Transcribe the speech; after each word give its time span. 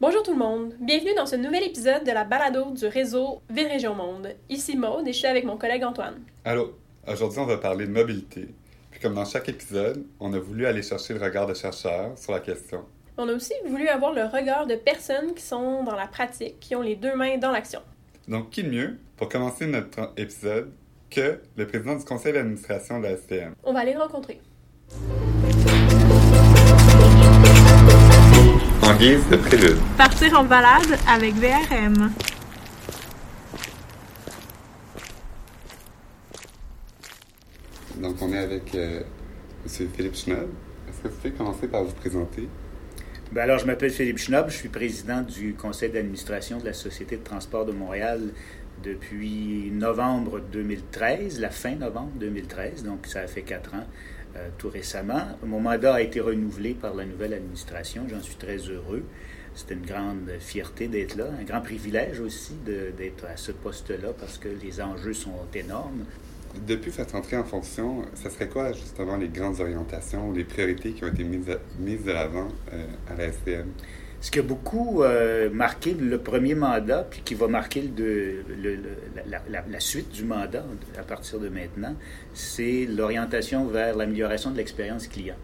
Bonjour 0.00 0.24
tout 0.24 0.32
le 0.32 0.38
monde, 0.38 0.74
bienvenue 0.80 1.14
dans 1.14 1.24
ce 1.24 1.36
nouvel 1.36 1.62
épisode 1.62 2.04
de 2.04 2.10
la 2.10 2.24
balado 2.24 2.72
du 2.72 2.86
réseau 2.86 3.40
Ville 3.48 3.68
Région 3.68 3.94
Monde. 3.94 4.34
Ici 4.48 4.76
Maude 4.76 5.06
et 5.06 5.12
je 5.12 5.18
suis 5.18 5.26
avec 5.28 5.44
mon 5.44 5.56
collègue 5.56 5.84
Antoine. 5.84 6.20
Allô, 6.44 6.76
aujourd'hui 7.06 7.38
on 7.38 7.46
va 7.46 7.58
parler 7.58 7.86
de 7.86 7.92
mobilité. 7.92 8.48
Puis 8.90 9.00
comme 9.00 9.14
dans 9.14 9.24
chaque 9.24 9.48
épisode, 9.48 10.04
on 10.18 10.32
a 10.32 10.38
voulu 10.38 10.66
aller 10.66 10.82
chercher 10.82 11.14
le 11.14 11.20
regard 11.24 11.46
de 11.46 11.54
chercheurs 11.54 12.18
sur 12.18 12.32
la 12.32 12.40
question. 12.40 12.84
On 13.16 13.28
a 13.28 13.32
aussi 13.32 13.54
voulu 13.66 13.86
avoir 13.86 14.12
le 14.12 14.24
regard 14.24 14.66
de 14.66 14.74
personnes 14.74 15.32
qui 15.32 15.42
sont 15.42 15.84
dans 15.84 15.94
la 15.94 16.08
pratique, 16.08 16.58
qui 16.58 16.74
ont 16.74 16.82
les 16.82 16.96
deux 16.96 17.14
mains 17.14 17.38
dans 17.38 17.52
l'action. 17.52 17.80
Donc 18.26 18.50
qui 18.50 18.64
de 18.64 18.70
mieux 18.70 18.98
pour 19.16 19.28
commencer 19.28 19.66
notre 19.66 20.12
épisode 20.16 20.72
que 21.08 21.40
le 21.56 21.66
président 21.68 21.94
du 21.94 22.04
conseil 22.04 22.32
d'administration 22.32 22.98
de 22.98 23.04
la 23.04 23.16
STM? 23.16 23.54
On 23.62 23.72
va 23.72 23.80
aller 23.80 23.92
le 23.92 24.00
rencontrer. 24.00 24.40
En 28.84 28.94
guise 28.96 29.26
de 29.30 29.36
prélude. 29.36 29.78
Partir 29.96 30.38
en 30.38 30.44
balade 30.44 30.98
avec 31.08 31.34
VRM. 31.36 32.12
Donc 37.96 38.16
on 38.20 38.30
est 38.30 38.38
avec 38.38 38.74
euh, 38.74 39.00
M. 39.64 39.88
Philippe 39.96 40.14
Schnob. 40.14 40.50
Est-ce 40.86 41.00
que 41.02 41.08
vous 41.08 41.14
pouvez 41.14 41.32
commencer 41.32 41.66
par 41.66 41.84
vous 41.84 41.94
présenter? 41.94 42.46
Ben 43.32 43.42
alors, 43.42 43.58
je 43.58 43.64
m'appelle 43.64 43.90
Philippe 43.90 44.18
Schnob, 44.18 44.50
je 44.50 44.56
suis 44.56 44.68
président 44.68 45.22
du 45.22 45.54
conseil 45.54 45.90
d'administration 45.90 46.58
de 46.58 46.66
la 46.66 46.74
Société 46.74 47.16
de 47.16 47.24
transport 47.24 47.64
de 47.64 47.72
Montréal 47.72 48.20
depuis 48.82 49.70
novembre 49.72 50.40
2013, 50.52 51.40
la 51.40 51.48
fin 51.48 51.74
novembre 51.74 52.12
2013, 52.16 52.84
donc 52.84 53.06
ça 53.06 53.20
a 53.20 53.26
fait 53.26 53.42
quatre 53.42 53.72
ans 53.74 53.86
euh, 54.36 54.48
tout 54.58 54.68
récemment. 54.68 55.22
Mon 55.44 55.60
mandat 55.60 55.94
a 55.94 56.00
été 56.00 56.20
renouvelé 56.20 56.74
par 56.74 56.94
la 56.94 57.04
nouvelle 57.04 57.34
administration, 57.34 58.06
j'en 58.08 58.20
suis 58.20 58.36
très 58.36 58.56
heureux. 58.56 59.04
C'est 59.54 59.70
une 59.72 59.86
grande 59.86 60.30
fierté 60.40 60.88
d'être 60.88 61.14
là, 61.14 61.26
un 61.40 61.44
grand 61.44 61.60
privilège 61.60 62.18
aussi 62.18 62.54
d'être 62.64 63.24
à 63.26 63.36
ce 63.36 63.52
poste-là 63.52 64.12
parce 64.18 64.36
que 64.38 64.48
les 64.48 64.80
enjeux 64.80 65.12
sont 65.12 65.30
énormes. 65.54 66.04
Depuis 66.66 66.90
votre 66.90 67.14
entrée 67.14 67.36
en 67.36 67.44
fonction, 67.44 68.02
ce 68.14 68.30
serait 68.30 68.48
quoi 68.48 68.72
justement 68.72 69.16
les 69.16 69.28
grandes 69.28 69.60
orientations, 69.60 70.32
les 70.32 70.44
priorités 70.44 70.92
qui 70.92 71.04
ont 71.04 71.08
été 71.08 71.24
mises, 71.24 71.56
mises 71.78 72.04
de 72.04 72.12
l'avant 72.12 72.48
euh, 72.72 72.86
à 73.08 73.14
la 73.14 73.30
STM? 73.32 73.68
Ce 74.24 74.30
qui 74.30 74.38
a 74.38 74.42
beaucoup 74.42 75.02
euh, 75.02 75.50
marqué 75.50 75.92
le 75.92 76.16
premier 76.16 76.54
mandat, 76.54 77.06
puis 77.10 77.20
qui 77.22 77.34
va 77.34 77.46
marquer 77.46 77.82
le, 77.82 78.42
la, 79.28 79.80
suite 79.80 80.08
du 80.12 80.24
mandat 80.24 80.64
à 80.98 81.02
partir 81.02 81.38
de 81.38 81.50
maintenant, 81.50 81.94
c'est 82.32 82.86
l'orientation 82.86 83.66
vers 83.66 83.94
l'amélioration 83.94 84.50
de 84.50 84.56
l'expérience 84.56 85.08
client. 85.08 85.36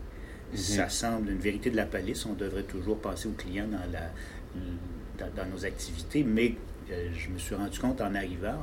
Mhm. 0.53 0.57
Ça 0.57 0.89
semble 0.89 1.31
une 1.31 1.41
vérité 1.41 1.69
de 1.69 1.77
la 1.77 1.85
palisse. 1.85 2.25
On 2.25 2.33
devrait 2.33 2.63
toujours 2.63 2.97
penser 2.97 3.29
au 3.29 3.33
client 3.33 3.67
dans, 3.67 3.85
la, 3.93 5.29
dans, 5.37 5.51
nos 5.51 5.67
activités, 5.67 6.25
mais 6.25 6.55
euh, 6.91 7.11
je 7.15 7.29
me 7.29 7.37
suis 7.37 7.55
rendu 7.55 7.79
compte 7.79 8.01
en 8.01 8.15
arrivant, 8.15 8.57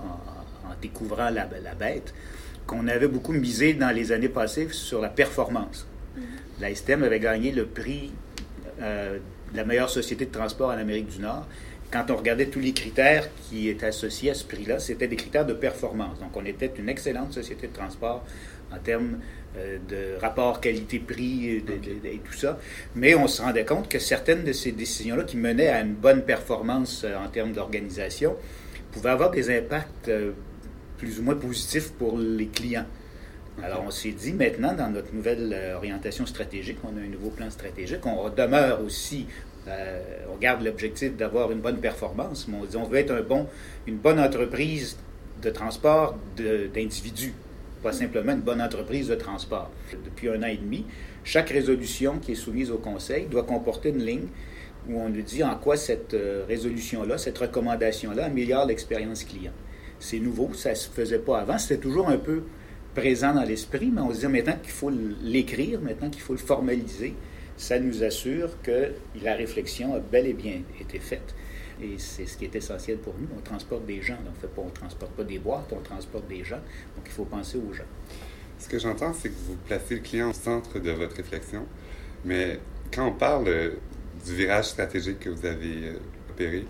en, 0.66 0.74
découvrant 0.82 1.30
la, 1.30 1.46
bête, 1.76 2.16
qu'on 2.66 2.88
avait 2.88 3.08
beaucoup 3.08 3.34
misé 3.34 3.76
dans 3.76 3.92
les 3.92 4.12
années 4.12 4.30
passées 4.30 4.70
sur 4.72 5.00
la 5.00 5.10
performance. 5.10 5.86
Mhm. 6.16 6.24
La 6.60 6.74
STM 6.74 7.04
avait 7.04 7.20
gagné 7.20 7.52
le 7.52 7.68
prix 7.68 8.14
euh, 8.82 9.20
la 9.54 9.64
meilleure 9.64 9.90
société 9.90 10.26
de 10.26 10.32
transport 10.32 10.70
en 10.70 10.78
Amérique 10.78 11.08
du 11.08 11.20
Nord. 11.20 11.48
Quand 11.92 12.12
on 12.12 12.18
regardait 12.18 12.48
tous 12.48 12.60
les 12.60 12.74
critères 12.74 13.30
qui 13.50 13.70
étaient 13.70 13.86
associés 13.86 14.32
à 14.32 14.34
ce 14.34 14.44
prix-là, 14.44 14.80
c'était 14.80 15.08
des 15.08 15.16
critères 15.16 15.46
de 15.46 15.54
performance. 15.54 16.20
Donc, 16.20 16.36
on 16.36 16.46
était 16.46 16.72
une 16.78 16.90
excellente 16.90 17.32
société 17.32 17.68
de 17.68 17.74
transport 17.74 18.26
en 18.74 18.78
termes 18.78 19.20
euh, 19.58 19.78
de 19.90 20.20
rapport 20.22 20.60
qualité-prix 20.60 21.50
et, 21.50 22.22
tout 22.24 22.34
ça. 22.34 22.60
Mais 22.96 23.16
on 23.16 23.28
se 23.28 23.42
rendait 23.42 23.66
compte 23.66 23.90
que 23.90 24.00
certaines 24.00 24.44
de 24.44 24.52
ces 24.52 24.72
décisions-là 24.72 25.24
qui 25.24 25.38
menaient 25.38 25.70
à 25.70 25.82
une 25.82 25.94
bonne 25.94 26.24
performance 26.24 27.04
euh, 27.06 27.16
en 27.18 27.30
termes 27.30 27.54
d'organisation 27.54 28.36
pouvaient 28.92 29.10
avoir 29.10 29.32
des 29.32 29.50
impacts 29.50 30.10
euh, 30.10 30.32
plus 30.98 31.20
ou 31.20 31.24
moins 31.24 31.36
positifs 31.36 31.92
pour 31.94 32.18
les 32.18 32.48
clients. 32.48 32.86
Alors, 33.64 33.84
on 33.88 33.92
s'est 33.92 34.12
dit 34.12 34.34
maintenant, 34.34 34.74
dans 34.74 34.92
notre 34.92 35.16
nouvelle 35.16 35.74
orientation 35.76 36.28
stratégique, 36.28 36.78
on 36.84 36.96
a 36.96 37.02
un 37.02 37.10
nouveau 37.10 37.30
plan 37.30 37.50
stratégique, 37.50 38.06
on 38.06 38.30
demeure 38.30 38.84
aussi, 38.84 39.26
euh, 39.68 40.00
on 40.34 40.38
garde 40.38 40.64
l'objectif 40.64 41.16
d'avoir 41.16 41.52
une 41.52 41.60
bonne 41.60 41.78
performance, 41.78 42.48
mais 42.48 42.58
on 42.76 42.84
veut 42.84 42.98
être 42.98 43.14
une 43.86 43.98
bonne 43.98 44.20
entreprise 44.20 44.98
de 45.42 45.50
transport 45.50 46.18
d'individus, 46.38 47.34
pas 47.84 47.92
simplement 47.92 48.34
une 48.34 48.42
bonne 48.42 48.62
entreprise 48.62 49.08
de 49.08 49.16
transport. 49.16 49.70
Depuis 50.06 50.30
un 50.30 50.42
an 50.44 50.48
et 50.48 50.58
demi, 50.58 50.86
chaque 51.24 51.50
résolution 51.50 52.20
qui 52.20 52.32
est 52.32 52.36
soumise 52.36 52.72
au 52.72 52.78
Conseil 52.78 53.26
doit 53.26 53.44
comporter 53.44 53.90
une 53.90 54.04
ligne 54.04 54.28
où 54.90 55.00
on 55.00 55.10
nous 55.10 55.22
dit 55.22 55.44
en 55.44 55.56
quoi 55.56 55.76
cette 55.76 56.14
euh, 56.14 56.46
résolution-là, 56.48 57.18
cette 57.18 57.38
recommandation-là 57.38 58.26
améliore 58.26 58.66
l'expérience 58.66 59.24
client. 59.26 59.52
C'est 60.00 60.20
nouveau, 60.20 60.52
ça 60.54 60.70
ne 60.72 60.76
se 60.76 60.90
faisait 60.90 61.20
pas 61.20 61.40
avant, 61.40 61.58
c'était 61.58 61.82
toujours 61.82 62.08
un 62.08 62.18
peu 62.18 62.44
présent 62.96 63.34
dans 63.34 63.44
l'esprit, 63.44 63.92
mais 63.94 64.02
on 64.02 64.14
se 64.14 64.22
dit 64.22 64.28
maintenant 64.28 64.58
qu'il 64.62 64.72
faut 64.72 64.92
l'écrire, 65.22 65.82
maintenant 65.82 66.10
qu'il 66.10 66.22
faut 66.22 66.34
le 66.34 66.40
formaliser. 66.40 67.14
Ça 67.58 67.80
nous 67.80 68.04
assure 68.04 68.62
que 68.62 68.92
la 69.22 69.34
réflexion 69.34 69.96
a 69.96 70.00
bel 70.00 70.28
et 70.28 70.34
bien 70.34 70.62
été 70.80 71.00
faite. 71.00 71.34
Et 71.82 71.98
c'est 71.98 72.26
ce 72.26 72.38
qui 72.38 72.46
est 72.46 72.56
essentiel 72.56 72.98
pour 72.98 73.16
nous. 73.20 73.28
On 73.38 73.42
transporte 73.42 73.86
des 73.86 74.02
gens. 74.02 74.18
on 74.58 74.66
ne 74.66 74.72
transporte 74.72 75.12
pas 75.14 75.24
des 75.24 75.40
boîtes, 75.40 75.72
on 75.72 75.82
transporte 75.82 76.28
des 76.28 76.44
gens. 76.44 76.62
Donc, 76.96 77.06
il 77.06 77.12
faut 77.12 77.26
penser 77.26 77.58
aux 77.58 77.74
gens. 77.74 77.84
Ce 78.60 78.68
que 78.68 78.80
j'entends, 78.80 79.14
c'est 79.14 79.30
que 79.30 79.36
vous 79.46 79.56
placez 79.68 79.96
le 79.96 80.02
client 80.02 80.30
au 80.32 80.34
centre 80.34 80.80
de 80.80 80.92
votre 80.92 81.16
réflexion. 81.16 81.66
Mais 82.26 82.60
quand 82.92 83.08
on 83.08 83.14
parle 83.14 83.48
euh, 83.48 83.72
du 84.26 84.36
virage 84.36 84.66
stratégique 84.66 85.20
que 85.20 85.30
vous 85.30 85.46
avez 85.46 85.90
euh, 85.90 86.00
opéré, 86.32 86.66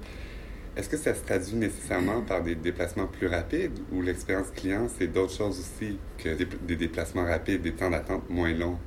est-ce 0.76 0.90
que 0.90 0.98
ça 0.98 1.16
se 1.16 1.24
traduit 1.24 1.56
nécessairement 1.56 2.22
par 2.22 2.44
des 2.44 2.56
déplacements 2.56 3.08
plus 3.08 3.28
rapides 3.28 3.80
ou 3.92 4.02
l'expérience 4.02 4.52
client, 4.52 4.88
c'est 4.96 5.08
d'autres 5.08 5.34
choses 5.34 5.60
aussi 5.60 5.98
que 6.18 6.36
des, 6.36 6.76
déplacements 6.76 7.26
rapides, 7.26 7.62
des 7.62 7.72
temps 7.72 7.90
d'attente 7.90 8.30
moins 8.30 8.54
longs? 8.54 8.78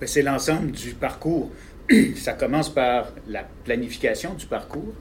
Ben, 0.00 0.06
c'est 0.06 0.22
l'ensemble 0.22 0.70
du 0.70 0.94
parcours. 0.94 1.50
ça 2.16 2.34
commence 2.34 2.72
par 2.72 3.12
la 3.26 3.44
planification 3.64 4.34
du 4.34 4.46
parcours, 4.46 4.94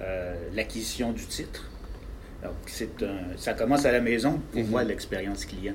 euh, 0.00 0.34
l'acquisition 0.54 1.12
du 1.12 1.24
titre. 1.26 1.70
Donc, 2.42 2.52
c'est 2.66 2.90
ça 3.36 3.54
commence 3.54 3.84
à 3.84 3.90
la 3.90 4.00
maison 4.00 4.40
pour 4.52 4.64
moi, 4.64 4.82
mhm. 4.82 4.88
l'expérience 4.90 5.44
client. 5.44 5.74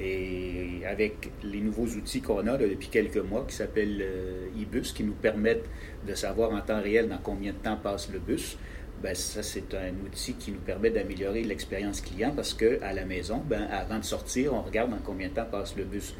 Et 0.00 0.82
avec 0.86 1.30
les 1.42 1.60
nouveaux 1.60 1.86
outils 1.86 2.22
qu'on 2.22 2.46
a 2.46 2.56
depuis 2.56 2.88
quelques 2.88 3.16
mois 3.16 3.44
qui 3.46 3.54
s'appellent 3.56 4.00
euh, 4.00 4.46
e-bus, 4.62 4.92
qui 4.92 5.02
nous 5.02 5.12
permettent 5.12 5.68
de 6.06 6.14
savoir 6.14 6.52
en 6.52 6.60
temps 6.60 6.80
réel 6.80 7.08
dans 7.08 7.18
combien 7.18 7.52
de 7.52 7.58
temps 7.58 7.76
passe 7.76 8.08
le 8.10 8.20
bus, 8.20 8.56
ben, 9.02 9.14
ça, 9.14 9.42
c'est 9.42 9.74
un 9.74 9.92
outil 10.04 10.34
qui 10.34 10.50
nous 10.50 10.60
permet 10.60 10.90
d'améliorer 10.90 11.42
l'expérience 11.42 12.00
client 12.00 12.32
parce 12.34 12.54
qu'à 12.54 12.92
la 12.92 13.04
maison, 13.04 13.42
ben, 13.44 13.62
avant 13.70 13.98
de 13.98 14.04
sortir, 14.04 14.54
on 14.54 14.62
regarde 14.62 14.92
en 14.92 14.98
combien 15.04 15.28
de 15.28 15.34
temps 15.34 15.46
passe 15.50 15.76
le 15.76 15.84
bus. 15.84 16.14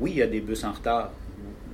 Oui, 0.00 0.12
il 0.12 0.18
y 0.18 0.22
a 0.22 0.26
des 0.26 0.40
bus 0.40 0.64
en 0.64 0.72
retard, 0.72 1.12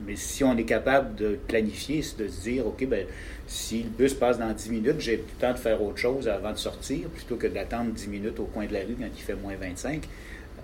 mais 0.07 0.17
si 0.17 0.45
on 0.45 0.57
est 0.57 0.65
capable 0.65 1.15
de 1.17 1.39
planifier, 1.47 2.03
c'est 2.03 2.19
de 2.19 2.29
se 2.29 2.43
dire, 2.43 2.67
OK, 2.67 2.87
ben, 2.87 3.07
si 3.47 3.83
le 3.83 3.91
bus 3.91 4.15
passe 4.15 4.39
dans 4.39 4.53
10 4.53 4.71
minutes, 4.71 5.01
j'ai 5.01 5.17
le 5.17 5.23
temps 5.39 5.53
de 5.53 5.59
faire 5.59 5.83
autre 5.83 5.99
chose 5.99 6.29
avant 6.29 6.53
de 6.53 6.59
sortir, 6.59 7.09
plutôt 7.09 7.37
que 7.37 7.47
d'attendre 7.47 7.93
10 7.93 8.09
minutes 8.09 8.41
au 8.41 8.45
coin 8.45 8.67
de 8.67 8.73
la 8.73 8.81
rue 8.81 8.97
quand 8.99 9.09
il 9.13 9.23
fait 9.23 9.35
moins 9.35 9.57
25. 9.57 10.07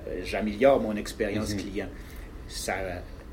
Euh, 0.08 0.20
j'améliore 0.24 0.80
mon 0.80 0.96
expérience 0.96 1.54
mhm. 1.54 1.60
client. 1.60 1.88
Ça, 2.48 2.74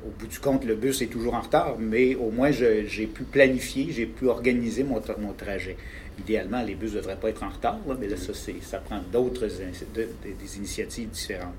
au 0.05 0.09
bout 0.17 0.27
du 0.27 0.39
compte, 0.39 0.65
le 0.65 0.75
bus 0.75 1.01
est 1.01 1.07
toujours 1.07 1.33
en 1.33 1.41
retard, 1.41 1.75
mais 1.77 2.15
au 2.15 2.31
moins, 2.31 2.51
j'ai 2.51 3.07
pu 3.07 3.23
planifier, 3.23 3.91
j'ai 3.91 4.05
pu 4.05 4.27
organiser 4.27 4.83
mon, 4.83 5.01
mon 5.19 5.33
trajet 5.33 5.75
idéalement, 6.19 6.61
les 6.61 6.75
bus 6.75 6.93
ne 6.93 6.97
devraient 6.97 7.15
pas 7.15 7.29
être 7.29 7.43
en 7.43 7.49
retard, 7.49 7.79
mais 7.99 8.07
là, 8.07 8.17
ça, 8.17 8.33
ça 8.61 8.77
prend 8.79 8.99
d'autres 9.11 9.47
des 9.47 10.57
initiatives 10.57 11.09
différentes. 11.09 11.55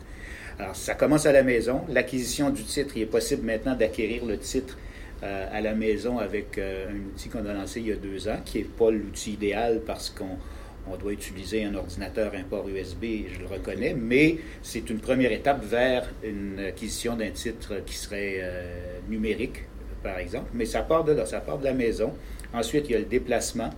Alors, 0.60 0.76
ça 0.76 0.94
commence 0.94 1.24
à 1.24 1.32
la 1.32 1.42
maison. 1.42 1.80
L'acquisition 1.88 2.50
du 2.50 2.64
titre, 2.64 2.92
il 2.94 3.02
est 3.02 3.06
possible 3.06 3.46
maintenant 3.46 3.74
d'acquérir 3.74 4.26
le 4.26 4.36
titre 4.36 4.76
euh, 5.22 5.46
à 5.50 5.62
la 5.62 5.72
maison 5.72 6.18
avec 6.18 6.58
euh, 6.58 6.90
un 6.90 6.96
outil 7.08 7.30
qu'on 7.30 7.46
a 7.46 7.54
lancé 7.54 7.80
il 7.80 7.86
y 7.86 7.92
a 7.92 7.96
deux 7.96 8.28
ans, 8.28 8.36
qui 8.44 8.58
n'est 8.58 8.64
pas 8.64 8.90
l'outil 8.90 9.32
idéal 9.32 9.80
parce 9.86 10.10
qu'on 10.10 10.36
on 10.86 10.96
doit 10.98 11.12
utiliser 11.12 11.64
un 11.64 11.74
ordinateur, 11.74 12.32
un 12.34 12.42
port 12.42 12.68
USB, 12.68 13.04
je 13.32 13.40
le 13.40 13.46
reconnais, 13.46 13.94
mais 13.98 14.36
c'est 14.62 14.90
une 14.90 14.98
première 14.98 15.32
étape 15.32 15.64
vers 15.64 16.10
une 16.22 16.58
acquisition 16.58 17.16
d'un 17.16 17.30
titre 17.30 17.76
qui 17.86 17.94
serait 17.94 18.40
euh, 18.42 18.98
numérique, 19.08 19.64
par 20.02 20.18
exemple. 20.18 20.50
Mais 20.52 20.66
ça 20.66 20.82
part 20.82 21.04
de 21.04 21.12
là, 21.12 21.24
ça 21.24 21.40
part 21.40 21.56
de 21.56 21.64
la 21.64 21.72
maison. 21.72 22.12
Ensuite, 22.52 22.84
il 22.90 22.92
y 22.92 22.96
a 22.96 22.98
le 22.98 23.06
déplacement. 23.06 23.70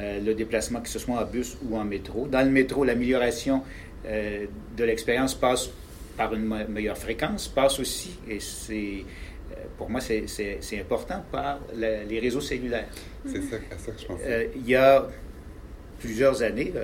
Le 0.00 0.32
déplacement, 0.32 0.80
que 0.80 0.88
ce 0.88 1.00
soit 1.00 1.16
en 1.16 1.24
bus 1.24 1.56
ou 1.68 1.76
en 1.76 1.84
métro. 1.84 2.28
Dans 2.28 2.42
le 2.42 2.50
métro, 2.52 2.84
l'amélioration 2.84 3.64
de 4.04 4.84
l'expérience 4.84 5.34
passe 5.34 5.70
par 6.18 6.34
une 6.34 6.66
meilleure 6.68 6.98
fréquence, 6.98 7.48
passe 7.48 7.80
aussi, 7.80 8.18
et 8.28 8.40
c'est 8.40 9.04
euh, 9.52 9.54
pour 9.78 9.88
moi, 9.88 10.00
c'est 10.00 10.80
important 10.80 11.24
par 11.32 11.60
les 11.74 12.18
réseaux 12.18 12.42
cellulaires. 12.42 12.88
C'est 13.24 13.40
ça, 13.40 13.56
ça, 13.78 13.92
que 13.92 14.00
je 14.00 14.06
pense. 14.06 14.20
il 14.54 14.68
y 14.68 14.74
a 14.74 15.06
plusieurs 15.98 16.42
années, 16.42 16.74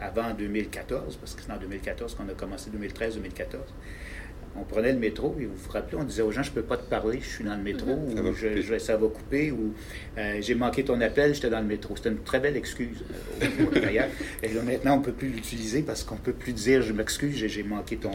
avant 0.00 0.34
2014, 0.34 1.16
parce 1.16 1.34
que 1.34 1.42
c'est 1.42 1.52
en 1.52 1.58
2014 1.58 2.14
qu'on 2.14 2.28
a 2.28 2.34
commencé, 2.34 2.70
2013-2014, 2.70 3.56
on 4.60 4.64
prenait 4.64 4.92
le 4.92 4.98
métro 4.98 5.34
et 5.40 5.46
vous 5.46 5.54
vous 5.56 5.70
rappelez, 5.70 5.96
on 6.00 6.04
disait 6.04 6.22
aux 6.22 6.30
gens, 6.30 6.42
je 6.42 6.50
ne 6.50 6.54
peux 6.54 6.62
pas 6.62 6.76
te 6.76 6.88
parler, 6.88 7.20
je 7.20 7.28
suis 7.28 7.44
dans 7.44 7.56
le 7.56 7.62
métro, 7.62 7.90
ou 7.90 8.78
ça 8.78 8.96
va, 8.96 9.08
couper, 9.08 9.50
ou 9.50 9.74
euh, 10.16 10.38
j'ai 10.40 10.54
manqué 10.54 10.84
ton 10.84 11.00
appel, 11.00 11.34
j'étais 11.34 11.50
dans 11.50 11.60
le 11.60 11.66
métro. 11.66 11.96
C'était 11.96 12.10
une 12.10 12.22
très 12.22 12.40
belle 12.40 12.56
excuse 12.56 13.04
euh, 13.42 13.46
Et 14.42 14.48
là, 14.48 14.62
maintenant, 14.62 14.94
on 14.94 14.98
ne 14.98 15.04
peut 15.04 15.12
plus 15.12 15.28
l'utiliser 15.28 15.82
parce 15.82 16.04
qu'on 16.04 16.16
ne 16.16 16.20
peut 16.20 16.32
plus 16.32 16.52
dire, 16.52 16.82
je 16.82 16.92
m'excuse, 16.92 17.46
j'ai 17.46 17.62
manqué 17.62 17.96
ton... 17.96 18.12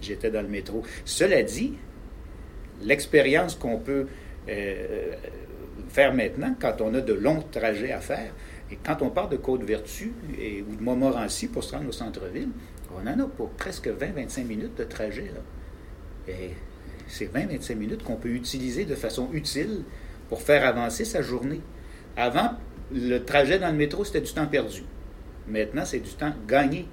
J'étais 0.00 0.30
dans 0.30 0.42
le 0.42 0.48
métro. 0.48 0.82
Cela 1.04 1.42
dit, 1.42 1.74
l'expérience 2.82 3.54
qu'on 3.54 3.78
peut 3.78 4.06
euh, 4.48 5.12
faire 5.88 6.14
maintenant, 6.14 6.54
quand 6.60 6.80
on 6.80 6.94
a 6.94 7.00
de 7.00 7.12
longs 7.12 7.44
trajets 7.50 7.92
à 7.92 8.00
faire, 8.00 8.32
et 8.70 8.78
quand 8.84 9.02
on 9.02 9.10
part 9.10 9.28
de 9.28 9.36
Côte-Vertu 9.36 10.12
ou 10.68 10.76
de 10.76 10.82
Montmorency 10.82 11.48
pour 11.48 11.64
se 11.64 11.74
rendre 11.74 11.88
au 11.88 11.92
centre-ville, 11.92 12.50
on 12.94 13.06
en 13.06 13.18
a 13.18 13.26
pour 13.26 13.50
presque 13.50 13.88
20-25 13.88 14.44
minutes 14.44 14.76
de 14.76 14.84
trajet. 14.84 15.30
Là. 15.34 15.40
Et 16.30 16.54
c'est 17.08 17.32
20-25 17.32 17.74
minutes 17.74 18.04
qu'on 18.04 18.16
peut 18.16 18.28
utiliser 18.30 18.84
de 18.84 18.94
façon 18.94 19.28
utile 19.32 19.82
pour 20.28 20.42
faire 20.42 20.66
avancer 20.66 21.04
sa 21.04 21.22
journée. 21.22 21.60
Avant, 22.16 22.52
le 22.92 23.18
trajet 23.18 23.58
dans 23.58 23.70
le 23.70 23.76
métro, 23.76 24.04
c'était 24.04 24.20
du 24.20 24.32
temps 24.32 24.46
perdu. 24.46 24.84
Maintenant, 25.48 25.84
c'est 25.84 26.00
du 26.00 26.10
temps 26.10 26.32
gagné. 26.46 26.86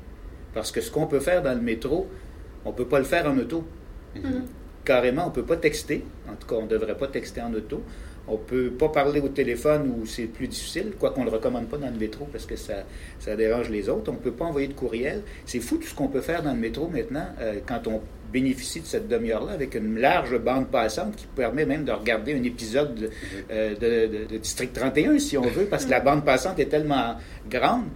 Parce 0.53 0.71
que 0.71 0.81
ce 0.81 0.89
qu'on 0.89 1.05
peut 1.05 1.19
faire 1.19 1.43
dans 1.43 1.53
le 1.53 1.61
métro, 1.61 2.07
on 2.65 2.71
ne 2.71 2.75
peut 2.75 2.87
pas 2.87 2.99
le 2.99 3.05
faire 3.05 3.27
en 3.27 3.37
auto. 3.37 3.63
Mm-hmm. 4.15 4.41
Carrément, 4.87 5.23
on 5.25 5.29
ne 5.29 5.33
peut 5.33 5.43
pas 5.43 5.57
texter. 5.57 6.05
En 6.29 6.35
tout 6.35 6.47
cas, 6.47 6.55
on 6.55 6.61
ne 6.61 6.69
devrait 6.69 6.95
pas 6.95 7.07
texter 7.07 7.41
en 7.41 7.53
auto. 7.53 7.83
On 8.25 8.35
ne 8.35 8.37
peut 8.37 8.69
pas 8.69 8.87
parler 8.87 9.19
au 9.19 9.27
téléphone 9.27 9.93
où 9.99 10.05
c'est 10.05 10.27
plus 10.27 10.47
difficile, 10.47 10.93
quoi 10.97 11.09
qu'on 11.09 11.25
ne 11.25 11.29
le 11.29 11.35
recommande 11.35 11.67
pas 11.67 11.75
dans 11.75 11.89
le 11.89 11.97
métro 11.97 12.25
parce 12.31 12.45
que 12.45 12.55
ça, 12.55 12.85
dérange 13.35 13.69
les 13.69 13.89
autres. 13.89 14.09
On 14.09 14.13
ne 14.13 14.19
peut 14.19 14.31
pas 14.31 14.45
envoyer 14.45 14.69
de 14.69 14.73
courriel. 14.73 15.23
C'est 15.45 15.59
fou 15.59 15.75
tout 15.75 15.87
ce 15.87 15.93
qu'on 15.93 16.07
peut 16.07 16.21
faire 16.21 16.41
dans 16.41 16.53
le 16.53 16.59
métro 16.59 16.87
maintenant 16.87 17.25
euh, 17.41 17.59
quand 17.65 17.85
on 17.87 17.99
bénéficie 18.31 18.79
de 18.79 18.85
cette 18.85 19.09
demi-heure-là 19.09 19.51
avec 19.51 19.75
une 19.75 19.99
large 19.99 20.37
bande 20.39 20.67
passante 20.67 21.17
qui 21.17 21.27
permet 21.35 21.65
même 21.65 21.83
de 21.83 21.91
regarder 21.91 22.33
un 22.35 22.43
épisode 22.43 23.11
euh, 23.51 23.75
de, 23.75 24.37
District 24.37 24.71
31 24.71 25.19
si 25.19 25.37
on 25.37 25.41
veut 25.41 25.65
parce 25.65 25.83
que 25.83 25.91
la 25.91 25.99
bande 25.99 26.23
passante 26.23 26.59
est 26.59 26.67
tellement 26.67 27.15
grande 27.49 27.87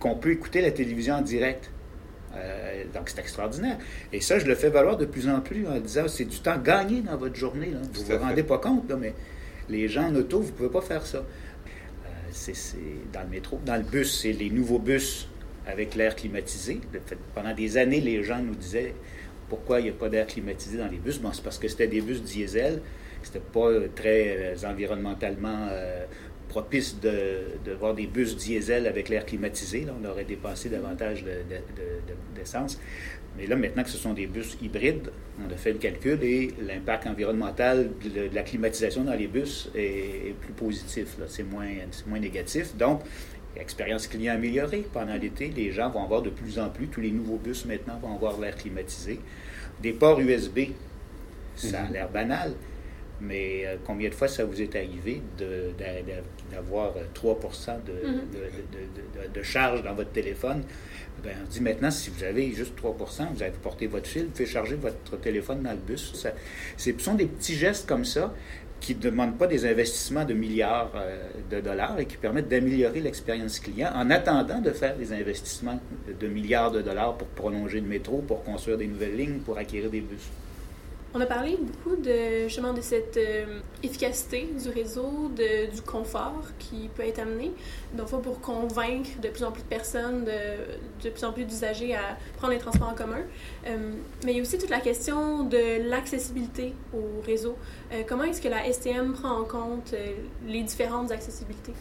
qu'on 0.00 0.16
peut 0.16 0.32
écouter 0.32 0.60
la 0.60 0.70
télévision 0.70 1.14
en 1.14 1.22
direct. 1.22 1.70
Euh, 2.36 2.84
donc, 2.94 3.08
c'est 3.08 3.20
extraordinaire. 3.20 3.78
Et 4.12 4.20
ça, 4.20 4.38
je 4.38 4.46
le 4.46 4.54
fais 4.54 4.68
valoir 4.68 4.96
de 4.96 5.06
plus 5.06 5.28
en 5.28 5.40
plus 5.40 5.66
en 5.66 5.78
disant 5.80 6.08
c'est 6.08 6.24
du 6.24 6.38
temps 6.40 6.58
gagné 6.58 7.00
dans 7.00 7.16
votre 7.16 7.36
journée. 7.36 7.70
Vous 7.92 8.02
ne 8.02 8.18
vous 8.18 8.24
rendez 8.24 8.42
pas 8.42 8.58
compte, 8.58 8.90
mais 8.98 9.14
les 9.68 9.88
gens 9.88 10.04
en 10.04 10.14
auto, 10.14 10.40
vous 10.40 10.48
ne 10.48 10.52
pouvez 10.52 10.68
pas 10.68 10.82
faire 10.82 11.06
ça. 11.06 11.18
Euh, 11.18 12.10
c'est 12.32 12.54
dans 13.12 13.22
le 13.22 13.28
métro. 13.28 13.60
Dans 13.64 13.76
le 13.76 13.82
bus, 13.82 14.20
c'est 14.20 14.32
les 14.32 14.50
nouveaux 14.50 14.78
bus 14.78 15.28
avec 15.66 15.94
l'air 15.94 16.14
climatisé. 16.14 16.80
Pendant 17.34 17.54
des 17.54 17.76
années, 17.76 18.00
les 18.00 18.22
gens 18.22 18.40
nous 18.40 18.54
disaient 18.54 18.94
pourquoi 19.48 19.80
il 19.80 19.84
n'y 19.84 19.90
a 19.90 19.92
pas 19.92 20.08
d'air 20.08 20.26
climatisé 20.26 20.78
dans 20.78 20.88
les 20.88 20.98
bus? 20.98 21.18
Bon, 21.20 21.32
c'est 21.32 21.42
parce 21.42 21.58
que 21.58 21.68
c'était 21.68 21.88
des 21.88 22.00
bus 22.00 22.22
diesel. 22.22 22.80
C'était 23.22 23.40
pas 23.40 23.70
très 23.94 24.54
euh, 24.54 24.68
environnementalement 24.68 25.66
euh, 25.70 26.04
propice 26.56 26.98
de, 27.00 27.72
voir 27.78 27.92
des 27.92 28.06
bus 28.06 28.34
diesel 28.34 28.86
avec 28.86 29.10
l'air 29.10 29.26
climatisé. 29.26 29.84
Là, 29.84 29.92
on 30.00 30.04
aurait 30.08 30.24
dépensé 30.24 30.70
davantage 30.70 31.22
d'essence. 32.34 32.80
Mais 33.36 33.46
là, 33.46 33.56
maintenant 33.56 33.82
que 33.82 33.90
ce 33.90 33.98
sont 33.98 34.14
des 34.14 34.26
bus 34.26 34.56
hybrides, 34.62 35.10
on 35.38 35.52
a 35.52 35.56
fait 35.58 35.72
le 35.72 35.78
calcul 35.78 36.18
et 36.22 36.54
l'impact 36.66 37.06
environnemental 37.08 37.90
de, 38.02 38.34
la 38.34 38.42
climatisation 38.42 39.04
dans 39.04 39.12
les 39.12 39.26
bus 39.26 39.70
est, 39.74 40.34
plus 40.40 40.54
positif. 40.54 41.16
C'est 41.28 41.42
moins, 41.42 41.68
moins 42.06 42.20
négatif. 42.20 42.74
Donc, 42.74 43.02
expérience 43.56 44.06
client 44.06 44.32
améliorée 44.32 44.86
pendant 44.94 45.16
l'été. 45.16 45.52
Les 45.54 45.72
gens 45.72 45.90
vont 45.90 46.04
avoir 46.04 46.22
de 46.22 46.30
plus 46.30 46.58
en 46.58 46.70
plus, 46.70 46.86
tous 46.86 47.02
les 47.02 47.10
nouveaux 47.10 47.36
bus 47.36 47.66
maintenant 47.66 47.98
vont 48.00 48.14
avoir 48.14 48.40
l'air 48.40 48.56
climatisé. 48.56 49.20
Des 49.82 49.92
ports 49.92 50.20
USB, 50.20 50.70
ça 51.54 51.82
a 51.82 51.84
mhm. 51.84 51.92
l'air 51.92 52.08
banal, 52.08 52.54
mais 53.20 53.66
euh, 53.66 53.76
combien 53.84 54.08
de 54.08 54.14
fois 54.14 54.28
ça 54.28 54.46
vous 54.46 54.62
est 54.62 54.74
arrivé 54.74 55.20
d'avoir 56.50 56.92
3 57.14 57.38
de, 57.86 57.92
mhm. 57.92 59.32
de, 59.32 59.42
charge 59.42 59.82
dans 59.82 59.94
votre 59.94 60.12
téléphone? 60.12 60.62
Ben, 61.22 61.34
on 61.42 61.48
dit 61.48 61.60
maintenant, 61.60 61.90
si 61.90 62.10
vous 62.10 62.24
avez 62.24 62.52
juste 62.52 62.74
3% 62.78 63.34
vous 63.34 63.42
avez 63.42 63.52
porté 63.62 63.86
votre 63.86 64.06
fil, 64.06 64.24
vous 64.24 64.30
pouvez 64.30 64.46
charger 64.46 64.76
votre 64.76 65.18
téléphone 65.20 65.62
dans 65.62 65.72
le 65.72 65.78
bus. 65.78 66.12
Ça, 66.14 66.32
ce 66.76 66.90
sont 66.98 67.14
des 67.14 67.26
petits 67.26 67.54
gestes 67.54 67.88
comme 67.88 68.04
ça 68.04 68.34
qui 68.80 68.94
ne 68.94 69.00
demandent 69.00 69.38
pas 69.38 69.46
des 69.46 69.64
investissements 69.66 70.24
de 70.24 70.34
milliards 70.34 70.92
euh, 70.94 71.30
de 71.50 71.60
dollars 71.60 71.98
et 71.98 72.06
qui 72.06 72.16
permettent 72.16 72.48
d'améliorer 72.48 73.00
l'expérience 73.00 73.58
client 73.58 73.90
en 73.94 74.10
attendant 74.10 74.60
de 74.60 74.70
faire 74.70 74.96
des 74.96 75.12
investissements 75.12 75.80
de 76.20 76.28
milliards 76.28 76.70
de 76.70 76.82
dollars 76.82 77.16
pour 77.16 77.28
prolonger 77.28 77.80
le 77.80 77.88
métro, 77.88 78.18
pour 78.18 78.44
construire 78.44 78.76
des 78.76 78.86
nouvelles 78.86 79.16
lignes, 79.16 79.38
pour 79.38 79.56
acquérir 79.56 79.90
des 79.90 80.02
bus. 80.02 80.30
On 81.14 81.20
a 81.20 81.26
parlé 81.26 81.56
beaucoup 81.58 81.96
de, 81.96 82.42
justement 82.46 82.74
de 82.74 82.80
cette 82.80 83.16
euh, 83.16 83.60
efficacité 83.82 84.48
du 84.62 84.68
réseau, 84.68 85.30
de, 85.34 85.72
du 85.74 85.80
confort 85.80 86.42
qui 86.58 86.90
peut 86.94 87.04
être 87.04 87.20
amené, 87.20 87.52
donc 87.94 88.08
pour 88.22 88.40
convaincre 88.40 89.08
de 89.22 89.28
plus 89.28 89.44
en 89.44 89.52
plus 89.52 89.62
de 89.62 89.68
personnes, 89.68 90.24
de, 90.24 91.04
de 91.04 91.10
plus 91.10 91.24
en 91.24 91.32
plus 91.32 91.44
d'usagers 91.44 91.94
à 91.94 92.18
prendre 92.36 92.52
les 92.52 92.58
transports 92.58 92.88
en 92.88 92.94
commun. 92.94 93.22
Euh, 93.66 93.92
mais 94.24 94.32
il 94.32 94.36
y 94.36 94.40
a 94.40 94.42
aussi 94.42 94.58
toute 94.58 94.68
la 94.68 94.80
question 94.80 95.44
de 95.44 95.88
l'accessibilité 95.88 96.74
au 96.92 97.22
réseau. 97.24 97.56
Euh, 97.92 98.02
comment 98.06 98.24
est-ce 98.24 98.42
que 98.42 98.48
la 98.48 98.70
STM 98.70 99.14
prend 99.14 99.40
en 99.40 99.44
compte 99.44 99.94
les 100.46 100.62
différentes 100.62 101.12
accessibilités? 101.12 101.72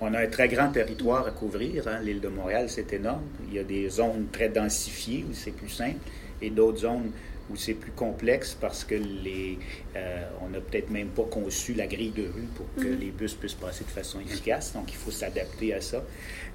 On 0.00 0.12
a 0.14 0.20
un 0.20 0.26
très 0.26 0.48
grand 0.48 0.70
territoire 0.72 1.26
à 1.26 1.30
couvrir. 1.30 1.86
Hein. 1.86 2.00
L'île 2.02 2.20
de 2.20 2.28
Montréal, 2.28 2.68
c'est 2.68 2.92
énorme. 2.92 3.22
Il 3.48 3.54
y 3.54 3.58
a 3.58 3.64
des 3.64 3.88
zones 3.88 4.26
très 4.32 4.48
densifiées 4.48 5.24
où 5.30 5.34
c'est 5.34 5.52
plus 5.52 5.68
simple 5.68 6.00
et 6.42 6.50
d'autres 6.50 6.78
zones 6.78 7.10
où 7.50 7.56
c'est 7.56 7.74
plus 7.74 7.92
complexe 7.92 8.56
parce 8.60 8.84
que 8.84 8.94
les, 8.94 9.58
euh, 9.96 10.24
on 10.42 10.50
n'a 10.50 10.60
peut-être 10.60 10.90
même 10.90 11.08
pas 11.08 11.24
conçu 11.24 11.74
la 11.74 11.86
grille 11.86 12.12
de 12.12 12.22
rue 12.22 12.48
pour 12.54 12.66
que 12.76 12.88
mhm. 12.88 13.00
les 13.00 13.10
bus 13.10 13.34
puissent 13.34 13.54
passer 13.54 13.84
de 13.84 13.90
façon 13.90 14.20
efficace. 14.20 14.72
Donc, 14.72 14.90
il 14.90 14.96
faut 14.96 15.10
s'adapter 15.10 15.74
à 15.74 15.80
ça. 15.80 16.02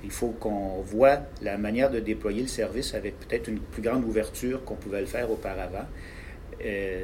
Il 0.03 0.11
faut 0.11 0.29
qu'on 0.29 0.81
voit 0.81 1.19
la 1.41 1.57
manière 1.57 1.89
de 1.91 1.99
déployer 1.99 2.41
le 2.41 2.47
service 2.47 2.93
avec 2.93 3.19
peut-être 3.19 3.47
une 3.47 3.59
plus 3.59 3.81
grande 3.81 4.03
ouverture 4.05 4.63
qu'on 4.63 4.75
pouvait 4.75 5.01
le 5.01 5.07
faire 5.07 5.29
auparavant. 5.31 5.85
Euh, 6.63 7.03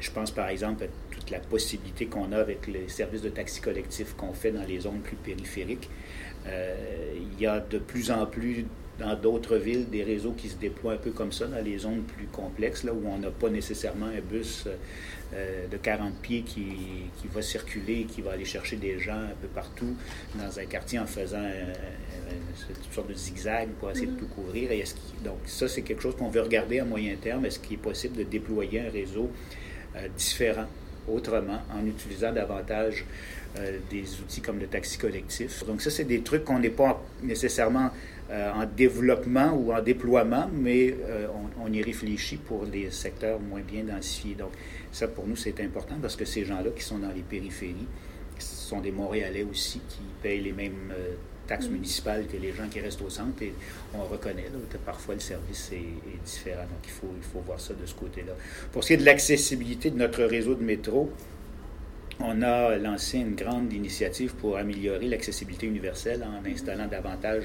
je 0.00 0.10
pense 0.10 0.32
par 0.32 0.48
exemple 0.48 0.84
à 0.84 0.86
toute 1.14 1.30
la 1.30 1.38
possibilité 1.38 2.06
qu'on 2.06 2.32
a 2.32 2.38
avec 2.38 2.66
les 2.66 2.88
services 2.88 3.22
de 3.22 3.28
taxi 3.28 3.60
collectif 3.60 4.14
qu'on 4.14 4.32
fait 4.32 4.50
dans 4.50 4.64
les 4.64 4.80
zones 4.80 5.00
plus 5.00 5.16
périphériques. 5.16 5.88
Euh, 6.46 7.14
il 7.14 7.40
y 7.40 7.46
a 7.46 7.60
de 7.60 7.78
plus 7.78 8.10
en 8.10 8.26
plus 8.26 8.66
dans 8.98 9.14
d'autres 9.14 9.56
villes 9.56 9.88
des 9.88 10.02
réseaux 10.02 10.32
qui 10.32 10.48
se 10.48 10.56
déploient 10.56 10.94
un 10.94 10.98
peu 10.98 11.10
comme 11.10 11.32
ça, 11.32 11.46
dans 11.46 11.62
les 11.64 11.78
zones 11.78 12.02
plus 12.02 12.26
complexes, 12.26 12.84
là 12.84 12.92
où 12.92 13.02
on 13.06 13.18
n'a 13.18 13.30
pas 13.30 13.48
nécessairement 13.48 14.06
un 14.06 14.20
bus 14.20 14.66
euh, 15.34 15.66
de 15.68 15.76
40 15.76 16.14
pieds 16.20 16.42
qui, 16.42 16.64
qui, 17.20 17.28
va 17.28 17.42
circuler, 17.42 18.04
qui 18.04 18.22
va 18.22 18.32
aller 18.32 18.44
chercher 18.44 18.76
des 18.76 18.98
gens 18.98 19.12
un 19.12 19.36
peu 19.40 19.48
partout 19.48 19.94
dans 20.34 20.58
un 20.58 20.64
quartier 20.64 20.98
en 20.98 21.06
faisant 21.06 21.44
une 22.30 22.92
sorte 22.92 23.08
de 23.08 23.14
zigzag 23.14 23.68
pour 23.78 23.90
essayer 23.90 24.06
de 24.06 24.12
mm-hmm. 24.12 24.16
tout 24.16 24.26
couvrir. 24.28 24.72
Et 24.72 24.84
donc 25.22 25.38
ça, 25.44 25.68
c'est 25.68 25.82
quelque 25.82 26.02
chose 26.02 26.16
qu'on 26.16 26.30
veut 26.30 26.40
regarder 26.40 26.80
à 26.80 26.84
moyen 26.84 27.14
terme. 27.16 27.44
Est-ce 27.44 27.58
qu'il 27.58 27.74
est 27.74 27.82
possible 27.82 28.16
de 28.16 28.24
déployer 28.24 28.80
un 28.80 28.90
réseau 28.90 29.30
euh, 29.96 30.08
différent, 30.16 30.66
autrement, 31.06 31.60
en 31.72 31.86
utilisant 31.86 32.32
davantage 32.32 33.04
euh, 33.58 33.78
des 33.90 34.04
outils 34.20 34.40
comme 34.40 34.58
le 34.58 34.66
taxi 34.66 34.98
collectif? 34.98 35.64
Donc 35.66 35.82
ça, 35.82 35.90
c'est 35.90 36.04
des 36.04 36.22
trucs 36.22 36.44
qu'on 36.44 36.58
n'est 36.58 36.70
pas 36.70 37.02
nécessairement 37.22 37.90
euh, 38.30 38.52
en 38.52 38.66
développement 38.66 39.52
ou 39.52 39.72
en 39.72 39.80
déploiement, 39.82 40.50
mais 40.52 40.94
euh, 41.08 41.26
on, 41.64 41.72
y 41.72 41.82
réfléchit 41.82 42.36
pour 42.36 42.64
les 42.64 42.90
secteurs 42.90 43.40
moins 43.40 43.60
bien 43.60 43.84
densifiés. 43.84 44.34
Donc 44.34 44.50
ça, 44.92 45.08
pour 45.08 45.26
nous, 45.26 45.36
c'est 45.36 45.60
important 45.60 45.96
parce 46.00 46.16
que 46.16 46.24
ces 46.24 46.44
gens-là 46.44 46.70
qui 46.76 46.82
sont 46.82 46.98
dans 46.98 47.12
les 47.12 47.22
périphéries 47.22 47.86
sont 48.38 48.80
des 48.80 48.92
Montréalais 48.92 49.46
aussi 49.50 49.80
qui 49.88 50.00
payent 50.22 50.42
les 50.42 50.52
mêmes 50.52 50.92
taxes 51.46 51.68
mm. 51.68 51.72
municipales 51.72 52.26
que 52.26 52.36
les 52.36 52.52
gens 52.52 52.68
qui 52.70 52.80
restent 52.80 53.02
au 53.02 53.10
centre 53.10 53.42
et 53.42 53.52
on 53.94 54.04
reconnaît 54.04 54.46
que 54.70 54.76
parfois 54.76 55.14
le 55.14 55.20
service 55.20 55.70
est, 55.72 55.76
est, 55.76 56.24
différent. 56.24 56.62
Donc 56.62 56.84
il 56.84 56.90
faut, 56.90 57.12
il 57.16 57.24
faut 57.24 57.40
voir 57.40 57.58
ça 57.58 57.74
de 57.74 57.86
ce 57.86 57.94
côté-là. 57.94 58.34
Pour 58.72 58.84
ce 58.84 58.88
qui 58.88 58.94
est 58.94 58.98
de 58.98 59.04
l'accessibilité 59.04 59.90
de 59.90 59.96
notre 59.96 60.22
réseau 60.22 60.54
de 60.54 60.62
métro, 60.62 61.10
on 62.20 62.42
a 62.42 62.76
lancé 62.76 63.18
une 63.18 63.34
grande 63.34 63.72
initiative 63.72 64.34
pour 64.34 64.56
améliorer 64.56 65.06
l'accessibilité 65.06 65.66
universelle 65.66 66.24
en 66.24 66.44
installant 66.48 66.88
davantage 66.88 67.44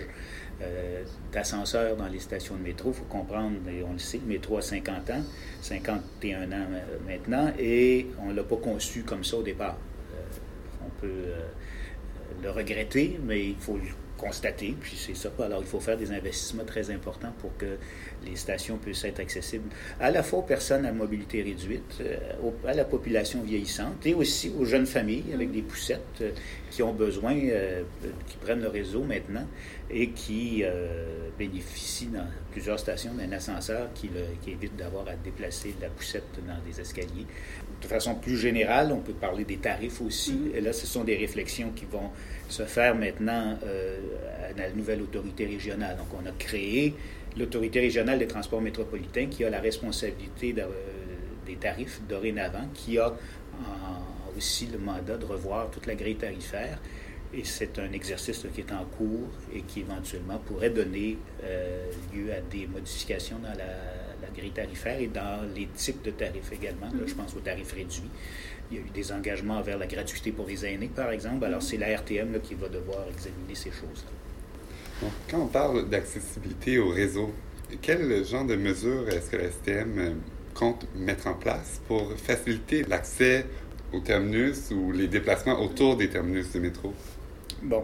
euh, 0.64 1.04
d'ascenseurs 1.32 1.96
dans 1.96 2.08
les 2.08 2.20
stations 2.20 2.56
de 2.56 2.62
métro. 2.62 2.90
Il 2.90 2.96
faut 2.96 3.04
comprendre, 3.06 3.56
et 3.70 3.84
on 3.84 3.94
le 3.94 4.00
sait, 4.00 4.20
le 4.20 4.28
métro 4.28 4.58
a 4.58 4.62
50 4.62 5.10
ans, 5.10 5.24
51 5.62 6.52
ans 6.52 6.52
euh, 6.52 6.98
maintenant, 7.08 7.52
et 7.60 8.08
on 8.22 8.30
ne 8.30 8.34
l'a 8.34 8.44
pas 8.44 8.58
conçu 8.58 9.04
comme 9.04 9.24
ça 9.24 9.38
au 9.38 9.44
départ. 9.44 9.78
Euh, 10.14 10.86
on 10.86 10.90
peut 11.02 11.32
le 12.42 12.50
regretter, 12.50 13.20
mais 13.24 13.50
il 13.50 13.56
faut 13.56 13.78
constaté, 14.24 14.76
puis 14.80 14.96
c'est 14.98 15.16
ça. 15.16 15.30
Alors, 15.44 15.62
il 15.62 15.68
faut 15.68 15.80
faire 15.80 15.98
des 15.98 16.12
investissements 16.12 16.64
très 16.64 16.90
importants 16.90 17.34
pour 17.40 17.56
que 17.58 17.78
les 18.26 18.36
stations 18.36 18.78
puissent 18.78 19.04
être 19.04 19.20
accessibles 19.20 19.70
à 20.00 20.12
la 20.12 20.24
fois 20.24 20.40
aux 20.40 20.44
personnes 20.44 20.86
à 20.86 20.92
mobilité 20.92 21.42
réduite, 21.42 22.02
euh, 22.02 22.18
à 22.66 22.74
la 22.74 22.86
population 22.86 23.42
vieillissante 23.42 24.06
et 24.06 24.14
aussi 24.14 24.52
aux 24.58 24.66
jeunes 24.66 24.86
familles 24.86 25.26
avec 25.34 25.52
des 25.52 25.62
poussettes 25.62 26.22
euh, 26.22 26.32
qui 26.72 26.82
ont 26.84 26.94
besoin, 26.94 27.36
euh, 27.36 27.84
qui 28.28 28.38
prennent 28.38 28.62
le 28.62 28.70
réseau 28.70 29.04
maintenant 29.04 29.46
et 29.90 30.10
qui 30.10 30.64
bénéficient 31.38 32.08
dans 32.08 32.26
plusieurs 32.52 32.80
stations 32.80 33.14
d'un 33.14 33.32
ascenseur 33.32 33.90
qui, 33.94 34.10
qui 34.42 34.52
évite 34.52 34.76
d'avoir 34.76 35.08
à 35.08 35.16
déplacer 35.16 35.76
la 35.80 35.90
poussette 35.90 36.24
dans 36.48 36.58
des 36.66 36.80
escaliers. 36.82 37.28
De 37.84 37.88
façon 37.88 38.16
plus 38.16 38.38
générale, 38.38 38.92
on 38.92 39.02
peut 39.02 39.14
parler 39.14 39.44
des 39.44 39.58
tarifs 39.58 40.02
aussi. 40.02 40.34
Mm-hmm. 40.34 40.56
Et 40.56 40.62
là, 40.62 40.74
ce 40.74 40.88
sont 40.88 41.04
des 41.04 41.18
réflexions 41.18 41.72
qui 41.76 41.86
vont 41.86 42.10
se 42.50 42.64
faire 42.64 42.96
maintenant 42.96 43.58
à 43.62 44.58
la 44.58 44.70
nouvelle 44.72 45.02
autorité 45.02 45.46
régionale. 45.46 45.98
Donc, 45.98 46.08
on 46.14 46.26
a 46.26 46.32
créé 46.32 46.96
l'autorité 47.38 47.82
régionale 47.82 48.20
des 48.20 48.28
transports 48.28 48.62
métropolitains 48.62 49.28
qui 49.28 49.44
a 49.44 49.50
la 49.50 49.60
responsabilité 49.60 50.56
euh, 50.58 50.68
des 51.46 51.56
tarifs 51.56 52.02
dorénavant, 52.08 52.68
qui 52.74 52.98
a 52.98 53.14
aussi 54.38 54.68
le 54.68 54.80
mandat 54.80 55.18
de 55.18 55.26
revoir 55.26 55.70
toute 55.70 55.86
la 55.86 55.96
grille 55.96 56.16
tarifaire. 56.16 56.80
Et 57.34 57.44
c'est 57.44 57.80
un 57.80 57.92
exercice 57.92 58.46
qui 58.54 58.62
est 58.62 58.72
en 58.72 58.86
cours 58.86 59.30
et 59.54 59.62
qui 59.62 59.82
éventuellement 59.82 60.38
pourrait 60.38 60.70
donner 60.70 61.18
euh, 61.44 61.92
lieu 62.14 62.32
à 62.32 62.42
des 62.42 62.68
modifications 62.68 63.40
dans 63.40 63.58
la, 63.58 63.66
grille 64.34 64.52
tarifaire 64.52 65.00
et 65.00 65.08
dans 65.08 65.42
les 65.56 65.68
types 65.68 66.04
de 66.04 66.12
tarifs 66.12 66.52
également. 66.52 66.88
Là, 66.88 67.04
je 67.06 67.14
pense 67.14 67.36
aux 67.36 67.40
tarifs 67.40 67.74
réduits. 67.74 68.10
Il 68.72 68.78
y 68.78 68.80
a 68.80 68.84
eu 68.84 68.90
des 68.90 69.12
engagements 69.12 69.62
vers 69.62 69.78
la 69.78 69.88
gratuité 69.88 70.32
pour 70.32 70.48
les 70.48 70.66
aînés, 70.66 70.90
par 70.94 71.12
exemple. 71.12 71.46
Alors, 71.46 71.62
c'est 71.62 71.78
la 71.78 71.96
RTM 71.96 72.40
qui 72.42 72.56
va 72.56 72.70
devoir 72.70 73.06
examiner 73.10 73.56
ces 73.56 73.72
choses-là 73.72 74.12
quand 75.30 75.40
on 75.40 75.48
parle 75.48 75.90
d'accessibilité 75.90 76.80
au 76.80 76.90
réseau, 76.90 77.32
quel 77.82 78.24
genre 78.26 78.46
de 78.46 78.56
mesures 78.56 79.08
est-ce 79.10 79.32
que 79.32 79.38
la 79.38 79.50
STM 79.50 79.98
euh, 79.98 80.14
compte 80.54 80.86
mettre 80.96 81.28
en 81.28 81.34
place 81.34 81.82
pour 81.88 82.14
faciliter 82.18 82.84
l'accès 82.84 83.46
aux 83.92 84.00
terminus 84.00 84.72
ou 84.72 84.92
les 84.92 85.08
déplacements 85.08 85.60
autour 85.60 85.98
des 85.98 86.10
terminus 86.10 86.52
de 86.52 86.60
métro? 86.60 86.94
Bon. 87.62 87.84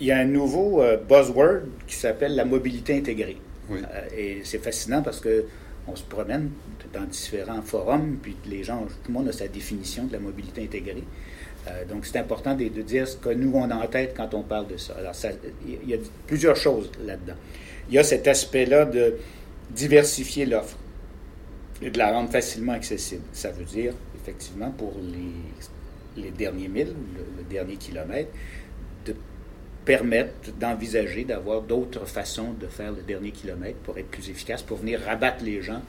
Il 0.00 0.06
y 0.06 0.12
a 0.12 0.18
un 0.18 0.24
nouveau 0.24 0.80
euh, 0.80 0.96
buzzword 0.96 1.62
qui 1.86 1.96
s'appelle 1.96 2.36
la 2.36 2.44
mobilité 2.44 2.96
intégrée. 2.96 3.36
Euh, 3.70 4.08
et 4.16 4.40
c'est 4.44 4.62
fascinant 4.62 5.02
parce 5.02 5.20
que 5.20 5.46
on 5.90 5.96
se 5.96 6.02
promène 6.02 6.50
dans 6.92 7.04
différents 7.04 7.62
forums, 7.62 8.18
puis 8.22 8.36
les 8.46 8.62
gens, 8.62 8.82
tout 8.82 9.10
le 9.10 9.14
monde 9.14 9.28
a 9.28 9.32
sa 9.32 9.48
définition 9.48 10.04
de 10.04 10.12
la 10.12 10.18
mobilité 10.18 10.62
intégrée. 10.62 11.04
Euh, 11.66 11.84
donc, 11.86 12.06
c'est 12.06 12.18
important 12.18 12.54
de, 12.54 12.64
dire 12.68 13.08
ce 13.08 13.16
que 13.16 13.30
nous, 13.30 13.52
on 13.54 13.70
a 13.70 13.74
en 13.74 13.86
tête 13.86 14.14
quand 14.16 14.34
on 14.34 14.42
parle 14.42 14.68
de 14.68 14.76
ça. 14.76 14.94
Alors, 14.98 15.14
il 15.66 15.88
y 15.88 15.94
a 15.94 15.98
plusieurs 16.26 16.56
choses 16.56 16.90
là-dedans. 17.04 17.34
Il 17.88 17.94
y 17.94 17.98
a 17.98 18.04
cet 18.04 18.28
aspect-là 18.28 18.84
de 18.84 19.16
diversifier 19.70 20.46
l'offre 20.46 20.76
et 21.82 21.90
de 21.90 21.98
la 21.98 22.12
rendre 22.12 22.30
facilement 22.30 22.72
accessible. 22.72 23.22
Ça 23.32 23.50
veut 23.50 23.64
dire, 23.64 23.94
effectivement, 24.20 24.70
pour 24.70 24.94
les, 26.16 26.30
derniers 26.30 26.68
milles, 26.68 26.94
le, 27.36 27.44
dernier 27.44 27.76
kilomètre, 27.76 28.30
de 29.88 29.96
permettre 29.96 30.52
d'envisager 30.60 31.24
d'avoir 31.24 31.62
d'autres 31.62 32.06
façons 32.06 32.52
de 32.52 32.66
faire 32.66 32.92
le 32.92 33.02
dernier 33.02 33.30
kilomètre 33.30 33.78
pour 33.78 33.96
être 33.98 34.08
plus 34.08 34.28
efficace, 34.28 34.62
pour 34.62 34.78
venir 34.78 35.00
rabattre 35.00 35.42
les 35.42 35.62
gens 35.62 35.82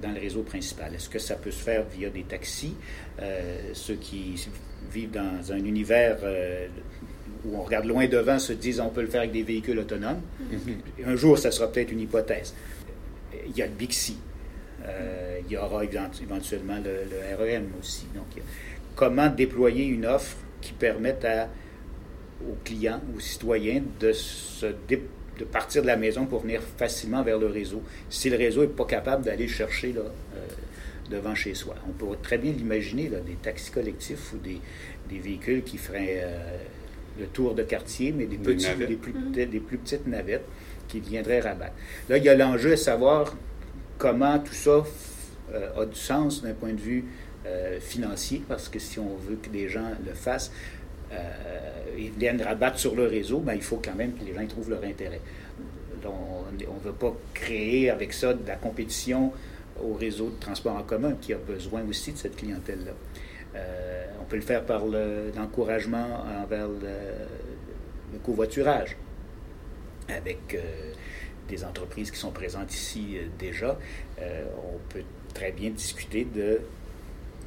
dans 0.00 0.10
le 0.10 0.20
réseau 0.20 0.42
principal. 0.42 0.94
Est-ce 0.94 1.08
que 1.08 1.18
ça 1.18 1.34
peut 1.34 1.50
se 1.50 1.62
faire 1.62 1.84
via 1.84 2.08
des 2.08 2.22
taxis? 2.22 2.74
Euh, 3.20 3.70
ceux 3.74 3.94
qui 3.94 4.48
vivent 4.90 5.10
dans 5.10 5.52
un 5.52 5.64
univers 5.64 6.18
euh, 6.22 6.66
où 7.44 7.56
on 7.56 7.62
regarde 7.62 7.84
loin 7.84 8.06
devant 8.08 8.38
se 8.38 8.54
disent 8.54 8.80
on 8.80 8.88
peut 8.88 9.02
le 9.02 9.08
faire 9.08 9.20
avec 9.20 9.32
des 9.32 9.42
véhicules 9.42 9.78
autonomes. 9.78 10.22
Mm-hmm. 10.42 11.06
Un 11.06 11.16
jour, 11.16 11.38
ça 11.38 11.50
sera 11.50 11.70
peut-être 11.70 11.92
une 11.92 12.00
hypothèse. 12.00 12.54
Il 13.46 13.56
y 13.56 13.62
a 13.62 13.66
le 13.66 13.72
Bixi. 13.72 14.16
Euh, 14.84 15.38
il 15.44 15.52
y 15.52 15.56
aura 15.56 15.84
éventuellement 15.84 16.78
le, 16.82 17.36
REM 17.38 17.66
aussi. 17.78 18.06
Donc, 18.14 18.42
comment 18.96 19.28
déployer 19.28 19.84
une 19.84 20.06
offre 20.06 20.36
qui 20.60 20.72
permette 20.72 21.24
à, 21.24 21.48
aux 22.50 22.56
clients, 22.64 23.00
aux 23.16 23.20
citoyens 23.20 23.82
de, 24.00 24.12
se 24.12 24.66
de 25.38 25.44
partir 25.44 25.82
de 25.82 25.86
la 25.86 25.96
maison 25.96 26.26
pour 26.26 26.40
venir 26.40 26.60
facilement 26.76 27.22
vers 27.22 27.38
le 27.38 27.46
réseau, 27.46 27.82
si 28.10 28.30
le 28.30 28.36
réseau 28.36 28.62
n'est 28.62 28.68
pas 28.68 28.84
capable 28.84 29.24
d'aller 29.24 29.48
chercher 29.48 29.92
là, 29.92 30.02
devant 31.10 31.34
chez 31.34 31.54
soi. 31.54 31.74
On 31.88 31.92
peut 31.92 32.06
très 32.22 32.38
bien 32.38 32.52
l'imaginer, 32.52 33.08
des 33.08 33.36
taxis 33.42 33.70
collectifs 33.70 34.32
ou 34.32 34.38
des, 34.38 34.60
véhicules 35.18 35.62
qui 35.62 35.76
feraient 35.76 36.20
euh, 36.22 36.56
le 37.20 37.26
tour 37.26 37.54
de 37.54 37.62
quartier, 37.62 38.12
mais 38.12 38.24
des, 38.24 38.38
petits, 38.38 38.74
des, 38.76 38.96
plus, 38.96 39.12
des 39.34 39.60
plus 39.60 39.76
petites 39.76 40.06
navettes 40.06 40.46
qui 40.88 41.00
viendraient 41.00 41.40
rabattre. 41.40 41.74
Là, 42.08 42.16
il 42.16 42.24
y 42.24 42.28
a 42.30 42.34
l'enjeu 42.34 42.72
à 42.72 42.76
savoir 42.76 43.36
comment 43.98 44.38
tout 44.38 44.54
ça 44.54 44.84
euh, 45.52 45.82
a 45.82 45.86
du 45.86 45.98
sens 45.98 46.42
d'un 46.42 46.54
point 46.54 46.72
de 46.72 46.80
vue 46.80 47.04
euh, 47.46 47.78
financier, 47.80 48.42
parce 48.48 48.68
que 48.68 48.78
si 48.78 48.98
on 48.98 49.16
veut 49.16 49.36
que 49.36 49.50
des 49.50 49.68
gens 49.68 49.90
le 50.06 50.14
fassent, 50.14 50.50
ils 51.98 52.10
viennent 52.10 52.40
rabattre 52.42 52.78
sur 52.78 52.94
le 52.94 53.06
réseau, 53.06 53.38
ben, 53.38 53.54
il 53.54 53.62
faut 53.62 53.80
quand 53.84 53.94
même 53.94 54.12
que 54.14 54.24
les 54.24 54.34
gens 54.34 54.46
trouvent 54.46 54.70
leur 54.70 54.84
intérêt. 54.84 55.20
on 56.04 56.52
ne 56.52 56.80
veut 56.80 56.92
pas 56.92 57.14
créer 57.34 57.90
avec 57.90 58.12
ça 58.12 58.34
de 58.34 58.46
la 58.46 58.56
compétition 58.56 59.32
au 59.82 59.94
réseau 59.94 60.30
de 60.30 60.38
transport 60.40 60.76
en 60.76 60.82
commun 60.82 61.14
qui 61.20 61.32
a 61.32 61.38
besoin 61.38 61.82
aussi 61.88 62.12
de 62.12 62.18
cette 62.18 62.36
clientèle-là. 62.36 62.92
Euh, 63.54 64.06
on 64.20 64.24
peut 64.24 64.36
le 64.36 64.42
faire 64.42 64.64
par 64.64 64.84
l'encouragement 64.86 66.24
envers 66.42 66.68
le, 66.68 68.18
covoiturage, 68.24 68.96
avec 70.08 70.54
euh, 70.54 70.60
des 71.48 71.64
entreprises 71.64 72.10
qui 72.10 72.18
sont 72.18 72.30
présentes 72.30 72.72
ici 72.72 73.16
euh, 73.16 73.26
déjà. 73.38 73.78
on 74.20 74.78
peut 74.90 75.02
très 75.34 75.52
bien 75.52 75.70
discuter 75.70 76.24
de 76.24 76.60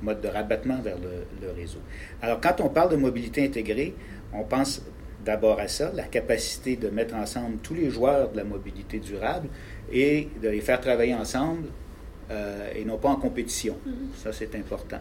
mode 0.01 0.21
de 0.21 0.27
rabattement 0.27 0.81
vers 0.81 0.97
le, 0.97 1.51
réseau. 1.51 1.79
Alors, 2.21 2.39
quand 2.41 2.61
on 2.61 2.69
parle 2.69 2.91
de 2.91 2.95
mobilité 2.95 3.45
intégrée, 3.45 3.93
on 4.33 4.43
pense 4.43 4.81
d'abord 5.23 5.59
à 5.59 5.67
ça, 5.67 5.91
la 5.93 6.03
capacité 6.03 6.75
de 6.75 6.89
mettre 6.89 7.15
ensemble 7.15 7.57
tous 7.63 7.73
les 7.73 7.89
joueurs 7.89 8.31
de 8.31 8.37
la 8.37 8.43
mobilité 8.43 8.99
durable 8.99 9.47
et 9.91 10.29
de 10.41 10.49
les 10.49 10.61
faire 10.61 10.79
travailler 10.79 11.15
ensemble 11.15 11.67
euh, 12.31 12.71
et 12.75 12.85
non 12.85 12.97
pas 12.97 13.09
en 13.09 13.15
compétition. 13.15 13.77
Mm-hmm. 13.87 14.23
Ça, 14.23 14.31
c'est 14.31 14.55
important. 14.55 14.99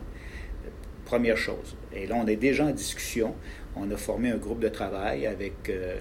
Première 1.04 1.36
chose. 1.36 1.76
Et 1.92 2.06
là, 2.06 2.16
on 2.16 2.26
est 2.26 2.36
déjà 2.36 2.64
en 2.64 2.70
discussion. 2.70 3.34
On 3.76 3.90
a 3.90 3.96
formé 3.96 4.30
un 4.30 4.36
groupe 4.36 4.60
de 4.60 4.68
travail 4.68 5.26
avec 5.26 5.68
euh, 5.68 5.96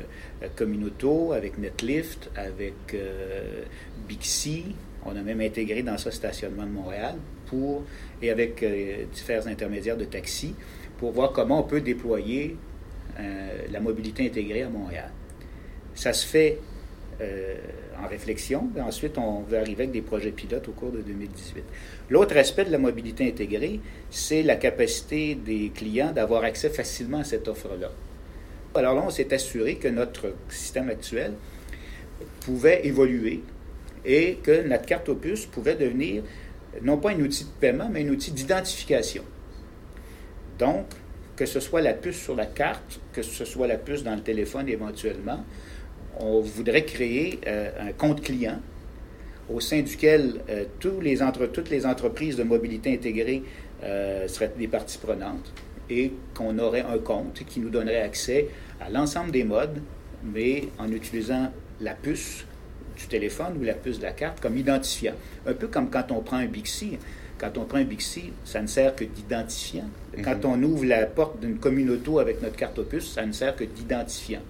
Communauto, 0.55 1.33
avec 1.33 1.57
Netlift, 1.57 2.29
avec 2.35 2.93
euh, 2.93 3.63
Bixi. 4.07 4.75
On 5.05 5.15
a 5.15 5.21
même 5.21 5.41
intégré 5.41 5.83
dans 5.83 5.97
ça 5.97 6.11
Stationnement 6.11 6.63
de 6.63 6.71
Montréal 6.71 7.15
et 8.21 8.29
avec 8.29 8.63
euh, 8.63 9.05
différents 9.13 9.47
intermédiaires 9.47 9.97
de 9.97 10.05
taxi 10.05 10.55
pour 10.97 11.11
voir 11.11 11.31
comment 11.31 11.59
on 11.59 11.63
peut 11.63 11.81
déployer 11.81 12.57
la 13.71 13.79
mobilité 13.79 14.25
intégrée 14.25 14.63
à 14.63 14.69
Montréal. 14.69 15.11
Ça 15.93 16.13
se 16.13 16.25
fait 16.25 16.57
euh, 17.21 17.55
en 18.03 18.07
réflexion. 18.07 18.69
ensuite, 18.81 19.17
on 19.17 19.41
va 19.41 19.59
arriver 19.59 19.83
avec 19.83 19.91
des 19.91 20.01
projets 20.01 20.31
pilotes 20.31 20.67
au 20.67 20.71
cours 20.71 20.91
de 20.91 21.01
2018. 21.01 21.63
L'autre 22.09 22.35
aspect 22.35 22.65
de 22.65 22.71
la 22.71 22.79
mobilité 22.79 23.27
intégrée, 23.27 23.79
c'est 24.09 24.41
la 24.41 24.55
capacité 24.55 25.35
des 25.35 25.71
clients 25.73 26.11
d'avoir 26.11 26.43
accès 26.43 26.69
facilement 26.69 27.19
à 27.19 27.23
cette 27.23 27.47
offre-là. 27.47 27.91
Alors 28.73 28.95
là, 28.95 29.03
on 29.05 29.11
s'est 29.11 29.31
assuré 29.33 29.75
que 29.75 29.87
notre 29.87 30.33
système 30.49 30.89
actuel 30.89 31.33
pouvait 32.41 32.85
évoluer 32.85 33.41
et 34.03 34.39
que 34.43 34.67
notre 34.67 34.85
carte 34.85 35.07
opus 35.07 35.45
pouvait 35.45 35.75
devenir 35.75 36.23
non 36.81 36.97
pas 36.97 37.11
un 37.11 37.19
outil 37.19 37.45
de 37.45 37.49
paiement, 37.59 37.89
mais 37.91 38.03
un 38.05 38.09
outil 38.09 38.31
d'identification. 38.31 39.23
Donc, 40.59 40.85
que 41.35 41.45
ce 41.45 41.59
soit 41.59 41.81
la 41.81 41.93
puce 41.93 42.17
sur 42.17 42.35
la 42.35 42.45
carte, 42.45 42.99
que 43.11 43.21
ce 43.21 43.45
soit 43.45 43.67
la 43.67 43.77
puce 43.77 44.03
dans 44.03 44.15
le 44.15 44.21
téléphone 44.21 44.69
éventuellement, 44.69 45.43
on 46.19 46.41
voudrait 46.41 46.85
créer 46.85 47.39
euh, 47.47 47.71
un 47.79 47.91
compte 47.91 48.21
client 48.21 48.59
au 49.49 49.59
sein 49.59 49.81
duquel 49.81 50.41
euh, 50.49 50.65
toutes 50.79 51.01
les 51.03 51.85
entreprises 51.85 52.37
de 52.37 52.43
mobilité 52.43 52.93
intégrée 52.93 53.43
euh, 53.83 54.27
seraient 54.27 54.53
des 54.57 54.67
parties 54.67 54.97
prenantes 54.97 55.51
et 55.89 56.13
qu'on 56.33 56.59
aurait 56.59 56.81
un 56.81 56.97
compte 56.97 57.43
qui 57.45 57.59
nous 57.59 57.69
donnerait 57.69 58.01
accès 58.01 58.47
à 58.79 58.89
l'ensemble 58.89 59.31
des 59.31 59.43
modes, 59.43 59.81
mais 60.23 60.69
en 60.79 60.89
utilisant 60.91 61.51
la 61.81 61.93
puce 61.93 62.45
du 62.97 63.07
téléphone 63.07 63.57
ou 63.59 63.63
la 63.63 63.73
puce 63.73 63.99
de 63.99 64.03
la 64.03 64.11
carte 64.11 64.39
comme 64.39 64.57
identifiant. 64.57 65.13
Un 65.45 65.53
peu 65.53 65.67
comme 65.67 65.89
quand 65.89 66.11
on 66.11 66.21
prend 66.21 66.37
un 66.37 66.45
Bixi. 66.45 66.97
Quand 67.37 67.57
on 67.57 67.65
prend 67.65 67.79
un 67.79 67.83
Bixi, 67.83 68.31
ça 68.45 68.61
ne 68.61 68.67
sert 68.67 68.95
que 68.95 69.03
d'identifiant. 69.03 69.89
Quand 70.23 70.45
mhm. 70.45 70.45
on 70.45 70.63
ouvre 70.63 70.85
la 70.85 71.05
porte 71.05 71.39
d'une 71.39 71.57
communauté 71.57 72.11
avec 72.19 72.41
notre 72.41 72.55
carte 72.55 72.79
opus, 72.79 73.11
ça 73.13 73.25
ne 73.25 73.31
sert 73.31 73.55
que 73.55 73.63
d'identifiant. 73.63 74.41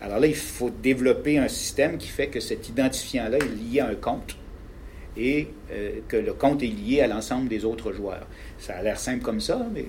Alors 0.00 0.20
là, 0.20 0.26
il 0.26 0.34
faut 0.34 0.70
développer 0.70 1.38
un 1.38 1.48
système 1.48 1.96
qui 1.96 2.08
fait 2.08 2.28
que 2.28 2.40
cet 2.40 2.68
identifiant-là 2.68 3.38
est 3.38 3.72
lié 3.72 3.80
à 3.80 3.88
un 3.88 3.94
compte 3.94 4.36
et 5.16 5.48
euh, 5.72 6.00
que 6.08 6.16
le 6.16 6.34
compte 6.34 6.62
est 6.62 6.66
lié 6.66 7.00
à 7.00 7.06
l'ensemble 7.06 7.48
des 7.48 7.64
autres 7.64 7.92
joueurs. 7.92 8.26
Ça 8.58 8.74
a 8.74 8.82
l'air 8.82 8.98
simple 8.98 9.22
comme 9.22 9.40
ça, 9.40 9.66
mais 9.72 9.86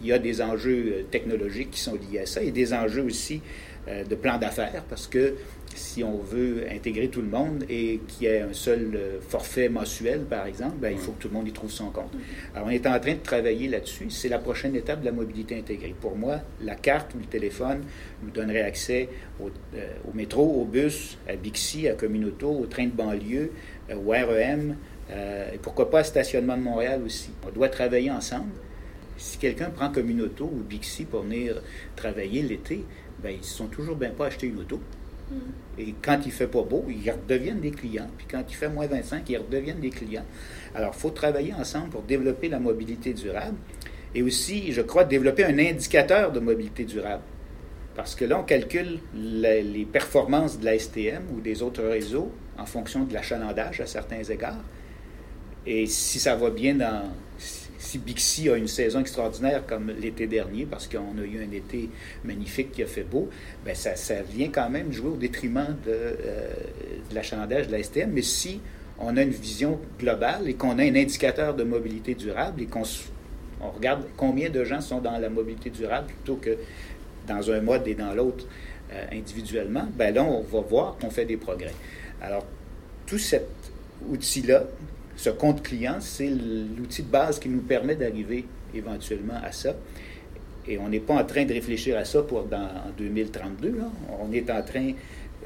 il 0.00 0.08
y 0.08 0.12
a 0.12 0.18
des 0.18 0.42
enjeux 0.42 1.06
technologiques 1.10 1.70
qui 1.70 1.80
sont 1.80 1.94
liés 1.94 2.20
à 2.20 2.26
ça 2.26 2.42
et 2.42 2.50
des 2.50 2.74
enjeux 2.74 3.04
aussi 3.04 3.40
de 3.86 4.14
plan 4.14 4.38
d'affaires 4.38 4.82
parce 4.88 5.06
que 5.06 5.34
si 5.74 6.04
on 6.04 6.18
veut 6.18 6.64
intégrer 6.70 7.08
tout 7.08 7.20
le 7.20 7.28
monde 7.28 7.64
et 7.68 8.00
qu'il 8.06 8.24
y 8.24 8.30
ait 8.30 8.40
un 8.40 8.52
seul 8.52 8.92
euh, 8.94 9.20
forfait 9.20 9.68
mensuel, 9.68 10.20
par 10.20 10.46
exemple, 10.46 10.76
ben, 10.78 10.90
il 10.92 10.98
faut 10.98 11.12
que 11.12 11.22
tout 11.22 11.28
le 11.28 11.34
monde 11.34 11.48
y 11.48 11.52
trouve 11.52 11.70
son 11.70 11.90
compte. 11.90 12.12
Alors, 12.54 12.68
on 12.68 12.70
est 12.70 12.86
en 12.86 12.98
train 13.00 13.14
de 13.14 13.22
travailler 13.22 13.68
là-dessus. 13.68 14.06
C'est 14.10 14.28
la 14.28 14.38
prochaine 14.38 14.76
étape 14.76 15.00
de 15.00 15.06
la 15.06 15.12
mobilité 15.12 15.58
intégrée. 15.58 15.94
Pour 16.00 16.16
moi, 16.16 16.40
la 16.62 16.76
carte 16.76 17.14
ou 17.14 17.18
le 17.18 17.26
téléphone 17.26 17.82
nous 18.22 18.30
donnerait 18.30 18.62
accès 18.62 19.08
au, 19.40 19.50
euh, 19.74 19.86
métro, 20.14 20.44
au 20.44 20.64
bus, 20.64 21.18
à 21.28 21.34
Bixi, 21.34 21.88
à 21.88 21.94
Communauto, 21.94 22.50
au 22.50 22.66
train 22.66 22.86
de 22.86 22.92
banlieue, 22.92 23.52
euh, 23.90 23.96
au 23.96 24.10
REM, 24.10 24.76
et 25.10 25.58
pourquoi 25.58 25.90
pas 25.90 25.98
à 25.98 26.04
Stationnement 26.04 26.56
de 26.56 26.62
Montréal 26.62 27.02
aussi. 27.04 27.30
On 27.46 27.50
doit 27.50 27.68
travailler 27.68 28.10
ensemble. 28.10 28.52
Si 29.18 29.36
quelqu'un 29.36 29.68
prend 29.68 29.90
Communauto 29.90 30.46
ou 30.46 30.62
Bixi 30.62 31.04
pour 31.04 31.22
venir 31.22 31.60
travailler 31.94 32.42
l'été, 32.42 32.84
ben, 33.22 33.30
ils 33.30 33.40
ne 33.40 33.44
sont 33.44 33.66
toujours 33.66 33.96
bien 33.96 34.10
pas 34.10 34.26
acheter 34.26 34.46
une 34.46 34.60
auto. 34.60 34.80
Mm. 35.30 35.34
Et 35.78 35.94
quand 36.02 36.20
il 36.24 36.32
fait 36.32 36.46
pas 36.46 36.62
beau, 36.62 36.84
ils 36.88 37.10
redeviennent 37.10 37.60
des 37.60 37.70
clients. 37.70 38.08
Puis 38.16 38.26
quand 38.30 38.42
il 38.48 38.54
fait 38.54 38.68
moins 38.68 38.86
25, 38.86 39.28
ils 39.28 39.38
redeviennent 39.38 39.80
des 39.80 39.90
clients. 39.90 40.24
Alors, 40.74 40.92
il 40.94 41.00
faut 41.00 41.10
travailler 41.10 41.54
ensemble 41.54 41.90
pour 41.90 42.02
développer 42.02 42.48
la 42.48 42.58
mobilité 42.58 43.12
durable 43.12 43.56
et 44.14 44.22
aussi, 44.22 44.72
je 44.72 44.80
crois, 44.80 45.04
développer 45.04 45.44
un 45.44 45.58
indicateur 45.58 46.30
de 46.32 46.40
mobilité 46.40 46.84
durable. 46.84 47.22
Parce 47.96 48.14
que 48.14 48.24
là, 48.24 48.38
on 48.40 48.44
calcule 48.44 48.98
les 49.14 49.86
performances 49.90 50.58
de 50.58 50.64
la 50.64 50.78
STM 50.78 51.22
ou 51.34 51.40
des 51.40 51.62
autres 51.62 51.82
réseaux 51.82 52.30
en 52.58 52.66
fonction 52.66 53.04
de 53.04 53.12
l'achalandage 53.12 53.80
à 53.80 53.86
certains 53.86 54.22
égards. 54.22 54.62
Et 55.66 55.86
si 55.86 56.18
ça 56.18 56.36
va 56.36 56.50
bien 56.50 56.74
dans, 56.74 57.04
si 57.94 57.98
Bixi 57.98 58.48
a 58.48 58.56
une 58.56 58.66
saison 58.66 59.00
extraordinaire 59.00 59.64
comme 59.66 59.92
l'été 60.00 60.26
dernier, 60.26 60.66
parce 60.66 60.88
qu'on 60.88 61.16
a 61.16 61.22
eu 61.22 61.38
un 61.38 61.52
été 61.54 61.88
magnifique 62.24 62.72
qui 62.72 62.82
a 62.82 62.86
fait 62.86 63.04
beau, 63.04 63.28
ben 63.64 63.74
ça, 63.74 63.92
vient 64.32 64.48
quand 64.48 64.68
même 64.68 64.92
jouer 64.92 65.10
au 65.10 65.16
détriment 65.16 65.76
de, 65.86 65.92
euh, 65.92 66.48
de 67.08 67.14
l'achalandage 67.14 67.68
de 67.68 67.72
la 67.72 67.82
STM. 67.82 68.10
Mais 68.12 68.22
si 68.22 68.60
on 68.98 69.16
a 69.16 69.22
une 69.22 69.30
vision 69.30 69.78
globale 70.00 70.48
et 70.48 70.54
qu'on 70.54 70.78
a 70.78 70.82
un 70.82 70.94
indicateur 70.96 71.54
de 71.54 71.62
mobilité 71.62 72.14
durable 72.14 72.62
et 72.62 72.66
qu'on 72.66 72.82
on 73.60 73.70
regarde 73.70 74.02
combien 74.16 74.50
de 74.50 74.64
gens 74.64 74.80
sont 74.80 75.00
dans 75.00 75.16
la 75.16 75.28
mobilité 75.28 75.70
durable 75.70 76.08
plutôt 76.08 76.36
que 76.36 76.56
dans 77.28 77.50
un 77.50 77.60
mode 77.60 77.86
et 77.86 77.94
dans 77.94 78.12
l'autre 78.12 78.44
euh, 78.92 79.04
individuellement, 79.12 79.86
ben 79.96 80.12
là, 80.12 80.24
on 80.24 80.42
va 80.42 80.60
voir 80.60 80.96
qu'on 81.00 81.10
fait 81.10 81.26
des 81.26 81.36
progrès. 81.36 81.72
Alors, 82.20 82.44
tout 83.06 83.18
cet 83.18 83.46
outil-là, 84.08 84.64
ce 85.16 85.30
compte 85.30 85.62
client, 85.62 85.96
c'est 86.00 86.28
l'outil 86.28 87.02
de 87.02 87.08
base 87.08 87.38
qui 87.38 87.48
nous 87.48 87.60
permet 87.60 87.94
d'arriver 87.94 88.46
éventuellement 88.74 89.40
à 89.42 89.52
ça. 89.52 89.74
Et 90.66 90.78
on 90.78 90.88
n'est 90.88 91.00
pas 91.00 91.14
en 91.14 91.24
train 91.24 91.44
de 91.44 91.52
réfléchir 91.52 91.96
à 91.98 92.04
ça 92.04 92.22
pour 92.22 92.44
dans, 92.44 92.62
en 92.62 92.90
2032. 92.96 93.74
On 94.20 94.32
est 94.32 94.50
en 94.50 94.62
train 94.62 94.92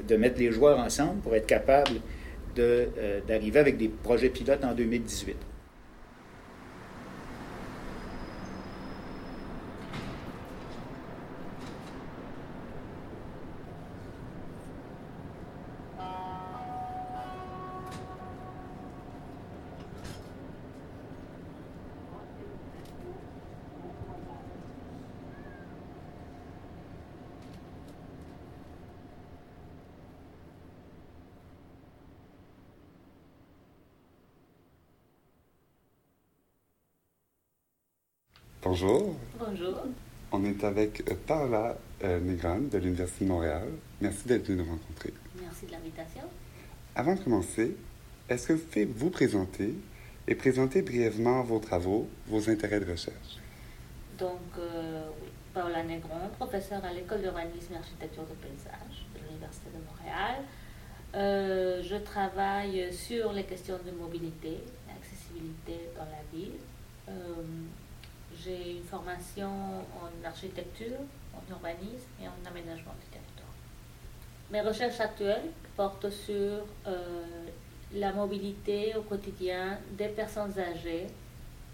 de 0.07 0.15
mettre 0.15 0.39
les 0.39 0.51
joueurs 0.51 0.79
ensemble 0.79 1.19
pour 1.21 1.35
être 1.35 1.45
capable 1.47 1.91
euh, 2.57 3.19
d'arriver 3.27 3.59
avec 3.59 3.77
des 3.77 3.87
projets 3.89 4.29
pilotes 4.29 4.63
en 4.63 4.73
2018. 4.73 5.35
Bonjour. 38.81 39.15
Bonjour. 39.37 39.75
On 40.31 40.45
est 40.45 40.63
avec 40.63 41.01
euh, 41.09 41.15
Paola 41.27 41.75
euh, 42.03 42.19
Negran 42.21 42.59
de 42.59 42.77
l'Université 42.77 43.25
de 43.25 43.29
Montréal. 43.29 43.67
Merci 43.99 44.25
d'être 44.27 44.47
venu 44.47 44.59
nous 44.59 44.69
rencontrer. 44.69 45.13
Merci 45.41 45.65
de 45.65 45.71
l'invitation. 45.71 46.21
Avant 46.95 47.15
de 47.15 47.19
commencer, 47.19 47.75
est-ce 48.29 48.47
que 48.47 48.53
vous 48.53 48.59
pouvez 48.59 48.85
vous 48.85 49.09
présenter 49.09 49.73
et 50.29 50.35
présenter 50.35 50.81
brièvement 50.81 51.43
vos 51.43 51.59
travaux, 51.59 52.07
vos 52.27 52.49
intérêts 52.49 52.79
de 52.79 52.89
recherche? 52.89 53.39
Donc, 54.17 54.39
euh, 54.57 55.09
oui, 55.21 55.27
Paola 55.53 55.83
Negron, 55.83 56.29
professeure 56.37 56.85
à 56.85 56.93
l'École 56.93 57.21
d'urbanisme 57.21 57.73
et 57.73 57.77
architecture 57.77 58.23
de 58.23 58.35
paysage 58.35 59.07
de 59.13 59.27
l'Université 59.27 59.67
de 59.75 59.79
Montréal. 59.89 61.83
je 61.83 61.97
travaille 61.97 62.93
sur 62.93 63.33
les 63.33 63.43
questions 63.43 63.79
de 63.85 63.91
mobilité, 63.91 64.59
d'accessibilité 64.87 65.89
dans 65.97 66.05
la 66.05 66.23
ville. 66.31 66.53
J'ai 68.35 68.77
une 68.77 68.83
formation 68.83 69.49
en 69.49 70.25
architecture, 70.27 70.97
en 71.33 71.51
urbanisme 71.51 72.07
et 72.21 72.27
en 72.27 72.49
aménagement 72.49 72.93
du 72.99 73.07
territoire. 73.07 73.53
Mes 74.51 74.61
recherches 74.61 74.99
actuelles 74.99 75.51
portent 75.75 76.09
sur 76.09 76.65
euh, 76.87 77.47
la 77.93 78.11
mobilité 78.13 78.95
au 78.95 79.01
quotidien 79.01 79.79
des 79.97 80.09
personnes 80.09 80.53
âgées, 80.57 81.07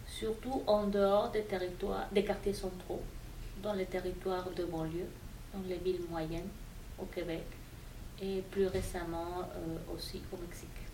surtout 0.08 0.64
en 0.68 0.88
dehors 0.88 1.30
des 1.30 1.44
territoires, 1.44 2.08
des 2.12 2.24
quartiers 2.24 2.54
centraux, 2.54 3.02
dans 3.62 3.74
les 3.74 3.86
territoires 3.86 4.50
de 4.52 4.66
banlieue, 4.66 5.10
dans 5.54 5.62
les 5.68 5.78
villes 5.78 6.02
moyennes 6.10 6.50
au 7.00 7.06
Québec 7.06 7.46
et 8.22 8.42
plus 8.52 8.68
récemment 8.68 9.42
euh, 9.42 9.94
aussi 9.94 10.22
au 10.32 10.38
Mexique. 10.38 10.85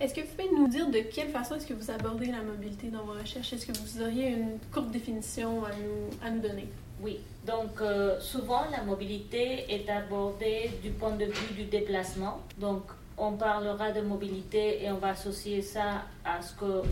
Est-ce 0.00 0.14
que 0.14 0.20
vous 0.20 0.28
pouvez 0.28 0.48
nous 0.56 0.68
dire 0.68 0.88
de 0.88 1.00
quelle 1.00 1.30
façon 1.30 1.56
est-ce 1.56 1.66
que 1.66 1.74
vous 1.74 1.90
abordez 1.90 2.26
la 2.26 2.40
mobilité 2.40 2.86
dans 2.86 3.02
vos 3.02 3.14
recherches? 3.14 3.52
Est-ce 3.52 3.66
que 3.66 3.76
vous 3.76 4.00
auriez 4.00 4.28
une 4.28 4.58
courte 4.72 4.92
définition 4.92 5.64
à 5.64 5.70
nous, 5.70 6.24
à 6.24 6.30
nous 6.30 6.40
donner? 6.40 6.68
Oui, 7.02 7.18
donc 7.44 7.80
euh, 7.80 8.20
souvent 8.20 8.62
la 8.70 8.84
mobilité 8.84 9.64
est 9.68 9.90
abordée 9.90 10.70
du 10.84 10.90
point 10.90 11.16
de 11.16 11.24
vue 11.24 11.54
du 11.56 11.64
déplacement. 11.64 12.38
Donc 12.58 12.82
on 13.16 13.32
parlera 13.32 13.90
de 13.90 14.00
mobilité 14.00 14.84
et 14.84 14.92
on 14.92 14.98
va 14.98 15.08
associer 15.08 15.62
ça 15.62 16.04
à 16.24 16.42
ce 16.42 16.54
que 16.54 16.82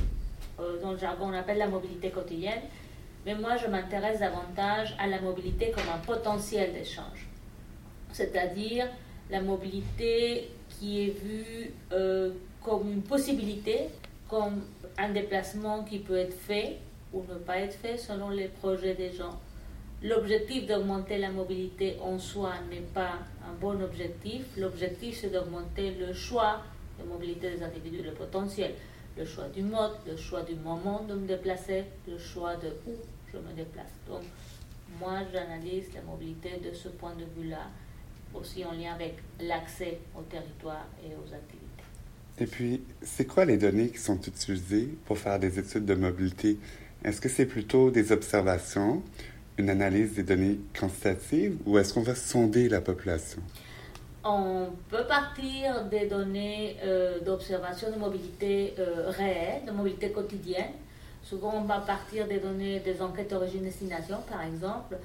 euh, 0.59 0.83
dans 0.83 0.91
le 0.91 0.99
jargon 0.99 1.29
on 1.29 1.33
appelle 1.33 1.59
la 1.59 1.69
mobilité 1.69 2.11
quotidienne. 2.11 2.63
Mais 3.25 3.37
moi 3.37 3.57
je 3.57 3.69
m'intéresse 3.69 4.19
davantage 4.19 4.97
à 4.99 5.07
la 5.07 5.21
mobilité 5.21 5.71
comme 5.71 5.89
un 5.95 5.99
potentiel 5.99 6.73
d'échange. 6.73 7.29
C'est-à-dire 8.11 8.89
la 9.31 9.43
mobilité 9.43 10.51
qui 10.71 11.03
est 11.03 11.11
vue 11.11 11.71
euh, 11.93 12.31
comme 12.67 12.91
une 12.91 13.03
possibilité, 13.03 13.87
comme 14.29 14.65
un 14.99 15.11
déplacement 15.11 15.85
qui 15.85 16.01
peut 16.01 16.17
être 16.17 16.35
fait 16.35 16.79
ou 17.13 17.23
ne 17.33 17.39
pas 17.39 17.59
être 17.59 17.77
fait 17.77 17.97
selon 17.97 18.31
les 18.31 18.49
projets 18.49 18.95
des 18.95 19.13
gens. 19.13 19.39
L'objectif 20.03 20.67
d'augmenter 20.67 21.19
la 21.19 21.31
mobilité 21.31 21.97
en 22.03 22.19
soi 22.19 22.55
n'est 22.69 22.89
pas 22.93 23.13
un 23.49 23.55
bon 23.61 23.81
objectif. 23.81 24.43
L'objectif, 24.57 25.17
c'est 25.21 25.31
d'augmenter 25.31 25.93
le 25.93 26.13
choix 26.13 26.63
de 26.99 27.09
mobilité 27.09 27.53
des 27.53 27.63
individus, 27.63 28.03
le 28.03 28.11
potentiel, 28.11 28.75
le 29.17 29.25
choix 29.25 29.49
du 29.49 29.63
mode, 29.63 29.93
le 30.05 30.17
choix 30.17 30.43
du 30.43 30.57
moment 30.57 31.05
de 31.05 31.15
me 31.15 31.27
déplacer, 31.27 31.85
le 32.09 32.19
choix 32.19 32.57
de 32.57 32.69
où 32.89 32.95
je 33.33 33.39
me 33.39 33.53
déplace. 33.55 33.93
Donc, 34.09 34.23
moi, 35.01 35.21
j'analyse 35.33 35.95
la 35.95 36.03
mobilité 36.03 36.61
de 36.69 36.75
ce 36.75 36.89
point 36.89 37.15
de 37.15 37.25
vue-là, 37.41 37.69
aussi 38.35 38.65
en 38.65 38.73
lien 38.73 38.95
avec 38.95 39.19
l'accès 39.41 40.01
au 40.19 40.23
territoire 40.23 40.87
et 41.05 41.15
aux 41.15 41.33
activités. 41.33 41.76
Et 42.39 42.47
puis, 42.47 42.83
c'est 43.03 43.25
quoi 43.25 43.45
les 43.45 43.57
données 43.57 43.89
qui 43.89 43.99
sont 43.99 44.21
utilisées 44.21 44.89
pour 45.07 45.19
faire 45.19 45.39
des 45.39 45.59
études 45.59 45.87
de 45.87 45.95
mobilité? 45.95 46.59
Est-ce 47.05 47.21
que 47.21 47.29
c'est 47.29 47.47
plutôt 47.47 47.91
des 47.91 48.13
observations, 48.13 49.03
une 49.59 49.71
analyse 49.71 50.15
des 50.15 50.23
données 50.23 50.59
quantitatives 50.79 51.57
ou 51.65 51.79
est-ce 51.79 51.95
qu'on 51.95 52.03
va 52.03 52.15
sonder 52.15 52.69
la 52.69 52.81
population? 52.81 53.41
On 54.23 54.71
peut 54.91 55.07
partir 55.07 55.85
des 55.85 56.07
données 56.07 56.77
euh, 56.85 57.21
d'observation 57.21 57.91
de 57.91 57.97
mobilité 57.97 58.75
euh, 58.79 59.09
réelle, 59.09 59.65
de 59.67 59.71
mobilité 59.71 60.11
quotidienne. 60.11 60.73
Souvent, 61.23 61.55
on 61.55 61.63
va 61.63 61.79
partir 61.79 62.27
des 62.27 62.39
données 62.39 62.81
des 62.81 63.01
enquêtes 63.01 63.33
origine-destination, 63.33 64.19
par 64.29 64.43
exemple. 64.43 64.97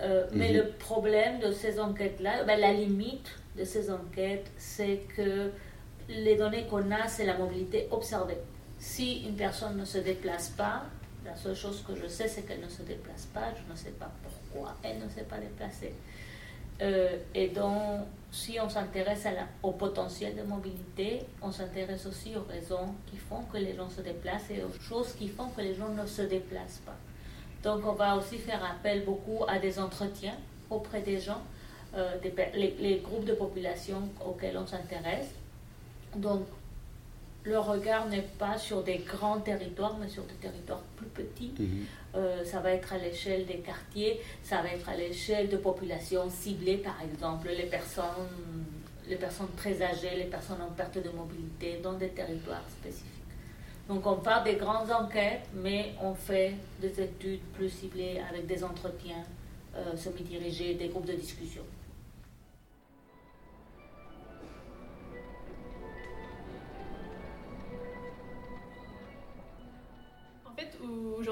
Euh, 0.00 0.26
mais 0.32 0.50
mhm. 0.50 0.56
le 0.56 0.68
problème 0.70 1.38
de 1.38 1.52
ces 1.52 1.78
enquêtes-là, 1.78 2.42
ben, 2.44 2.58
la 2.58 2.72
limite 2.72 3.30
de 3.56 3.64
ces 3.64 3.90
enquêtes, 3.90 4.50
c'est 4.58 5.02
que 5.16 5.50
les 6.08 6.36
données 6.36 6.66
qu'on 6.66 6.90
a, 6.90 7.08
c'est 7.08 7.26
la 7.26 7.36
mobilité 7.36 7.88
observée. 7.90 8.38
Si 8.78 9.22
une 9.26 9.36
personne 9.36 9.76
ne 9.76 9.84
se 9.84 9.98
déplace 9.98 10.50
pas, 10.50 10.84
la 11.24 11.34
seule 11.36 11.56
chose 11.56 11.82
que 11.86 11.94
je 11.94 12.06
sais, 12.06 12.28
c'est 12.28 12.42
qu'elle 12.42 12.60
ne 12.60 12.68
se 12.68 12.82
déplace 12.82 13.26
pas. 13.32 13.52
Je 13.54 13.72
ne 13.72 13.76
sais 13.76 13.92
pas 13.92 14.10
pourquoi 14.22 14.74
elle 14.82 14.98
ne 14.98 15.08
s'est 15.08 15.24
pas 15.24 15.38
déplacée. 15.38 15.94
Euh, 16.82 17.16
et 17.34 17.48
donc, 17.48 18.02
si 18.30 18.58
on 18.60 18.68
s'intéresse 18.68 19.26
au 19.62 19.72
potentiel 19.72 20.36
de 20.36 20.42
mobilité, 20.42 21.20
on 21.40 21.52
s'intéresse 21.52 22.04
aussi 22.06 22.34
aux 22.36 22.42
raisons 22.42 22.94
qui 23.06 23.16
font 23.16 23.42
que 23.44 23.58
les 23.58 23.74
gens 23.74 23.88
se 23.88 24.00
déplacent 24.00 24.50
et 24.50 24.62
aux 24.62 24.72
choses 24.82 25.12
qui 25.14 25.28
font 25.28 25.48
que 25.50 25.60
les 25.60 25.74
gens 25.74 25.88
ne 25.90 26.04
se 26.04 26.22
déplacent 26.22 26.82
pas. 26.84 26.96
Donc 27.62 27.86
on 27.86 27.92
va 27.92 28.16
aussi 28.16 28.38
faire 28.38 28.62
appel 28.64 29.04
beaucoup 29.04 29.44
à 29.48 29.58
des 29.58 29.78
entretiens 29.78 30.36
auprès 30.68 31.00
des 31.00 31.18
gens, 31.18 31.42
euh, 31.94 32.16
les, 32.54 33.00
groupes 33.02 33.24
de 33.24 33.34
population 33.34 34.08
auxquels 34.26 34.58
on 34.58 34.66
s'intéresse. 34.66 35.30
Donc 36.16 36.46
le 37.44 37.58
regard 37.58 38.08
n'est 38.08 38.26
pas 38.38 38.56
sur 38.56 38.82
des 38.82 38.98
grands 38.98 39.40
territoires, 39.40 39.96
mais 40.00 40.08
sur 40.08 40.24
des 40.24 40.34
territoires 40.34 40.82
plus 40.96 41.06
petits. 41.06 41.52
Mhm. 41.58 41.84
Euh, 42.16 42.44
ça 42.44 42.60
va 42.60 42.70
être 42.70 42.92
à 42.92 42.98
l'échelle 42.98 43.44
des 43.44 43.58
quartiers, 43.58 44.20
ça 44.42 44.62
va 44.62 44.68
être 44.68 44.88
à 44.88 44.96
l'échelle 44.96 45.48
de 45.48 45.56
populations 45.56 46.30
ciblées, 46.30 46.78
par 46.78 46.96
exemple, 47.02 47.48
les 47.48 47.66
personnes, 47.66 48.04
les 49.08 49.16
personnes 49.16 49.52
très 49.56 49.82
âgées, 49.82 50.16
les 50.16 50.24
personnes 50.24 50.62
en 50.62 50.72
perte 50.72 50.96
de 50.96 51.10
mobilité 51.10 51.80
dans 51.82 51.94
des 51.94 52.08
territoires 52.08 52.64
spécifiques. 52.70 53.10
Donc 53.88 54.06
on 54.06 54.16
part 54.16 54.42
des 54.42 54.54
grandes 54.54 54.90
enquêtes, 54.90 55.46
mais 55.54 55.92
on 56.00 56.14
fait 56.14 56.54
des 56.80 57.00
études 57.00 57.42
plus 57.52 57.68
ciblées 57.68 58.22
avec 58.30 58.46
des 58.46 58.64
entretiens 58.64 59.24
euh, 59.76 59.94
semi-dirigés, 59.96 60.74
des 60.74 60.88
groupes 60.88 61.06
de 61.06 61.12
discussion. 61.12 61.62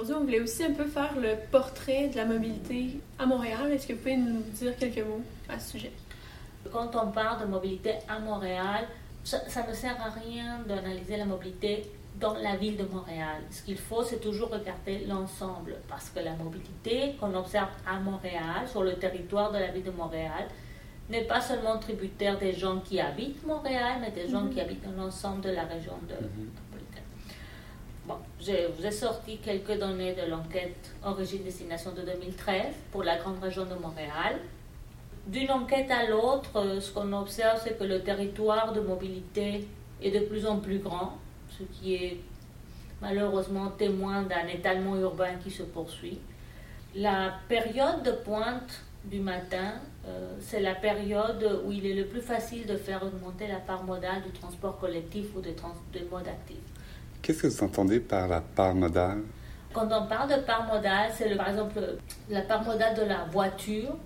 Aujourd'hui, 0.03 0.15
on 0.15 0.25
voulait 0.25 0.41
aussi 0.41 0.65
un 0.65 0.73
peu 0.73 0.85
faire 0.85 1.15
le 1.17 1.37
portrait 1.51 2.09
de 2.09 2.17
la 2.17 2.25
mobilité 2.25 2.99
à 3.19 3.27
Montréal. 3.27 3.71
Est-ce 3.71 3.87
que 3.87 3.93
vous 3.93 4.01
pouvez 4.01 4.17
nous 4.17 4.41
dire 4.53 4.77
quelques 4.77 5.07
mots 5.07 5.23
à 5.49 5.59
ce 5.61 5.73
sujet? 5.73 5.93
Quand 6.73 6.91
on 6.97 7.12
parle 7.12 7.43
de 7.43 7.47
mobilité 7.47 7.95
à 8.09 8.19
Montréal, 8.19 8.88
ça 9.23 9.38
ne 9.69 9.73
sert 9.73 9.97
à 10.01 10.11
rien 10.11 10.59
d'analyser 10.67 11.17
la 11.17 11.25
mobilité 11.25 11.87
dans 12.19 12.35
la 12.35 12.57
ville 12.57 12.77
de 12.77 12.85
Montréal. 12.85 13.43
Ce 13.51 13.62
qu'il 13.62 13.79
faut, 13.79 14.03
c'est 14.03 14.21
toujours 14.21 14.51
regarder 14.51 15.05
l'ensemble, 15.07 15.77
parce 15.88 16.11
que 16.11 16.21
la 16.21 16.35
mobilité 16.35 17.15
qu'on 17.19 17.35
observe 17.35 17.71
à 17.87 17.99
Montréal, 18.01 18.67
sur 18.69 18.83
le 18.83 18.95
territoire 18.95 19.53
de 19.53 19.59
la 19.59 19.69
ville 19.69 19.85
de 19.85 19.93
Montréal, 19.93 20.49
n'est 21.11 21.25
pas 21.25 21.41
seulement 21.41 21.79
tributaire 21.79 22.38
des 22.38 22.53
gens 22.53 22.81
qui 22.81 23.01
habitent 23.01 23.45
Montréal, 23.47 23.99
mais 24.01 24.11
des 24.11 24.29
gens 24.29 24.43
mhm. 24.43 24.51
qui 24.55 24.61
habitent 24.61 24.85
dans 24.85 25.03
l'ensemble 25.03 25.43
de 25.43 25.51
la 25.51 25.65
région 25.65 25.95
de 26.09 26.15
mhm. 26.15 26.51
Bon, 28.05 28.17
je 28.41 28.67
vous 28.77 28.85
ai 28.85 28.91
sorti 28.91 29.38
quelques 29.38 29.79
données 29.79 30.12
de 30.12 30.29
l'enquête 30.29 30.93
Origine-Destination 31.05 31.93
de 31.93 32.03
2013 32.03 32.75
pour 32.91 33.05
la 33.05 33.17
grande 33.17 33.41
région 33.41 33.65
de 33.65 33.75
Montréal. 33.75 34.41
D'une 35.29 35.53
enquête 35.53 35.88
à 35.88 36.09
l'autre, 36.11 36.81
ce 36.81 36.91
qu'on 36.91 37.12
observe, 37.12 37.61
c'est 37.62 37.79
que 37.79 37.85
le 37.85 38.03
territoire 38.03 38.73
de 38.73 38.81
mobilité 38.81 39.69
est 40.03 40.11
de 40.11 40.19
plus 40.27 40.47
en 40.47 40.59
plus 40.59 40.81
grand 40.81 41.17
ce 41.57 41.62
qui 41.62 41.95
est 41.95 42.21
malheureusement 43.01 43.71
témoin 43.71 44.23
d'un 44.23 44.49
étalement 44.49 44.97
urbain 44.97 45.37
qui 45.43 45.53
se 45.53 45.62
poursuit. 45.62 46.19
La 46.97 47.35
période 47.49 48.03
de 48.03 48.11
pointe 48.11 48.83
du 49.05 49.21
matin, 49.21 49.75
euh, 50.07 50.35
c'est 50.41 50.61
la 50.61 50.75
période 50.75 51.62
où 51.65 51.71
il 51.71 51.87
est 51.87 51.95
le 51.95 52.07
plus 52.07 52.21
facile 52.21 52.67
de 52.67 52.77
faire 52.77 53.01
augmenter 53.05 53.47
la 53.47 53.61
part 53.61 53.85
modale 53.85 54.23
du 54.23 54.31
transport 54.31 54.81
collectif 54.81 55.27
ou 55.37 55.41
des, 55.41 55.55
de 55.55 56.05
modes 56.11 56.27
actifs. 56.27 56.72
Qu'est-ce 57.23 57.43
que 57.43 57.47
vous 57.47 57.65
entendez 57.65 58.01
par 58.01 58.27
la 58.29 58.41
part 58.41 58.75
modale? 58.75 59.23
Quand 59.73 59.87
on 59.91 60.07
parle 60.07 60.29
de 60.29 60.43
part 60.45 60.67
modale, 60.67 61.11
c'est 61.17 61.35
par 61.37 61.49
exemple 61.49 61.81
la 62.29 62.43
part 62.43 62.65
modale 62.65 62.95
de 62.97 63.03
la 63.03 63.25
voiture 63.31 63.97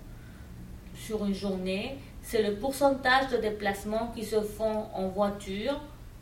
sur 0.95 1.25
une 1.25 1.33
journée. 1.33 1.97
C'est 2.21 2.43
le 2.43 2.55
pourcentage 2.55 3.29
de 3.29 3.37
déplacements 3.37 4.11
qui 4.15 4.23
se 4.23 4.39
font 4.41 4.85
en 4.93 5.07
voiture 5.07 5.79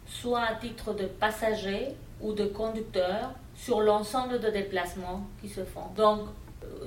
soit 0.08 0.42
à 0.42 0.56
titre 0.56 0.94
de 0.94 1.06
passager 1.06 1.96
ou 2.22 2.34
de 2.34 2.46
conducteur, 2.46 3.32
sur 3.56 3.82
l'ensemble 3.82 4.40
de 4.40 4.50
déplacements 4.50 5.26
qui 5.42 5.50
se 5.50 5.64
font. 5.64 5.88
Donc, 5.96 6.22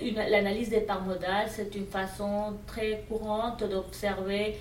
l'analyse 0.00 0.70
des 0.70 0.80
parts 0.80 1.02
modales, 1.02 1.48
c'est 1.48 1.74
une 1.74 1.86
façon 1.86 2.54
très 2.66 3.04
courante 3.08 3.64
d'observer 3.64 4.56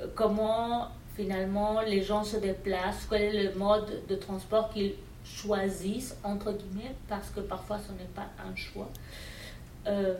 euh, 0.00 0.06
comment 0.14 0.88
finalement 1.14 1.80
les 1.80 2.02
gens 2.02 2.24
se 2.24 2.36
déplacent, 2.36 3.06
quel 3.08 3.22
est 3.22 3.42
le 3.44 3.54
mode 3.54 4.06
de 4.08 4.14
transport 4.14 4.70
qu'ils 4.70 4.94
choisissent, 5.24 6.16
entre 6.22 6.52
guillemets, 6.52 6.94
parce 7.08 7.30
que 7.30 7.40
parfois 7.40 7.78
ce 7.78 7.92
n'est 7.92 8.10
pas 8.14 8.28
un 8.38 8.54
choix, 8.54 8.90
euh, 9.86 10.14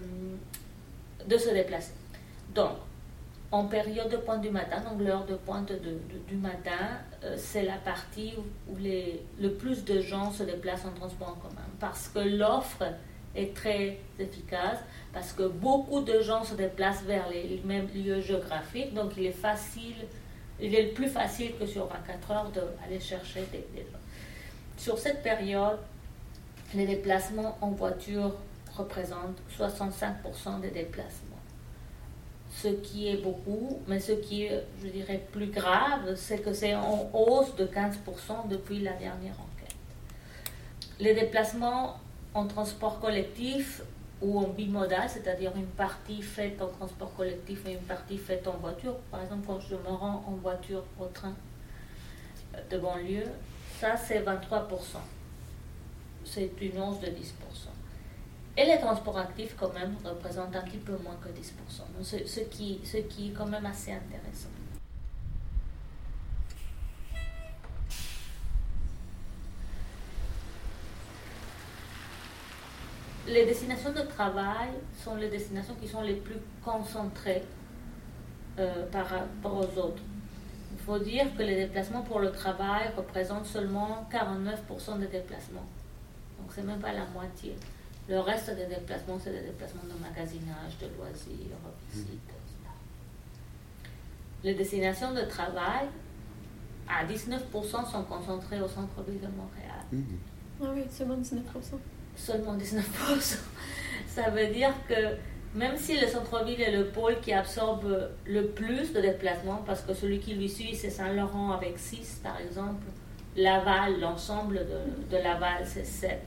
de 1.27 1.39
se 1.39 1.51
déplacer. 1.51 1.93
Donc, 2.55 2.73
en 3.51 3.67
période 3.67 4.11
de 4.11 4.17
pointe 4.17 4.41
du 4.41 4.51
matin, 4.51 4.81
donc 4.81 5.01
l'heure 5.01 5.27
de 5.27 5.37
pointe 5.37 5.71
du 6.29 6.37
matin, 6.37 6.99
euh, 7.23 7.35
c'est 7.39 7.63
la 7.63 7.77
partie 7.77 8.35
où 8.69 8.77
les, 8.77 9.23
le 9.41 9.53
plus 9.53 9.85
de 9.85 10.01
gens 10.01 10.33
se 10.33 10.43
déplacent 10.43 10.87
en 10.87 10.99
transport 10.99 11.29
en 11.29 11.49
commun. 11.49 11.67
Parce 11.79 12.09
que 12.09 12.19
l'offre 12.19 12.85
est 13.37 13.55
très 13.55 13.99
efficace, 14.19 14.79
parce 15.13 15.33
que 15.33 15.45
beaucoup 15.45 16.01
de 16.01 16.21
gens 16.21 16.43
se 16.43 16.55
déplacent 16.55 17.03
vers 17.03 17.29
les 17.29 17.61
mêmes 17.65 17.89
lieux 17.95 18.21
géographiques, 18.21 18.93
donc 18.95 19.13
il 19.17 19.27
est 19.27 19.33
facile, 19.33 20.07
il 20.61 20.75
est 20.75 20.87
plus 20.89 21.09
facile 21.09 21.57
que 21.59 21.67
sur 21.67 21.87
24 21.87 22.31
heures 22.31 22.51
d'aller 22.51 23.01
chercher 23.01 23.41
des, 23.53 23.67
des 23.75 23.83
gens. 23.91 23.99
Sur 24.77 24.99
cette 24.99 25.23
période, 25.23 25.79
les 26.75 26.87
déplacements 26.87 27.57
en 27.61 27.71
voiture 27.71 28.35
représentent 28.77 29.39
65% 29.59 30.61
des 30.61 30.71
déplacements 30.71 31.35
ce 32.63 32.69
qui 32.69 33.09
est 33.09 33.17
beaucoup, 33.17 33.81
mais 33.89 33.99
ce 33.99 34.13
qui 34.13 34.45
est, 34.45 34.65
je 34.83 34.89
dirais, 34.89 35.21
plus 35.33 35.49
grave, 35.49 36.15
c'est 36.17 36.39
que 36.39 36.53
c'est 36.53 36.75
en 36.75 37.11
hausse 37.13 37.55
de 37.57 37.67
15% 37.67 38.49
depuis 38.49 38.81
la 38.81 38.93
dernière 38.93 39.35
enquête. 39.35 39.75
Les 41.01 41.15
déplacements 41.15 41.99
en 42.33 42.47
transport 42.47 43.01
collectif 43.01 43.83
ou 44.25 44.39
en 44.39 44.49
bimodal, 44.49 45.09
c'est-à-dire 45.09 45.53
une 45.55 45.67
partie 45.67 46.23
faite 46.23 46.61
en 46.63 46.69
transport 46.69 47.15
collectif 47.15 47.67
et 47.67 47.73
une 47.73 47.83
partie 47.83 48.17
faite 48.17 48.49
en 48.49 48.57
voiture, 48.57 48.97
par 49.11 49.23
exemple 49.23 49.47
quand 49.47 49.61
je 49.61 49.75
me 49.75 49.89
rends 49.89 50.25
en 50.27 50.33
voiture 50.33 50.83
au 50.99 51.05
train 51.07 51.35
de 52.71 52.79
banlieue, 52.79 53.27
ça 53.79 53.97
c'est 53.97 54.21
23%. 54.21 54.41
C'est 56.25 56.51
une 56.63 56.81
hausse 56.81 57.01
de 57.01 57.09
10%. 57.09 57.11
Et 58.57 58.65
les 58.65 58.79
transports 58.79 59.19
actifs, 59.19 59.55
quand 59.59 59.75
même, 59.75 59.95
représentent 60.05 60.57
un 60.57 60.63
petit 60.63 60.79
peu 60.79 60.97
moins 61.03 61.17
que 61.23 61.29
10%. 61.29 62.03
ce, 62.03 62.27
ce, 62.27 62.41
qui, 62.41 62.81
ce 62.85 62.99
qui 62.99 63.29
est 63.29 63.33
quand 63.33 63.47
même 63.47 63.67
assez 63.67 63.93
intéressant. 63.93 64.49
Les 73.27 73.47
destinations 73.47 73.93
de 73.93 74.03
travail 74.03 74.69
sont 75.03 75.15
les 75.17 75.29
destinations 75.29 75.75
qui 75.81 75.89
sont 75.89 76.03
les 76.03 76.17
plus 76.17 76.37
concentrées 76.63 77.43
euh, 78.59 78.87
par 78.91 79.07
rapport 79.07 79.57
aux 79.57 79.79
autres. 79.79 80.03
Il 80.73 80.79
faut 80.79 80.99
dire 80.99 81.35
que 81.37 81.43
les 81.43 81.57
déplacements 81.57 82.03
pour 82.03 82.21
le 82.21 82.31
travail 82.31 82.91
représentent 82.95 83.47
seulement 83.47 84.07
49% 84.13 84.99
des 84.99 85.07
déplacements. 85.07 85.67
Donc 86.39 86.51
c'est 86.55 86.63
même 86.63 86.81
pas 86.81 86.93
la 86.93 87.07
moitié. 87.07 87.57
Le 88.09 88.21
reste 88.21 88.55
des 88.55 88.67
déplacements, 88.67 89.19
c'est 89.19 89.33
des 89.33 89.47
déplacements 89.47 89.85
de 89.85 89.99
magasinage, 89.99 90.77
de 90.79 90.87
loisirs, 90.99 91.57
visites, 91.91 92.11
etc. 92.11 92.71
Les 94.43 94.55
destinations 94.55 95.15
de 95.15 95.23
travail, 95.23 95.89
à 96.87 97.07
19%, 97.07 97.91
sont 97.91 98.03
concentrées 98.03 98.61
au 98.61 98.69
centre-ville 98.69 99.21
de 99.21 99.29
Montréal. 99.29 99.85
Mmh. 99.91 100.03
Ah 100.63 100.67
oui, 100.75 100.83
seulement 100.91 101.17
19%. 101.17 101.41
Seulement 102.17 102.57
19%. 102.57 102.81
Ça 104.07 104.31
veut 104.31 104.47
dire 104.49 104.73
que 104.89 105.17
même 105.55 105.77
si 105.77 105.99
le 105.99 106.07
centre-ville 106.07 106.61
est 106.61 106.77
le 106.77 106.87
pôle 106.87 107.21
qui 107.21 107.33
absorbe 107.33 108.11
le 108.27 108.47
plus 108.47 108.93
de 108.93 109.01
déplacements, 109.01 109.63
parce 109.67 109.83
que 109.83 109.95
celui 109.95 110.19
qui 110.19 110.35
lui 110.35 110.49
suit, 110.49 110.75
c'est 110.75 110.91
Saint-Laurent 110.91 111.53
avec 111.53 111.79
6 111.79 112.21
par 112.23 112.41
exemple, 112.41 112.85
Laval, 113.37 114.01
l'ensemble 114.01 114.67
de, 115.11 115.17
Laval, 115.17 115.65
c'est 115.65 115.85
7 115.85 116.21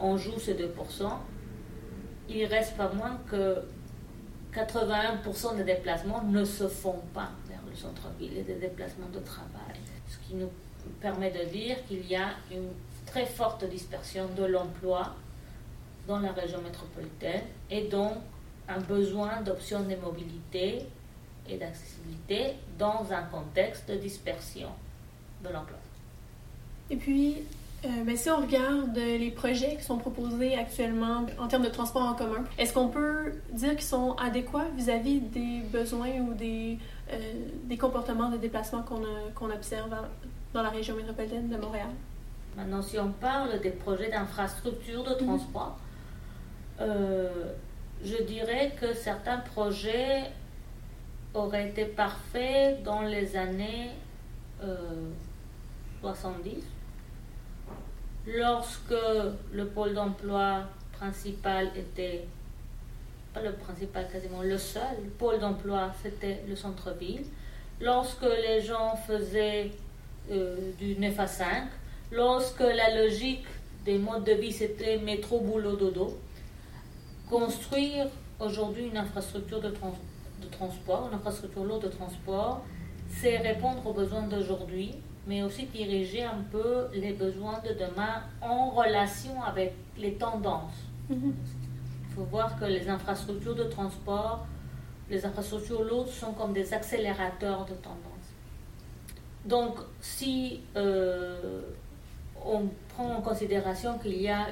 on 0.00 0.16
joue 0.16 0.38
ces 0.38 0.54
2%, 0.54 0.68
il 2.28 2.44
reste 2.46 2.76
pas 2.76 2.92
moins 2.92 3.18
que 3.30 3.62
81% 4.54 5.56
des 5.56 5.64
déplacements 5.64 6.22
ne 6.24 6.44
se 6.44 6.68
font 6.68 7.00
pas 7.14 7.30
vers 7.48 7.60
le 7.68 7.74
centre-ville 7.74 8.36
et 8.36 8.42
des 8.42 8.54
déplacements 8.54 9.08
de 9.08 9.20
travail. 9.20 9.76
Ce 10.08 10.18
qui 10.18 10.34
nous 10.34 10.50
permet 11.00 11.30
de 11.30 11.50
dire 11.50 11.76
qu'il 11.86 12.06
y 12.06 12.16
a 12.16 12.30
une 12.50 12.68
très 13.12 13.26
forte 13.26 13.68
dispersion 13.68 14.26
de 14.38 14.44
l'emploi 14.44 15.14
dans 16.08 16.18
la 16.18 16.32
région 16.32 16.62
métropolitaine 16.62 17.42
et 17.70 17.82
donc 17.88 18.14
un 18.68 18.80
besoin 18.80 19.42
d'options 19.42 19.80
de 19.80 19.94
mobilité 19.96 20.86
et 21.46 21.58
d'accessibilité 21.58 22.54
dans 22.78 23.06
un 23.12 23.22
contexte 23.24 23.90
de 23.90 23.96
dispersion 23.96 24.68
de 25.44 25.48
l'emploi. 25.50 25.76
Et 26.88 26.96
puis, 26.96 27.36
euh, 27.84 27.88
ben, 28.04 28.16
si 28.16 28.30
on 28.30 28.38
regarde 28.38 28.96
les 28.96 29.30
projets 29.30 29.76
qui 29.76 29.82
sont 29.82 29.98
proposés 29.98 30.54
actuellement 30.54 31.26
en 31.38 31.48
termes 31.48 31.64
de 31.64 31.68
transport 31.68 32.02
en 32.02 32.14
commun, 32.14 32.44
est-ce 32.56 32.72
qu'on 32.72 32.88
peut 32.88 33.32
dire 33.52 33.72
qu'ils 33.72 33.82
sont 33.82 34.12
adéquats 34.14 34.68
vis-à-vis 34.74 35.20
des 35.20 35.60
besoins 35.70 36.12
ou 36.20 36.32
des, 36.32 36.78
euh, 37.10 37.18
des 37.64 37.76
comportements 37.76 38.30
de 38.30 38.38
déplacement 38.38 38.82
qu'on 38.82 39.50
observe 39.50 39.94
dans 40.54 40.62
la 40.62 40.70
région 40.70 40.96
métropolitaine 40.96 41.50
de 41.50 41.56
Montréal? 41.56 41.90
Maintenant, 42.56 42.82
si 42.82 42.98
on 42.98 43.12
parle 43.12 43.60
des 43.60 43.70
projets 43.70 44.10
d'infrastructure 44.10 45.02
de 45.04 45.14
transport, 45.14 45.78
Euh, 46.80 47.52
je 48.04 48.22
dirais 48.22 48.72
que 48.80 48.92
certains 48.94 49.38
projets 49.38 50.24
auraient 51.34 51.68
été 51.68 51.84
parfaits 51.84 52.82
dans 52.82 53.02
les 53.02 53.36
années 53.36 53.90
70, 56.00 56.50
euh, 56.50 56.60
lorsque 58.26 58.94
le 59.52 59.66
pôle 59.66 59.94
d'emploi 59.94 60.64
principal 60.92 61.70
était, 61.76 62.26
pas 63.32 63.42
le 63.42 63.52
principal 63.52 64.08
quasiment, 64.10 64.42
le 64.42 64.58
seul 64.58 64.96
pôle 65.18 65.38
d'emploi, 65.38 65.92
c'était 66.02 66.42
le 66.48 66.56
centre-ville, 66.56 67.24
lorsque 67.80 68.22
les 68.22 68.60
gens 68.60 68.96
faisaient 68.96 69.70
euh, 70.30 70.72
du 70.78 70.96
9 70.96 71.20
à 71.20 71.26
5, 71.26 71.68
lorsque 72.12 72.60
la 72.60 72.94
logique 72.94 73.46
des 73.84 73.98
modes 73.98 74.24
de 74.24 74.32
vie 74.32 74.52
c'était 74.52 74.98
métro, 74.98 75.40
boulot, 75.40 75.76
dodo, 75.76 76.18
construire 77.28 78.06
aujourd'hui 78.38 78.86
une 78.86 78.96
infrastructure 78.96 79.60
de, 79.60 79.70
de 79.70 80.48
transport, 80.50 81.08
une 81.08 81.16
infrastructure 81.16 81.64
lourde 81.64 81.84
de 81.84 81.88
transport, 81.88 82.62
c'est 83.08 83.38
répondre 83.38 83.86
aux 83.86 83.92
besoins 83.92 84.22
d'aujourd'hui, 84.22 84.92
mais 85.26 85.42
aussi 85.42 85.66
diriger 85.66 86.24
un 86.24 86.44
peu 86.50 86.86
les 86.92 87.12
besoins 87.12 87.60
de 87.60 87.72
demain 87.74 88.22
en 88.40 88.70
relation 88.70 89.42
avec 89.42 89.74
les 89.98 90.14
tendances. 90.14 90.80
Mhm. 91.08 91.34
Il 92.08 92.14
faut 92.14 92.24
voir 92.24 92.58
que 92.58 92.66
les 92.66 92.88
infrastructures 92.88 93.54
de 93.54 93.64
transport, 93.64 94.46
les 95.08 95.24
infrastructures 95.24 95.82
lourdes 95.82 96.08
sont 96.08 96.32
comme 96.32 96.52
des 96.52 96.74
accélérateurs 96.74 97.64
de 97.64 97.74
tendance. 97.74 98.12
Donc, 99.44 99.76
si 100.00 100.60
euh, 100.76 101.62
on 102.46 102.68
prend 102.88 103.16
en 103.16 103.20
considération 103.20 103.98
qu'il 103.98 104.20
y 104.20 104.28
a 104.28 104.48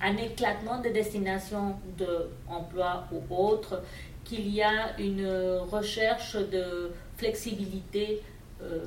un 0.00 0.16
éclatement 0.16 0.80
de 0.80 0.88
destination 0.88 1.76
d'emploi 1.98 3.04
ou 3.12 3.34
autre, 3.34 3.82
qu'il 4.24 4.48
y 4.48 4.62
a 4.62 4.98
une 4.98 5.26
recherche 5.70 6.36
de 6.36 6.92
flexibilité 7.16 8.22
euh, 8.62 8.84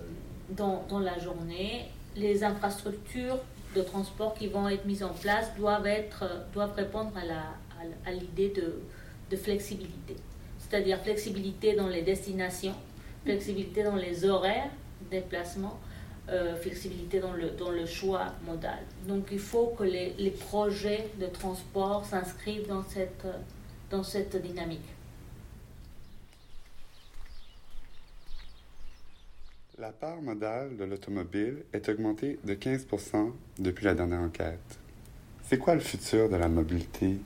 dans, 0.49 0.99
la 0.99 1.17
journée, 1.19 1.85
les 2.15 2.43
infrastructures 2.43 3.39
de 3.75 3.81
transport 3.81 4.33
qui 4.35 4.47
vont 4.47 4.69
être 4.69 4.85
mises 4.85 5.03
en 5.03 5.13
place 5.13 5.55
doivent, 5.57 5.87
être, 5.87 6.23
doivent 6.53 6.75
répondre 6.75 7.11
à 8.05 8.11
l'idée 8.11 8.53
de, 8.55 8.81
flexibilité. 9.37 10.15
C'est-à-dire 10.59 10.97
flexibilité 10.99 11.75
dans 11.75 11.89
les 11.89 12.03
destinations, 12.03 12.75
flexibilité 13.25 13.83
dans 13.83 13.97
les 13.97 14.23
horaires 14.23 14.69
déplacement, 15.11 15.79
euh, 16.29 16.55
flexibilité 16.55 17.19
dans 17.19 17.33
le, 17.33 17.51
dans 17.51 17.69
le 17.69 17.85
choix 17.85 18.33
modal. 18.45 18.79
Donc 19.07 19.27
il 19.31 19.39
faut 19.39 19.67
que 19.77 19.83
les, 19.83 20.13
les 20.17 20.31
projets 20.31 21.07
de 21.19 21.27
transport 21.27 22.03
s'inscrivent 22.05 22.67
dans 22.67 22.83
cette, 22.83 23.27
dans 23.91 24.03
cette 24.03 24.35
dynamique. 24.41 24.87
La 29.77 29.91
part 29.91 30.21
modale 30.21 30.77
de 30.77 30.85
l'automobile 30.85 31.63
est 31.73 31.89
augmentée 31.89 32.39
de 32.43 32.55
15% 32.55 33.31
depuis 33.59 33.85
la 33.85 33.93
dernière 33.93 34.21
enquête. 34.21 34.79
C'est 35.43 35.59
quoi 35.59 35.75
le 35.75 35.81
futur 35.81 36.29
de 36.29 36.37
la 36.37 36.47
mobilité? 36.47 37.17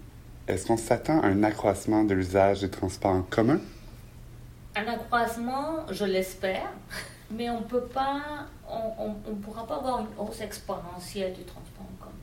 Est-ce 0.47 0.65
qu'on 0.65 0.75
s'attend 0.75 1.21
à 1.21 1.27
un 1.27 1.43
accroissement 1.43 2.03
de 2.03 2.15
l'usage 2.15 2.61
des 2.61 2.69
transports 2.69 3.11
en 3.11 3.21
commun? 3.21 3.61
Un 4.75 4.87
accroissement, 4.87 5.85
je 5.91 6.05
l'espère 6.05 6.73
mais 7.31 7.49
on 7.49 7.61
peut 7.61 7.85
pas, 7.85 8.47
on 8.69 9.09
ne 9.29 9.35
pourra 9.35 9.65
pas 9.65 9.77
avoir 9.77 9.99
une 10.01 10.07
hausse 10.17 10.41
exponentielle 10.41 11.33
du 11.33 11.43
transport 11.43 11.85
en 11.85 12.03
commun. 12.03 12.15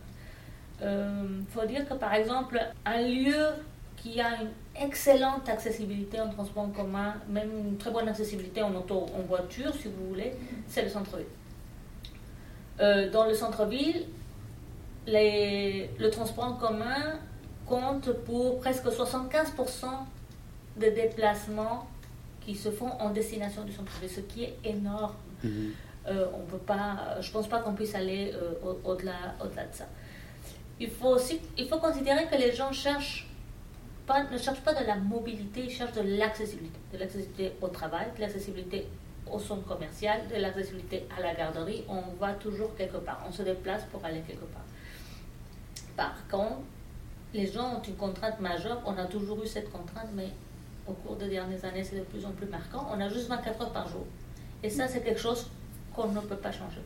Il 0.81 0.87
euh, 0.87 1.43
faut 1.51 1.67
dire 1.67 1.89
que 1.89 1.95
par 1.95 2.15
exemple, 2.15 2.61
un 2.85 3.03
lieu 3.03 3.47
qui 3.97 4.21
a 4.21 4.43
une 4.43 4.51
excellente 4.81 5.49
accessibilité 5.49 6.21
en 6.21 6.29
transport 6.29 6.65
en 6.65 6.69
commun, 6.69 7.15
même 7.29 7.51
une 7.59 7.77
très 7.79 7.91
bonne 7.91 8.09
accessibilité 8.09 8.63
en 8.63 8.75
auto, 8.75 9.07
en 9.17 9.23
voiture, 9.23 9.75
si 9.75 9.89
vous 9.89 10.09
voulez, 10.09 10.35
c'est 10.69 10.83
le 10.83 10.89
centre-ville. 10.89 11.27
Euh, 12.79 13.11
dans 13.11 13.25
le 13.25 13.35
centre-ville, 13.35 14.07
le 15.07 16.09
transport 16.11 16.45
en 16.45 16.53
commun 16.55 17.19
compte 17.65 18.13
pour 18.25 18.61
presque 18.61 18.87
75% 18.87 19.87
des 20.77 20.91
déplacements 20.91 21.89
qui 22.43 22.55
se 22.55 22.71
font 22.71 22.91
en 23.01 23.11
destination 23.11 23.65
du 23.65 23.73
centre-ville, 23.73 24.11
ce 24.11 24.21
qui 24.21 24.45
est 24.45 24.57
énorme. 24.63 25.15
Mhm. 25.43 25.73
Euh, 26.09 26.27
on 26.35 26.45
peut 26.47 26.59
pas, 26.59 27.17
je 27.21 27.29
ne 27.29 27.33
pense 27.33 27.49
pas 27.49 27.61
qu'on 27.61 27.75
puisse 27.75 27.95
aller 27.95 28.33
euh, 28.35 28.73
au-delà 28.85 29.35
au 29.41 29.47
-delà 29.47 29.69
de 29.69 29.75
ça. 29.75 29.87
Il 30.79 30.91
faut 30.91 31.09
aussi 31.09 31.41
il 31.57 31.67
faut 31.69 31.79
considérer 31.79 32.27
que 32.27 32.37
les 32.37 32.53
gens 32.53 32.71
ne 32.71 32.75
cherchent 32.75 33.27
pas 34.07 34.75
de 34.75 34.87
la 34.87 34.97
mobilité, 34.97 35.65
ils 35.65 35.71
cherchent 35.71 35.95
de 35.95 36.03
l'accessibilité. 36.19 36.79
De 36.93 36.99
l'accessibilité 36.99 37.53
au 37.61 37.69
travail, 37.69 38.07
de 38.17 38.21
l'accessibilité 38.21 38.87
au 39.31 39.39
centre 39.39 39.67
commercial, 39.67 40.29
de 40.29 40.37
l'accessibilité 40.37 41.09
à 41.17 41.21
la 41.23 41.35
garderie. 41.35 41.85
On 41.89 42.03
va 42.21 42.35
toujours 42.35 42.75
quelque 42.77 42.99
part, 42.99 43.21
on 43.29 43.33
se 43.33 43.43
déplace 43.43 43.85
pour 43.91 44.05
aller 44.05 44.21
quelque 44.21 44.45
part. 44.55 44.67
Par 45.97 46.29
contre, 46.29 46.61
les 47.35 47.47
gens 47.47 47.77
ont 47.77 47.83
une 47.83 47.97
contrainte 47.97 48.39
majeure, 48.41 48.81
on 48.87 48.97
a 48.97 49.07
toujours 49.07 49.43
eu 49.43 49.47
cette 49.47 49.71
contrainte, 49.71 50.11
mais 50.15 50.31
au 50.87 50.93
cours 50.93 51.17
des 51.17 51.29
dernières 51.29 51.65
années, 51.65 51.83
c'est 51.83 51.99
de 51.99 52.05
plus 52.05 52.25
en 52.25 52.31
plus 52.31 52.47
marquant. 52.47 52.87
On 52.93 53.01
a 53.01 53.09
juste 53.09 53.29
24 53.29 53.63
heures 53.63 53.73
par 53.73 53.89
jour. 53.89 54.05
Et 54.63 54.71
ça, 54.71 54.87
c'est 54.87 55.03
quelque 55.03 55.21
chose 55.21 55.51
qu'on 55.97 56.09
ne 56.09 56.21
peut 56.21 56.37
pas 56.37 56.53
changer. 56.53 56.81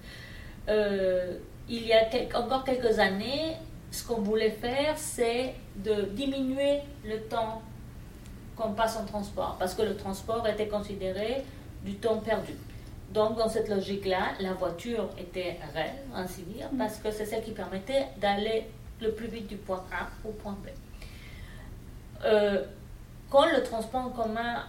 Euh, 0.69 1.37
il 1.69 1.87
y 1.87 1.93
a 1.93 2.09
encore 2.35 2.65
quelques 2.65 2.99
années, 2.99 3.57
ce 3.91 4.07
qu'on 4.07 4.21
voulait 4.21 4.51
faire, 4.51 4.97
c'est 4.97 5.55
de 5.77 6.03
diminuer 6.13 6.81
le 7.05 7.21
temps 7.23 7.63
qu'on 8.57 8.73
passe 8.73 8.97
en 8.97 9.05
transport, 9.05 9.57
parce 9.59 9.75
que 9.75 9.83
le 9.83 9.97
transport 9.97 10.47
était 10.49 10.69
considéré 10.69 11.45
du 11.85 11.95
temps 11.95 12.19
perdu. 12.19 12.55
Donc, 13.13 13.37
dans 13.37 13.49
cette 13.49 13.69
logique-là, 13.69 14.35
la 14.41 14.53
voiture 14.53 15.09
était 15.19 15.59
reine, 15.75 15.97
ainsi 16.15 16.43
dire, 16.43 16.69
mm. 16.73 16.79
parce 16.79 16.99
que 16.99 17.11
c'est 17.11 17.25
celle 17.27 17.43
qui 17.43 17.51
permettait 17.53 18.07
d'aller 18.19 18.67
le 19.01 19.13
plus 19.13 19.27
vite 19.27 19.49
du 19.49 19.57
point 19.57 19.83
A 19.93 20.09
au 20.29 20.33
point 20.33 20.57
B. 20.65 20.69
Euh, 22.25 22.65
quand 23.31 23.47
le 23.51 23.63
transport 23.63 24.07
en 24.07 24.11
commun, 24.11 24.65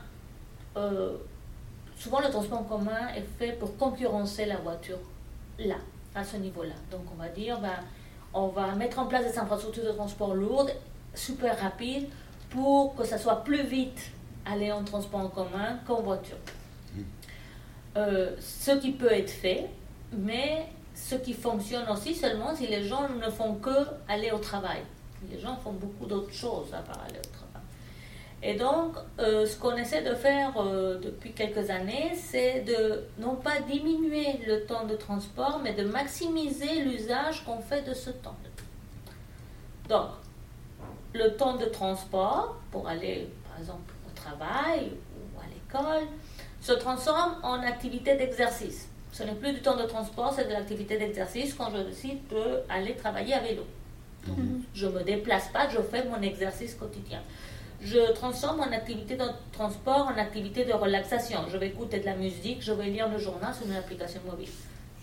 euh, 0.78 1.18
souvent 2.02 2.20
le 2.20 2.30
transport 2.30 2.62
en 2.62 2.64
commun 2.64 3.10
est 3.16 3.26
fait 3.38 3.52
pour 3.54 3.78
concurrencer 3.78 4.46
la 4.46 4.58
voiture 4.58 4.98
là, 5.60 5.76
à 6.16 6.24
ce 6.24 6.38
niveau-là. 6.38 6.74
Donc 6.90 7.02
on 7.14 7.22
va 7.22 7.30
dire, 7.30 7.60
ben, 7.60 7.78
on 8.34 8.48
va 8.48 8.74
mettre 8.74 8.98
en 8.98 9.06
place 9.06 9.32
des 9.32 9.38
infrastructures 9.38 9.86
de 9.86 9.92
transport 9.92 10.34
lourdes, 10.34 10.74
super 11.14 11.60
rapides, 11.60 12.08
pour 12.50 12.96
que 12.96 13.06
ça 13.06 13.20
soit 13.20 13.44
plus 13.44 13.64
vite 13.64 14.12
aller 14.46 14.72
en 14.72 14.84
transport 14.84 15.20
en 15.20 15.28
commun 15.28 15.78
qu'en 15.86 16.02
voiture. 16.02 16.38
Mmh. 16.96 17.02
Euh, 17.98 18.32
ce 18.40 18.72
qui 18.72 18.94
peut 18.94 19.12
être 19.12 19.30
fait, 19.30 19.70
mais 20.12 20.66
ce 20.96 21.16
qui 21.16 21.34
fonctionne 21.34 21.88
aussi 21.88 22.16
seulement 22.16 22.56
si 22.56 22.66
les 22.66 22.84
gens 22.84 23.08
ne 23.10 23.30
font 23.30 23.56
que 23.56 23.88
aller 24.08 24.32
au 24.32 24.40
travail. 24.40 24.82
Les 25.32 25.40
gens 25.40 25.56
font 25.58 25.74
beaucoup 25.74 26.08
d'autres 26.08 26.34
choses 26.34 26.74
à 26.74 26.80
part 26.80 27.00
aller 27.08 27.20
au 27.20 27.30
travail. 27.38 27.51
Et 28.44 28.56
donc, 28.56 28.96
euh, 29.20 29.46
ce 29.46 29.56
qu'on 29.58 29.76
essaie 29.76 30.02
de 30.02 30.16
faire 30.16 30.54
euh, 30.58 30.98
depuis 31.00 31.32
quelques 31.32 31.70
années, 31.70 32.12
c'est 32.16 32.62
de 32.62 33.04
non 33.20 33.36
pas 33.36 33.60
diminuer 33.60 34.40
le 34.48 34.66
temps 34.66 34.86
de 34.86 34.96
transport, 34.96 35.60
mais 35.64 35.74
de 35.74 35.84
maximiser 35.84 36.82
l'usage 36.84 37.46
qu'on 37.46 37.60
fait 37.60 37.84
de 37.88 37.94
ce 37.94 38.10
temps. 38.10 38.36
Donc, 39.88 40.08
le 41.14 41.36
temps 41.36 41.56
de 41.58 41.66
transport 41.66 42.56
pour 42.72 42.88
aller, 42.88 43.30
par 43.48 43.60
exemple, 43.60 43.94
au 44.08 44.16
travail 44.16 44.92
ou 44.92 45.40
à 45.40 45.46
l'école, 45.46 46.08
se 46.62 46.72
transforme 46.72 47.36
en 47.44 47.62
activité 47.62 48.16
d'exercice. 48.16 48.88
Ce 49.12 49.22
n'est 49.24 49.36
plus 49.36 49.54
du 49.54 49.62
temps 49.62 49.78
de 49.78 49.84
transport, 49.84 50.34
c'est 50.36 50.46
de 50.46 50.54
l'activité 50.54 50.98
d'exercice 50.98 51.54
quand 51.54 51.70
je 51.76 51.82
décide 51.84 52.20
d'aller 52.28 52.96
travailler 52.96 53.36
à 53.36 53.40
vélo. 53.40 53.66
Mhm. 54.26 54.64
Je 54.74 54.88
ne 54.88 54.92
me 54.94 55.04
déplace 55.04 55.50
pas, 55.50 55.70
je 55.70 55.82
fais 55.82 56.06
mon 56.06 56.22
exercice 56.22 56.74
quotidien 56.74 57.22
je 57.84 58.14
transforme 58.14 58.58
mon 58.58 58.72
activité 58.72 59.16
de 59.16 59.26
transport 59.52 60.08
en 60.08 60.18
activité 60.20 60.66
de 60.66 60.74
relaxation. 60.74 61.40
Je 61.50 61.58
vais 61.58 61.68
écouter 61.68 62.00
de 62.00 62.06
la 62.06 62.16
musique, 62.16 62.62
je 62.62 62.72
vais 62.74 62.86
lire 62.86 63.10
le 63.10 63.18
journal 63.18 63.54
sur 63.54 63.66
une 63.66 63.76
application 63.76 64.22
mobile. 64.26 64.50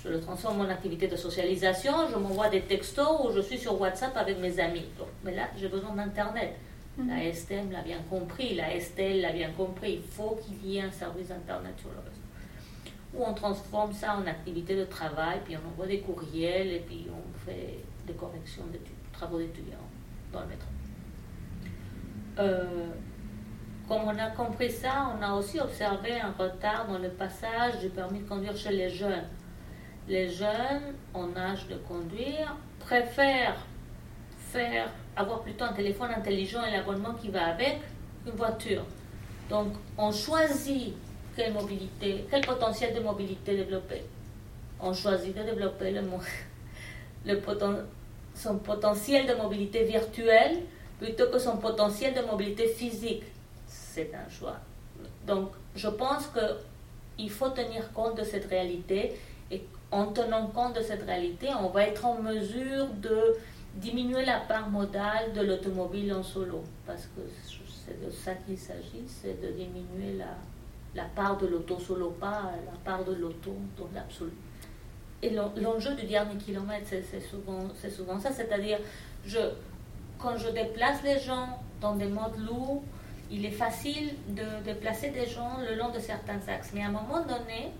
Je 0.03 0.09
le 0.09 0.21
transforme 0.21 0.61
en 0.61 0.69
activité 0.69 1.09
de 1.09 1.17
socialisation, 1.17 1.93
je 2.09 2.17
m'envoie 2.17 2.49
des 2.49 2.63
textos 2.63 3.21
ou 3.25 3.33
je 3.33 3.41
suis 3.41 3.59
sur 3.59 3.81
WhatsApp 3.81 4.17
avec 4.17 4.39
mes 4.39 4.61
amis. 4.61 4.87
mais 5.25 5.35
là, 5.35 5.49
j'ai 5.57 5.69
besoin 5.69 5.95
d'Internet. 5.95 6.55
La 6.99 7.17
mhm. 7.17 7.33
STM 7.33 7.71
l'a 7.71 7.83
bien 7.83 7.99
compris, 8.11 8.55
la 8.55 8.79
STL 8.81 9.21
l'a 9.21 9.33
bien 9.33 9.51
compris. 9.53 10.01
Il 10.03 10.11
faut 10.11 10.39
qu'il 10.43 10.69
y 10.69 10.79
ait 10.79 10.83
un 10.83 10.91
service 10.91 11.31
Internet 11.31 11.75
sur 11.79 11.91
le 11.91 11.99
réseau. 11.99 12.23
Ou 13.15 13.25
on 13.25 13.35
transforme 13.35 13.93
ça 13.93 14.17
en 14.17 14.27
activité 14.27 14.77
de 14.77 14.85
travail, 14.85 15.41
puis 15.45 15.57
on 15.57 15.69
envoie 15.69 15.87
des 15.87 16.01
courriels 16.01 16.73
et 16.73 16.81
puis 16.81 17.07
on 17.11 17.39
fait 17.45 17.79
des 18.07 18.15
corrections 18.15 18.65
de 18.73 18.79
travaux 19.13 19.39
d'étudiants 19.39 19.77
dans 20.33 20.41
le 20.41 20.47
métro. 20.47 20.69
Euh, 22.39 22.87
comme 23.89 24.03
on 24.05 24.19
a 24.19 24.31
compris 24.31 24.71
ça, 24.71 25.13
on 25.19 25.23
a 25.23 25.33
aussi 25.35 25.59
observé 25.59 26.21
un 26.21 26.33
retard 26.39 26.87
dans 26.87 26.99
le 26.99 27.09
passage 27.09 27.79
du 27.81 27.89
permis 27.89 28.21
de 28.21 28.29
conduire 28.29 28.57
chez 28.57 28.71
les 28.71 28.91
jeunes. 28.91 29.27
Les 30.07 30.29
jeunes 30.29 30.95
en 31.15 31.35
âge 31.37 31.67
de 31.69 31.77
conduire 31.77 32.55
préfèrent 32.81 33.57
avoir 35.17 35.41
plutôt 35.43 35.65
un 35.65 35.73
téléphone 35.73 36.11
intelligent 36.17 36.65
et 36.65 36.71
l'abonnement 36.71 37.15
qui 37.15 37.29
va 37.29 37.47
avec 37.49 37.79
une 38.27 38.33
voiture. 38.33 38.85
Donc, 39.51 39.73
on 39.97 40.13
choisit 40.13 40.95
quelle 41.37 41.53
mobilité, 41.53 42.27
quel 42.31 42.45
potentiel 42.45 42.95
de 42.95 43.01
mobilité 43.01 43.57
développer. 43.57 44.03
On 44.81 44.93
choisit 44.93 45.37
de 45.37 45.43
développer 45.43 45.93
le 45.93 46.03
son 48.35 48.59
potentiel 48.59 49.27
de 49.27 49.35
mobilité 49.35 49.85
virtuelle 49.85 50.59
plutôt 50.99 51.29
que 51.31 51.39
son 51.39 51.57
potentiel 51.57 52.15
de 52.15 52.23
mobilité 52.23 52.67
physique. 52.67 53.25
C'est 53.67 54.13
un 54.15 54.29
choix. 54.29 54.57
Donc, 55.27 55.51
je 55.75 55.89
pense 55.89 56.31
qu'il 57.17 57.31
faut 57.31 57.51
tenir 57.51 57.93
compte 57.93 58.17
de 58.17 58.25
cette 58.25 58.47
réalité 58.47 59.19
et 59.51 59.63
en 59.91 60.07
tenant 60.07 60.47
compte 60.49 60.77
de 60.77 60.83
cette 60.83 61.05
réalité, 61.05 61.49
on 61.61 61.69
va 61.69 61.85
être 61.85 62.05
en 62.05 62.21
mesure 62.21 62.87
de 63.01 63.37
diminuer 63.75 64.25
la 64.25 64.41
part 64.41 64.69
modale 64.69 65.33
de 65.33 65.43
l'automobile 65.43 66.13
en 66.13 66.23
solo. 66.23 66.63
Parce 66.87 67.05
que 67.07 67.21
c'est 67.85 68.05
de 68.05 68.11
ça 68.11 68.35
qu'il 68.35 68.59
s'agit, 68.59 69.05
c'est 69.07 69.41
de 69.41 69.49
diminuer 69.53 70.19
la, 70.19 70.37
la 70.95 71.05
part 71.05 71.39
de 71.39 71.47
l'auto 71.47 71.79
solo, 71.79 72.11
pas 72.21 72.53
la 72.67 72.79
part 72.85 73.05
de 73.05 73.15
l'auto 73.15 73.55
dans 73.77 73.89
l'absolu. 73.95 74.33
Et 75.23 75.31
l'enjeu 75.31 75.95
du 75.95 76.07
dernier 76.07 76.37
kilomètre, 76.37 76.87
c'est 76.89 77.21
souvent, 77.21 77.69
souvent 77.91 78.21
ça, 78.21 78.31
c'est-à-dire, 78.31 78.79
je, 79.27 79.39
quand 80.19 80.37
je 80.37 80.49
déplace 80.49 81.03
les 81.03 81.19
gens 81.19 81.61
dans 81.81 81.95
des 81.95 82.07
modes 82.07 82.39
lourds, 82.39 82.83
il 83.31 83.45
est 83.45 83.51
facile 83.51 84.15
de 84.29 84.65
déplacer 84.65 85.11
des 85.11 85.27
gens 85.27 85.59
le 85.69 85.77
long 85.77 85.91
de 85.91 85.99
certains 85.99 86.41
axes. 86.49 86.71
Mais 86.75 86.83
à 86.83 86.87
un 86.87 86.93
moment 86.93 87.23
donné, 87.23 87.73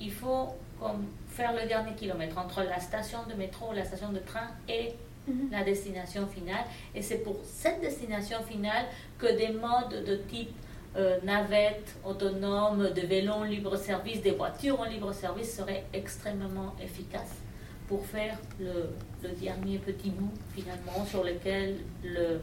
il 0.00 0.12
faut 0.12 0.48
comme, 0.80 1.06
faire 1.28 1.52
le 1.52 1.66
dernier 1.68 1.94
kilomètre 1.94 2.38
entre 2.38 2.62
la 2.62 2.80
station 2.80 3.18
de 3.28 3.34
métro, 3.34 3.72
la 3.72 3.84
station 3.84 4.12
de 4.12 4.18
train 4.18 4.48
et 4.68 4.94
mhm. 5.26 5.50
la 5.50 5.64
destination 5.64 6.26
finale. 6.26 6.64
Et 6.94 7.02
c'est 7.02 7.18
pour 7.18 7.36
cette 7.44 7.80
destination 7.80 8.38
finale 8.42 8.86
que 9.18 9.26
des 9.36 9.52
modes 9.52 10.04
de 10.06 10.16
type 10.16 10.50
euh, 10.96 11.18
navette 11.24 11.96
autonome, 12.04 12.90
de 12.90 13.00
vélos 13.00 13.32
en 13.32 13.44
libre-service, 13.44 14.22
des 14.22 14.30
voitures 14.30 14.80
en 14.80 14.84
libre-service 14.84 15.56
seraient 15.56 15.84
extrêmement 15.92 16.74
efficaces 16.80 17.42
pour 17.88 18.06
faire 18.06 18.38
le, 18.60 18.90
dernier 19.30 19.78
petit 19.78 20.10
bout 20.10 20.32
finalement 20.54 21.04
sur 21.06 21.24
lequel 21.24 21.78
le 22.02 22.40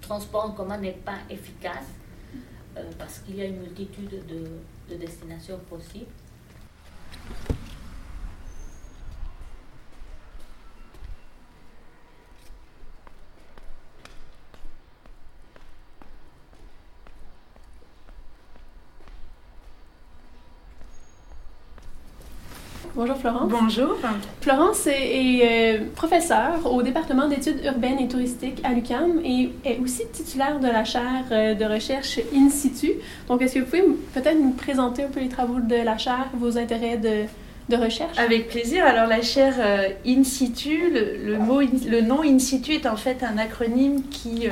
transport 0.00 0.46
en 0.46 0.50
commun 0.52 0.78
n'est 0.78 0.92
pas 0.92 1.18
efficace 1.30 1.86
euh, 2.76 2.82
parce 2.98 3.20
qu'il 3.20 3.36
y 3.36 3.42
a 3.42 3.44
une 3.46 3.60
multitude 3.60 4.10
de, 4.26 4.92
de 4.94 4.98
destinations 4.98 5.58
possibles. 5.68 6.06
Bonjour 22.96 23.16
Florence. 23.18 23.50
Bonjour. 23.50 23.98
Florence 24.40 24.86
est, 24.86 25.42
euh, 25.44 25.84
professeure 25.94 26.64
au 26.64 26.82
département 26.82 27.28
d'études 27.28 27.62
urbaines 27.62 27.98
et 27.98 28.08
touristiques 28.08 28.62
à 28.64 28.72
l'UQAM 28.72 29.20
et 29.22 29.50
est 29.66 29.78
aussi 29.80 30.04
titulaire 30.10 30.58
de 30.60 30.66
la 30.66 30.82
chaire 30.82 31.24
euh, 31.30 31.52
de 31.52 31.64
recherche 31.66 32.18
In 32.34 32.48
situ. 32.48 32.92
Donc, 33.28 33.42
est-ce 33.42 33.56
que 33.56 33.58
vous 33.58 33.66
pouvez 33.66 33.84
peut-être 34.14 34.40
nous 34.40 34.52
présenter 34.52 35.04
un 35.04 35.08
peu 35.08 35.20
les 35.20 35.28
travaux 35.28 35.60
de 35.60 35.76
la 35.76 35.98
chaire, 35.98 36.30
vos 36.38 36.56
intérêts 36.56 36.96
de, 36.96 37.26
de 37.68 37.76
recherche 37.76 38.18
Avec 38.18 38.48
plaisir. 38.48 38.84
Alors, 38.84 39.06
la 39.06 39.22
chaire 39.22 39.54
euh, 39.58 39.88
In 40.06 40.24
situ, 40.24 40.90
le, 40.90 41.26
le 41.26 42.00
nom 42.00 42.22
In 42.22 42.38
situ 42.38 42.72
est 42.72 42.86
en 42.86 42.96
fait 42.96 43.22
un 43.22 43.38
acronyme 43.38 44.02
qui 44.10 44.48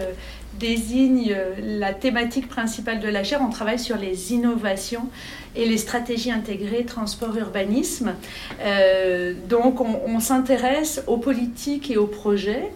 désigne 0.58 1.34
la 1.60 1.92
thématique 1.92 2.48
principale 2.48 3.00
de 3.00 3.08
la 3.08 3.24
chaire. 3.24 3.40
On 3.42 3.50
travaille 3.50 3.78
sur 3.78 3.96
les 3.96 4.32
innovations 4.32 5.08
et 5.56 5.66
les 5.66 5.78
stratégies 5.78 6.30
intégrées 6.30 6.84
transport-urbanisme. 6.84 8.14
Euh, 8.60 9.34
donc 9.48 9.80
on, 9.80 10.20
s'intéresse 10.20 11.02
aux 11.06 11.18
politiques 11.18 11.90
et 11.90 11.96
aux 11.96 12.06
projets 12.06 12.70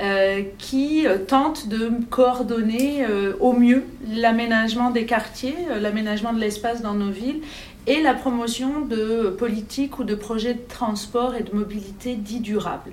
euh, 0.00 0.42
qui 0.58 1.06
euh, 1.06 1.18
tentent 1.18 1.68
de 1.68 1.90
coordonner 2.10 3.04
au 3.40 3.52
mieux 3.52 3.84
l'aménagement 4.10 4.90
des 4.90 5.04
quartiers, 5.04 5.56
l'aménagement 5.80 6.32
de 6.32 6.40
l'espace 6.40 6.82
dans 6.82 6.94
nos 6.94 7.10
villes 7.10 7.40
et 7.86 8.00
la 8.00 8.14
promotion 8.14 8.82
de 8.82 9.34
politiques 9.36 9.98
ou 9.98 10.04
de 10.04 10.14
projets 10.14 10.54
de 10.54 10.68
transport 10.68 11.34
et 11.34 11.42
de 11.42 11.52
mobilité 11.54 12.14
dits 12.14 12.40
durables. 12.40 12.92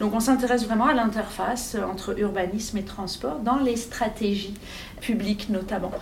Donc 0.00 0.14
on 0.14 0.20
s'intéresse 0.20 0.64
vraiment 0.66 0.86
à 0.86 0.94
l'interface 0.94 1.76
entre 1.90 2.18
urbanisme 2.18 2.76
et 2.76 2.84
transport 2.84 3.38
dans 3.38 3.58
les 3.58 3.76
stratégies 3.76 4.54
publiques 5.00 5.48
notamment. 5.48 5.92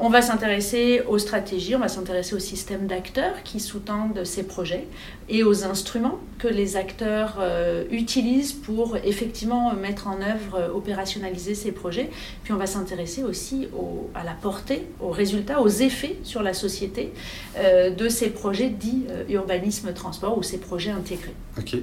On 0.00 0.10
va 0.10 0.22
s'intéresser 0.22 1.02
aux 1.08 1.18
stratégies, 1.18 1.74
on 1.74 1.80
va 1.80 1.88
s'intéresser 1.88 2.36
aux 2.36 2.40
systèmes 2.40 2.86
d'acteurs 2.86 3.42
qui 3.42 3.58
sous-tendent 3.58 4.22
ces 4.24 4.44
projets 4.44 4.86
et 5.28 5.42
aux 5.42 5.64
instruments 5.64 6.20
que 6.38 6.46
les 6.46 6.76
acteurs 6.76 7.38
euh, 7.40 7.84
utilisent 7.90 8.52
pour 8.52 8.96
effectivement 8.98 9.74
mettre 9.74 10.06
en 10.06 10.20
œuvre, 10.20 10.56
euh, 10.56 10.72
opérationnaliser 10.72 11.56
ces 11.56 11.72
projets. 11.72 12.10
Puis 12.44 12.52
on 12.52 12.58
va 12.58 12.66
s'intéresser 12.66 13.24
aussi 13.24 13.68
à 14.14 14.22
la 14.22 14.34
portée, 14.34 14.86
aux 15.00 15.10
résultats, 15.10 15.60
aux 15.60 15.68
effets 15.68 16.16
sur 16.22 16.44
la 16.44 16.54
société 16.54 17.12
euh, 17.56 17.90
de 17.90 18.08
ces 18.08 18.30
projets 18.30 18.68
dits 18.68 19.04
urbanisme-transport 19.28 20.38
ou 20.38 20.44
ces 20.44 20.58
projets 20.58 20.90
intégrés. 20.90 21.34
OK. 21.58 21.74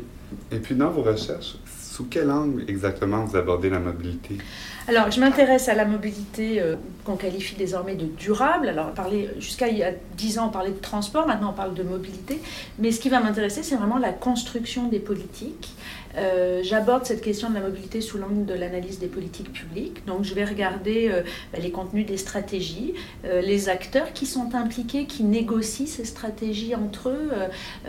Et 0.51 0.59
puis 0.59 0.75
dans 0.75 0.89
vos 0.89 1.03
recherches, 1.03 1.57
sous 1.95 2.05
quel 2.09 2.29
angle 2.29 2.65
exactement 2.67 3.23
vous 3.23 3.37
abordez 3.37 3.69
la 3.69 3.79
mobilité? 3.79 4.37
Alors, 4.89 5.09
je 5.11 5.19
m'intéresse 5.21 5.69
à 5.69 5.73
la 5.75 5.85
mobilité 5.85 6.61
euh, 6.61 6.75
qu'on 7.05 7.15
qualifie 7.15 7.55
désormais 7.55 7.95
de 7.95 8.05
durable. 8.05 8.67
Alors, 8.67 8.91
jusqu'à 9.39 9.69
il 9.69 9.77
y 9.77 9.83
a 9.83 9.91
10 10.17 10.39
ans, 10.39 10.47
on 10.47 10.51
parlait 10.51 10.71
de 10.71 10.81
transport, 10.81 11.25
maintenant 11.25 11.51
on 11.51 11.53
parle 11.53 11.73
de 11.73 11.83
mobilité. 11.83 12.41
Mais 12.79 12.91
ce 12.91 12.99
qui 12.99 13.07
va 13.07 13.21
m'intéresser, 13.21 13.63
c'est 13.63 13.77
vraiment 13.77 13.97
la 13.97 14.11
construction 14.11 14.89
des 14.89 14.99
politiques 14.99 15.73
euh, 16.17 16.61
j'aborde 16.63 17.05
cette 17.05 17.21
question 17.21 17.49
de 17.49 17.55
la 17.55 17.61
mobilité 17.61 18.01
sous 18.01 18.17
l'angle 18.17 18.45
de 18.45 18.53
l'analyse 18.53 18.99
des 18.99 19.07
politiques 19.07 19.51
publiques. 19.51 20.05
Donc 20.05 20.23
je 20.23 20.33
vais 20.33 20.45
regarder 20.45 21.09
euh, 21.11 21.21
bah, 21.51 21.59
les 21.61 21.71
contenus 21.71 22.05
des 22.05 22.17
stratégies, 22.17 22.93
euh, 23.25 23.41
les 23.41 23.69
acteurs 23.69 24.13
qui 24.13 24.25
sont 24.25 24.55
impliqués, 24.55 25.05
qui 25.05 25.23
négocient 25.23 25.87
ces 25.87 26.05
stratégies 26.05 26.75
entre 26.75 27.09
eux, 27.09 27.31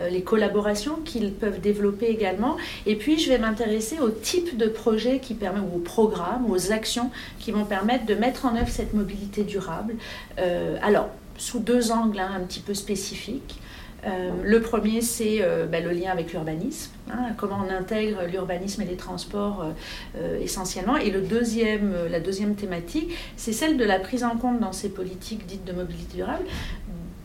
les 0.09 0.21
collaborations 0.21 0.97
qu'ils 1.03 1.33
peuvent 1.33 1.59
développer 1.59 2.07
également. 2.07 2.57
Et 2.85 2.95
puis 2.95 3.17
je 3.17 3.29
vais 3.29 3.37
m'intéresser 3.37 3.99
au 3.99 4.09
type 4.09 4.57
de 4.57 4.67
projet 4.67 5.19
qui 5.19 5.33
permet, 5.33 5.59
ou 5.59 5.77
aux 5.77 5.79
programmes, 5.79 6.49
aux 6.49 6.71
actions 6.71 7.09
qui 7.39 7.51
vont 7.51 7.65
permettre 7.65 8.05
de 8.05 8.15
mettre 8.15 8.45
en 8.45 8.55
œuvre 8.55 8.69
cette 8.69 8.93
mobilité 8.93 9.43
durable. 9.43 9.95
alors, 10.81 11.09
sous 11.37 11.59
deux 11.59 11.91
angles 11.91 12.19
hein, 12.19 12.31
un 12.35 12.41
petit 12.41 12.59
peu 12.59 12.73
spécifiques. 12.73 13.59
Euh, 14.05 14.31
le 14.43 14.61
premier, 14.61 15.01
c'est 15.01 15.39
euh, 15.41 15.65
bah, 15.65 15.79
le 15.79 15.91
lien 15.91 16.11
avec 16.11 16.31
l'urbanisme, 16.31 16.91
hein, 17.11 17.33
comment 17.35 17.59
on 17.67 17.73
intègre 17.73 18.19
l'urbanisme 18.31 18.81
et 18.81 18.85
les 18.85 18.95
transports 18.95 19.65
euh, 20.15 20.39
essentiellement. 20.39 20.97
Et 20.97 21.09
le 21.09 21.21
deuxième, 21.21 21.93
la 22.09 22.19
deuxième 22.19 22.55
thématique, 22.55 23.13
c'est 23.35 23.53
celle 23.53 23.77
de 23.77 23.83
la 23.83 23.99
prise 23.99 24.23
en 24.23 24.37
compte 24.37 24.59
dans 24.59 24.71
ces 24.71 24.89
politiques 24.89 25.45
dites 25.45 25.65
de 25.65 25.73
mobilité 25.73 26.17
durable 26.17 26.45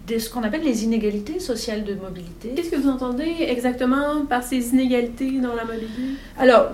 de 0.08 0.18
ce 0.18 0.28
qu'on 0.28 0.42
appelle 0.42 0.64
les 0.64 0.82
inégalités 0.82 1.38
sociales 1.38 1.85
de 1.85 1.94
mobilité. 1.94 2.50
Qu'est-ce 2.56 2.70
que 2.70 2.76
vous 2.76 2.88
entendez 2.88 3.37
exactement 3.40 4.26
par 4.26 4.42
ces 4.42 4.70
inégalités 4.70 5.38
dans 5.38 5.54
la 5.54 5.64
mobilité? 5.64 6.02
Alors, 6.38 6.70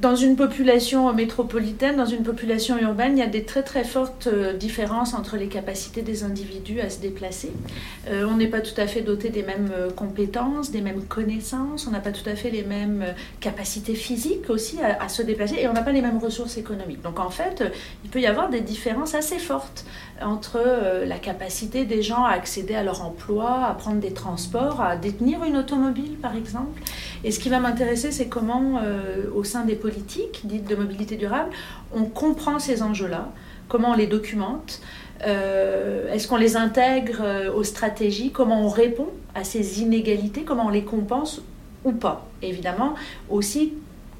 dans 0.00 0.14
une 0.14 0.36
population 0.36 1.12
métropolitaine, 1.12 1.96
dans 1.96 2.06
une 2.06 2.22
population 2.22 2.78
urbaine, 2.78 3.16
il 3.16 3.20
y 3.20 3.22
a 3.24 3.28
des 3.28 3.44
très 3.44 3.62
très 3.62 3.84
fortes 3.84 4.26
euh, 4.26 4.52
différences 4.52 5.14
entre 5.14 5.36
les 5.36 5.46
capacités 5.48 6.02
des 6.02 6.22
individus 6.22 6.80
à 6.80 6.90
se 6.90 7.00
déplacer. 7.00 7.50
Euh, 8.08 8.26
on 8.28 8.36
n'est 8.36 8.48
pas 8.48 8.60
tout 8.60 8.78
à 8.78 8.86
fait 8.86 9.00
doté 9.00 9.30
des 9.30 9.42
mêmes 9.42 9.70
euh, 9.72 9.90
compétences, 9.90 10.70
des 10.70 10.82
mêmes 10.82 11.04
connaissances, 11.04 11.86
on 11.86 11.92
n'a 11.92 12.00
pas 12.00 12.12
tout 12.12 12.28
à 12.28 12.34
fait 12.34 12.50
les 12.50 12.62
mêmes 12.62 13.04
capacités 13.40 13.94
physiques 13.94 14.50
aussi 14.50 14.78
à, 14.82 15.08
se 15.08 15.22
déplacer 15.22 15.56
et 15.60 15.68
on 15.68 15.72
n'a 15.72 15.82
pas 15.82 15.92
les 15.92 16.02
mêmes 16.02 16.18
ressources 16.18 16.58
économiques. 16.58 17.02
Donc 17.02 17.18
en 17.18 17.30
fait, 17.30 17.64
il 18.04 18.10
peut 18.10 18.20
y 18.20 18.26
avoir 18.26 18.50
des 18.50 18.60
différences 18.60 19.14
assez 19.14 19.38
fortes 19.38 19.84
entre 20.22 20.60
la 21.04 21.18
capacité 21.18 21.84
des 21.84 22.02
gens 22.02 22.24
à 22.24 22.30
accéder 22.30 22.74
à 22.74 22.82
leur 22.82 23.04
emploi, 23.04 23.66
à 23.66 23.74
prendre 23.74 24.00
des 24.00 24.12
transports, 24.12 24.80
à 24.80 24.96
détenir 24.96 25.44
une 25.44 25.56
automobile 25.56 26.16
par 26.20 26.36
exemple. 26.36 26.80
Et 27.24 27.30
ce 27.30 27.38
qui 27.38 27.48
va 27.48 27.60
m'intéresser, 27.60 28.12
c'est 28.12 28.28
comment 28.28 28.80
au 29.34 29.44
sein 29.44 29.64
des 29.64 29.74
politique 29.74 30.42
dite 30.44 30.68
de 30.68 30.74
mobilité 30.76 31.16
durable, 31.16 31.50
on 31.94 32.04
comprend 32.04 32.58
ces 32.58 32.82
enjeux-là, 32.82 33.28
comment 33.68 33.90
on 33.90 33.94
les 33.94 34.06
documente, 34.06 34.80
euh, 35.24 36.12
est-ce 36.12 36.28
qu'on 36.28 36.36
les 36.36 36.56
intègre 36.56 37.20
euh, 37.22 37.52
aux 37.52 37.64
stratégies, 37.64 38.30
comment 38.30 38.64
on 38.64 38.68
répond 38.68 39.08
à 39.34 39.44
ces 39.44 39.80
inégalités, 39.80 40.42
comment 40.42 40.66
on 40.66 40.70
les 40.70 40.84
compense 40.84 41.40
ou 41.84 41.92
pas. 41.92 42.26
évidemment, 42.42 42.94
aussi 43.30 43.74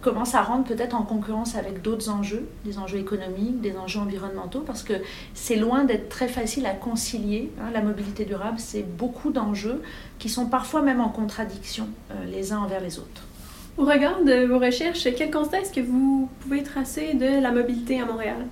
comment 0.06 0.24
ça 0.24 0.42
rentre 0.42 0.68
peut-être 0.68 0.94
en 0.94 1.02
concurrence 1.02 1.56
avec 1.56 1.82
d'autres 1.82 2.10
enjeux, 2.10 2.46
des 2.64 2.78
enjeux 2.78 2.98
économiques, 2.98 3.60
des 3.60 3.76
enjeux 3.76 3.98
environnementaux, 3.98 4.60
parce 4.60 4.84
que 4.84 4.92
c'est 5.34 5.56
loin 5.56 5.82
d'être 5.82 6.08
très 6.08 6.28
facile 6.28 6.64
à 6.66 6.74
concilier. 6.74 7.50
Hein. 7.60 7.72
la 7.74 7.82
mobilité 7.82 8.24
durable, 8.24 8.60
c'est 8.60 8.84
beaucoup 8.84 9.32
d'enjeux 9.32 9.82
qui 10.20 10.28
sont 10.28 10.46
parfois 10.46 10.80
même 10.80 11.00
en 11.00 11.08
contradiction 11.08 11.88
euh, 12.12 12.24
les 12.30 12.52
uns 12.52 12.60
envers 12.60 12.80
les 12.80 13.00
autres. 13.00 13.22
Au 13.78 13.84
regard 13.84 14.22
de 14.22 14.46
vos 14.46 14.60
recherches, 14.60 15.08
quel 15.16 15.32
constat 15.32 15.62
est-ce 15.62 15.72
que 15.72 15.80
vous 15.80 16.30
pouvez 16.38 16.62
tracer 16.62 17.14
de 17.14 17.42
la 17.42 17.50
mobilité 17.50 18.00
à 18.00 18.04
Montréal? 18.04 18.46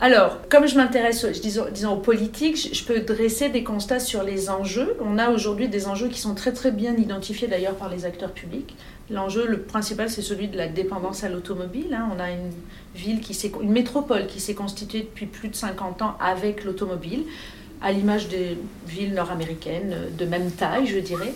Alors, 0.00 0.40
comme 0.48 0.66
je 0.66 0.76
m'intéresse, 0.76 1.24
disons, 1.40 1.66
disons, 1.72 1.92
aux 1.92 2.00
politiques, 2.00 2.74
je 2.74 2.84
peux 2.84 2.98
dresser 2.98 3.50
des 3.50 3.62
constats 3.62 4.00
sur 4.00 4.24
les 4.24 4.50
enjeux. 4.50 4.96
On 5.00 5.16
a 5.16 5.30
aujourd'hui 5.30 5.68
des 5.68 5.86
enjeux 5.86 6.08
qui 6.08 6.18
sont 6.18 6.34
très 6.34 6.52
très 6.52 6.72
bien 6.72 6.96
identifiés 6.96 7.46
d'ailleurs 7.46 7.76
par 7.76 7.88
les 7.88 8.04
acteurs 8.04 8.32
publics. 8.32 8.74
L'enjeu, 9.12 9.46
le 9.46 9.60
principal, 9.60 10.08
c'est 10.08 10.22
celui 10.22 10.48
de 10.48 10.56
la 10.56 10.68
dépendance 10.68 11.22
à 11.22 11.28
l'automobile. 11.28 11.92
Hein. 11.92 12.08
On 12.16 12.18
a 12.18 12.30
une 12.30 12.50
ville 12.94 13.20
qui 13.20 13.34
s'est, 13.34 13.52
une 13.60 13.70
métropole 13.70 14.26
qui 14.26 14.40
s'est 14.40 14.54
constituée 14.54 15.00
depuis 15.00 15.26
plus 15.26 15.48
de 15.48 15.54
50 15.54 16.00
ans 16.00 16.16
avec 16.18 16.64
l'automobile, 16.64 17.24
à 17.82 17.92
l'image 17.92 18.28
des 18.28 18.56
villes 18.86 19.12
nord-américaines 19.12 19.94
de 20.16 20.24
même 20.24 20.50
taille, 20.50 20.86
je 20.86 20.98
dirais. 20.98 21.34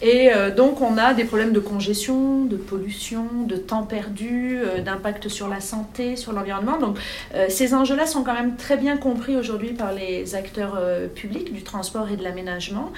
Et 0.00 0.32
euh, 0.32 0.52
donc 0.52 0.80
on 0.80 0.98
a 0.98 1.14
des 1.14 1.24
problèmes 1.24 1.52
de 1.52 1.60
congestion, 1.60 2.44
de 2.44 2.56
pollution, 2.56 3.26
de 3.46 3.56
temps 3.56 3.84
perdu, 3.84 4.58
euh, 4.60 4.80
d'impact 4.80 5.28
sur 5.28 5.48
la 5.48 5.60
santé, 5.60 6.16
sur 6.16 6.32
l'environnement. 6.32 6.78
Donc 6.78 6.98
euh, 7.34 7.46
ces 7.48 7.74
enjeux-là 7.74 8.06
sont 8.06 8.24
quand 8.24 8.34
même 8.34 8.56
très 8.56 8.76
bien 8.76 8.96
compris 8.96 9.36
aujourd'hui 9.36 9.72
par 9.72 9.92
les 9.92 10.34
acteurs 10.34 10.80
publics 11.14 11.52
du 11.52 11.62
transport 11.62 12.10
et 12.10 12.16
de 12.16 12.24
l'aménagement. 12.24 12.92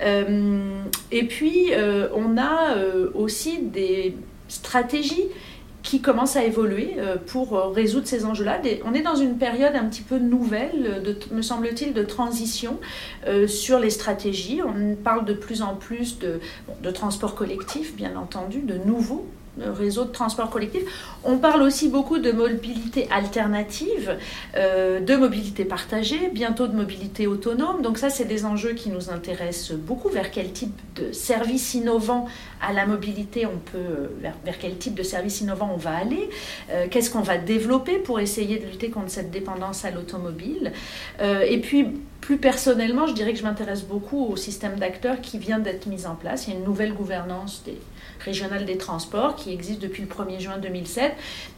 et 0.00 1.24
puis 1.28 1.70
on 2.14 2.38
a 2.38 2.76
aussi 3.14 3.58
des 3.62 4.16
stratégies 4.48 5.24
qui 5.82 6.00
commence 6.00 6.36
à 6.36 6.44
évoluer 6.44 6.96
euh, 6.98 7.16
pour 7.16 7.56
euh, 7.56 7.68
résoudre 7.68 8.06
ces 8.06 8.24
enjeux-là. 8.24 8.60
On 8.84 8.94
est 8.94 9.02
dans 9.02 9.14
une 9.14 9.38
période 9.38 9.74
un 9.74 9.84
petit 9.84 10.02
peu 10.02 10.18
nouvelle, 10.18 11.02
de, 11.02 11.16
me 11.32 11.42
semble-t-il, 11.42 11.94
de 11.94 12.02
transition 12.02 12.78
euh, 13.26 13.46
sur 13.46 13.78
les 13.78 13.90
stratégies. 13.90 14.60
On 14.62 14.96
parle 14.96 15.24
de 15.24 15.34
plus 15.34 15.62
en 15.62 15.74
plus 15.74 16.18
de, 16.18 16.40
de 16.82 16.90
transport 16.90 17.34
collectif, 17.34 17.94
bien 17.94 18.16
entendu, 18.16 18.60
de 18.60 18.76
nouveaux 18.76 19.26
réseau 19.62 20.04
de 20.04 20.10
transport 20.10 20.50
collectif. 20.50 20.82
On 21.24 21.38
parle 21.38 21.62
aussi 21.62 21.88
beaucoup 21.88 22.18
de 22.18 22.32
mobilité 22.32 23.08
alternative, 23.10 24.16
euh, 24.56 25.00
de 25.00 25.16
mobilité 25.16 25.64
partagée, 25.64 26.30
bientôt 26.32 26.66
de 26.66 26.76
mobilité 26.76 27.26
autonome. 27.26 27.82
Donc 27.82 27.98
ça, 27.98 28.10
c'est 28.10 28.24
des 28.24 28.44
enjeux 28.44 28.72
qui 28.72 28.90
nous 28.90 29.10
intéressent 29.10 29.76
beaucoup. 29.76 30.08
Vers 30.08 30.30
quel 30.30 30.52
type 30.52 30.74
de 30.94 31.12
service 31.12 31.74
innovant 31.74 32.28
à 32.60 32.72
la 32.72 32.86
mobilité 32.86 33.46
on 33.46 33.58
peut, 33.58 33.78
euh, 33.78 34.30
vers, 34.44 34.58
quel 34.58 34.76
type 34.76 34.94
de 34.94 35.02
service 35.02 35.40
innovant 35.40 35.70
on 35.74 35.76
va 35.76 35.96
aller, 35.96 36.30
euh, 36.70 36.86
qu'est-ce 36.90 37.10
qu'on 37.10 37.20
va 37.20 37.38
développer 37.38 37.98
pour 37.98 38.20
essayer 38.20 38.58
de 38.58 38.66
lutter 38.66 38.90
contre 38.90 39.10
cette 39.10 39.30
dépendance 39.30 39.84
à 39.84 39.90
l'automobile. 39.90 40.72
et 41.20 41.60
puis, 41.60 41.86
plus 42.20 42.36
personnellement, 42.36 43.06
je 43.06 43.14
dirais 43.14 43.32
que 43.32 43.38
je 43.38 43.44
m'intéresse 43.44 43.82
beaucoup 43.82 44.26
au 44.26 44.36
système 44.36 44.76
d'acteurs 44.76 45.20
qui 45.20 45.38
vient 45.38 45.58
d'être 45.58 45.86
mis 45.86 46.06
en 46.06 46.14
place. 46.14 46.46
Il 46.46 46.52
y 46.52 46.56
a 46.56 46.58
une 46.58 46.64
nouvelle 46.64 46.92
gouvernance 46.92 47.64
régionale 48.20 48.64
des 48.64 48.76
transports 48.76 49.36
qui 49.36 49.47
existe 49.52 49.80
depuis 49.80 50.02
le 50.02 50.08
1er 50.08 50.40
juin 50.40 50.58
2007. 50.58 51.12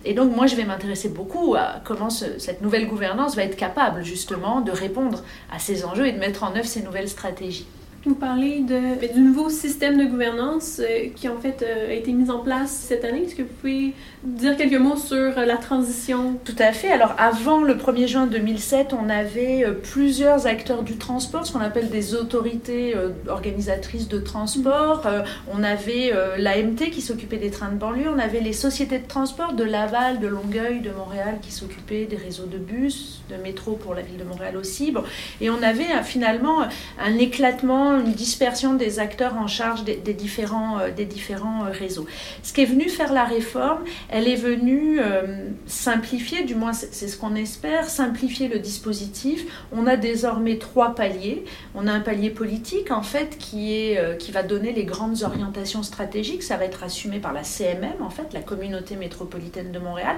Et 0.04 0.14
donc 0.14 0.34
moi, 0.34 0.46
je 0.46 0.56
vais 0.56 0.64
m'intéresser 0.64 1.08
beaucoup 1.08 1.54
à 1.54 1.80
comment 1.84 2.10
cette 2.10 2.62
nouvelle 2.62 2.86
gouvernance 2.86 3.36
va 3.36 3.44
être 3.44 3.56
capable 3.56 4.02
justement 4.04 4.60
de 4.60 4.70
répondre 4.70 5.22
à 5.50 5.58
ces 5.58 5.84
enjeux 5.84 6.06
et 6.06 6.12
de 6.12 6.18
mettre 6.18 6.44
en 6.44 6.54
œuvre 6.54 6.66
ces 6.66 6.82
nouvelles 6.82 7.08
stratégies. 7.08 7.66
Vous 8.06 8.14
parlez 8.14 8.60
de, 8.60 9.12
du 9.12 9.20
nouveau 9.20 9.50
système 9.50 9.98
de 9.98 10.06
gouvernance 10.06 10.80
euh, 10.80 11.10
qui 11.14 11.28
en 11.28 11.36
fait 11.36 11.62
euh, 11.62 11.90
a 11.90 11.92
été 11.92 12.12
mis 12.12 12.30
en 12.30 12.38
place 12.38 12.70
cette 12.70 13.04
année. 13.04 13.24
Est-ce 13.24 13.34
que 13.34 13.42
vous 13.42 13.52
pouvez 13.60 13.92
dire 14.24 14.56
quelques 14.56 14.80
mots 14.80 14.96
sur 14.96 15.16
euh, 15.18 15.44
la 15.44 15.58
transition? 15.58 16.38
Tout 16.42 16.56
à 16.58 16.72
fait. 16.72 16.90
Alors 16.90 17.14
avant 17.18 17.62
le 17.62 17.74
1er 17.74 18.06
juin 18.06 18.26
2007, 18.26 18.94
on 18.94 19.10
avait 19.10 19.66
plusieurs 19.82 20.46
acteurs 20.46 20.82
du 20.82 20.96
transport, 20.96 21.46
ce 21.46 21.52
qu'on 21.52 21.60
appelle 21.60 21.90
des 21.90 22.14
autorités 22.14 22.94
organisatrices 23.28 24.08
de 24.08 24.18
transport. 24.18 25.06
On 25.52 25.62
avait 25.62 26.12
l'AMT 26.38 26.90
qui 26.90 27.02
s'occupait 27.02 27.36
des 27.36 27.50
trains 27.50 27.70
de 27.70 27.76
banlieue, 27.76 28.08
on 28.08 28.18
avait 28.18 28.40
les 28.40 28.52
sociétés 28.52 28.98
de 28.98 29.06
transport 29.06 29.52
de 29.52 29.64
Laval, 29.64 30.20
de 30.20 30.26
Longueuil, 30.26 30.80
de 30.80 30.90
Montréal 30.90 31.38
qui 31.42 31.52
s'occupaient 31.52 32.06
des 32.06 32.16
réseaux 32.16 32.46
de 32.46 32.58
bus, 32.58 33.22
de 33.30 33.36
métro 33.36 33.72
pour 33.72 33.94
la 33.94 34.02
ville 34.02 34.16
de 34.16 34.24
Montréal 34.24 34.56
aussi. 34.56 34.94
Et 35.40 35.50
on 35.50 35.62
avait 35.62 36.02
finalement 36.02 36.62
un 36.98 37.18
éclatement 37.18 37.89
une 37.98 38.12
dispersion 38.12 38.74
des 38.74 38.98
acteurs 38.98 39.36
en 39.36 39.46
charge 39.46 39.84
des, 39.84 39.96
différents, 40.14 40.78
euh, 40.78 40.90
des 40.90 41.04
différents 41.04 41.64
euh, 41.64 41.70
réseaux. 41.70 42.06
Ce 42.42 42.52
qui 42.52 42.62
est 42.62 42.66
venu 42.66 42.88
faire 42.88 43.12
la 43.12 43.24
réforme, 43.24 43.84
elle 44.08 44.28
est 44.28 44.36
venue 44.36 45.00
euh, 45.00 45.48
simplifier, 45.66 46.44
du 46.44 46.54
moins 46.54 46.72
c'est 46.72 47.08
ce 47.08 47.16
qu'on 47.16 47.34
espère, 47.34 47.88
simplifier 47.88 48.48
le 48.48 48.58
dispositif. 48.58 49.46
On 49.72 49.86
a 49.86 49.96
désormais 49.96 50.58
trois 50.58 50.94
paliers. 50.94 51.44
On 51.74 51.86
a 51.86 51.92
un 51.92 52.00
palier 52.00 52.30
politique, 52.30 52.90
en 52.90 53.02
fait, 53.02 53.38
qui, 53.38 53.72
est, 53.72 54.18
qui 54.18 54.32
va 54.32 54.42
donner 54.42 54.72
les 54.72 54.84
grandes 54.84 55.22
orientations 55.22 55.82
stratégiques. 55.82 56.42
Ça 56.42 56.56
va 56.56 56.64
être 56.64 56.82
assumé 56.82 57.18
par 57.18 57.32
la 57.32 57.44
CMM, 57.44 58.02
en 58.02 58.10
fait, 58.10 58.32
la 58.32 58.40
communauté 58.40 58.96
métropolitaine 58.96 59.72
de 59.72 59.78
Montréal 59.78 60.16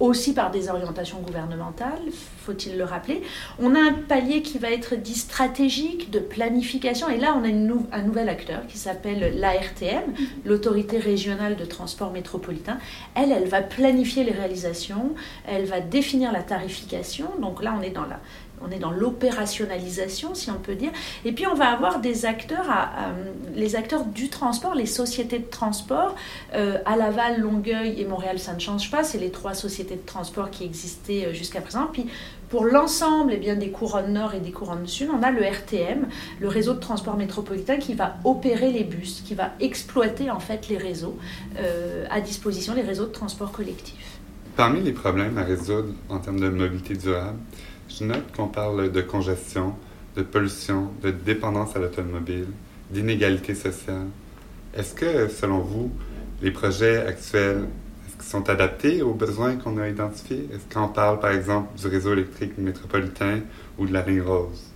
aussi 0.00 0.32
par 0.34 0.50
des 0.50 0.68
orientations 0.68 1.20
gouvernementales, 1.20 2.00
faut-il 2.38 2.76
le 2.76 2.84
rappeler. 2.84 3.22
On 3.58 3.74
a 3.74 3.78
un 3.78 3.92
palier 3.92 4.42
qui 4.42 4.58
va 4.58 4.70
être 4.70 4.96
dit 4.96 5.14
stratégique, 5.14 6.10
de 6.10 6.18
planification, 6.18 7.08
et 7.08 7.18
là 7.18 7.36
on 7.38 7.44
a 7.44 7.96
un 7.96 8.02
nouvel 8.02 8.28
acteur 8.28 8.66
qui 8.66 8.78
s'appelle 8.78 9.38
l'ARTM, 9.38 10.14
l'autorité 10.44 10.98
régionale 10.98 11.56
de 11.56 11.64
transport 11.64 12.10
métropolitain. 12.10 12.78
Elle, 13.14 13.30
elle 13.30 13.48
va 13.48 13.60
planifier 13.60 14.24
les 14.24 14.32
réalisations, 14.32 15.14
elle 15.46 15.66
va 15.66 15.80
définir 15.80 16.32
la 16.32 16.42
tarification, 16.42 17.28
donc 17.40 17.62
là 17.62 17.76
on 17.78 17.82
est 17.82 17.90
dans 17.90 18.06
la 18.06 18.20
on 18.62 18.70
est 18.70 18.78
dans 18.78 18.90
l'opérationnalisation, 18.90 20.34
si 20.34 20.50
on 20.50 20.58
peut 20.58 20.74
dire. 20.74 20.90
Et 21.24 21.32
puis 21.32 21.46
on 21.46 21.54
va 21.54 21.68
avoir 21.68 22.00
des 22.00 22.26
acteurs, 22.26 22.66
les 23.54 23.76
acteurs 23.76 24.04
du 24.04 24.28
transport, 24.28 24.74
les 24.74 24.86
sociétés 24.86 25.38
de 25.38 25.50
transport. 25.50 26.14
Euh, 26.54 26.78
à 26.84 26.96
Laval, 26.96 27.40
Longueuil 27.40 28.00
et 28.00 28.04
Montréal, 28.04 28.38
ça 28.38 28.54
ne 28.54 28.60
change 28.60 28.90
pas. 28.90 29.04
C'est 29.04 29.18
les 29.18 29.30
trois 29.30 29.54
sociétés 29.54 29.96
de 29.96 30.06
transport 30.06 30.50
qui 30.50 30.64
existaient 30.64 31.26
euh, 31.26 31.32
jusqu'à 31.32 31.60
présent. 31.60 31.88
Puis 31.92 32.06
pour 32.48 32.64
l'ensemble 32.64 33.32
eh 33.34 33.38
bien, 33.38 33.54
des 33.54 33.70
couronnes 33.70 34.12
nord 34.12 34.34
et 34.34 34.40
des 34.40 34.50
couronnes 34.50 34.86
sud, 34.86 35.08
on 35.16 35.22
a 35.22 35.30
le 35.30 35.42
RTM, 35.42 36.08
le 36.40 36.48
réseau 36.48 36.74
de 36.74 36.80
transport 36.80 37.16
métropolitain, 37.16 37.76
qui 37.76 37.94
va 37.94 38.16
opérer 38.24 38.72
les 38.72 38.84
bus, 38.84 39.22
qui 39.24 39.34
va 39.34 39.50
exploiter 39.60 40.30
en 40.30 40.40
fait 40.40 40.68
les 40.68 40.76
réseaux 40.76 41.16
euh, 41.58 42.06
à 42.10 42.20
disposition, 42.20 42.74
les 42.74 42.82
réseaux 42.82 43.06
de 43.06 43.12
transport 43.12 43.52
collectif. 43.52 44.18
Parmi 44.56 44.82
les 44.82 44.92
problèmes 44.92 45.38
à 45.38 45.44
résoudre 45.44 45.94
en 46.08 46.18
termes 46.18 46.40
de 46.40 46.48
mobilité 46.48 46.94
durable, 46.94 47.38
je 47.90 48.04
note 48.04 48.32
qu'on 48.34 48.48
parle 48.48 48.92
de 48.92 49.00
congestion, 49.00 49.74
de 50.16 50.22
pollution, 50.22 50.90
de 51.02 51.10
dépendance 51.10 51.76
à 51.76 51.78
l'automobile, 51.78 52.46
d'inégalité 52.90 53.54
sociale. 53.54 54.06
Est-ce 54.74 54.94
que, 54.94 55.28
selon 55.28 55.58
vous, 55.58 55.90
les 56.42 56.50
projets 56.50 56.98
actuels 56.98 57.64
sont 58.20 58.48
adaptés 58.48 59.02
aux 59.02 59.14
besoins 59.14 59.56
qu'on 59.56 59.78
a 59.78 59.88
identifiés? 59.88 60.48
Est-ce 60.52 60.72
qu'on 60.72 60.88
parle, 60.88 61.20
par 61.20 61.32
exemple, 61.32 61.78
du 61.78 61.86
réseau 61.86 62.12
électrique 62.12 62.58
métropolitain 62.58 63.40
ou 63.78 63.86
de 63.86 63.92
la 63.92 64.02
ligne 64.02 64.22
rose? 64.22 64.70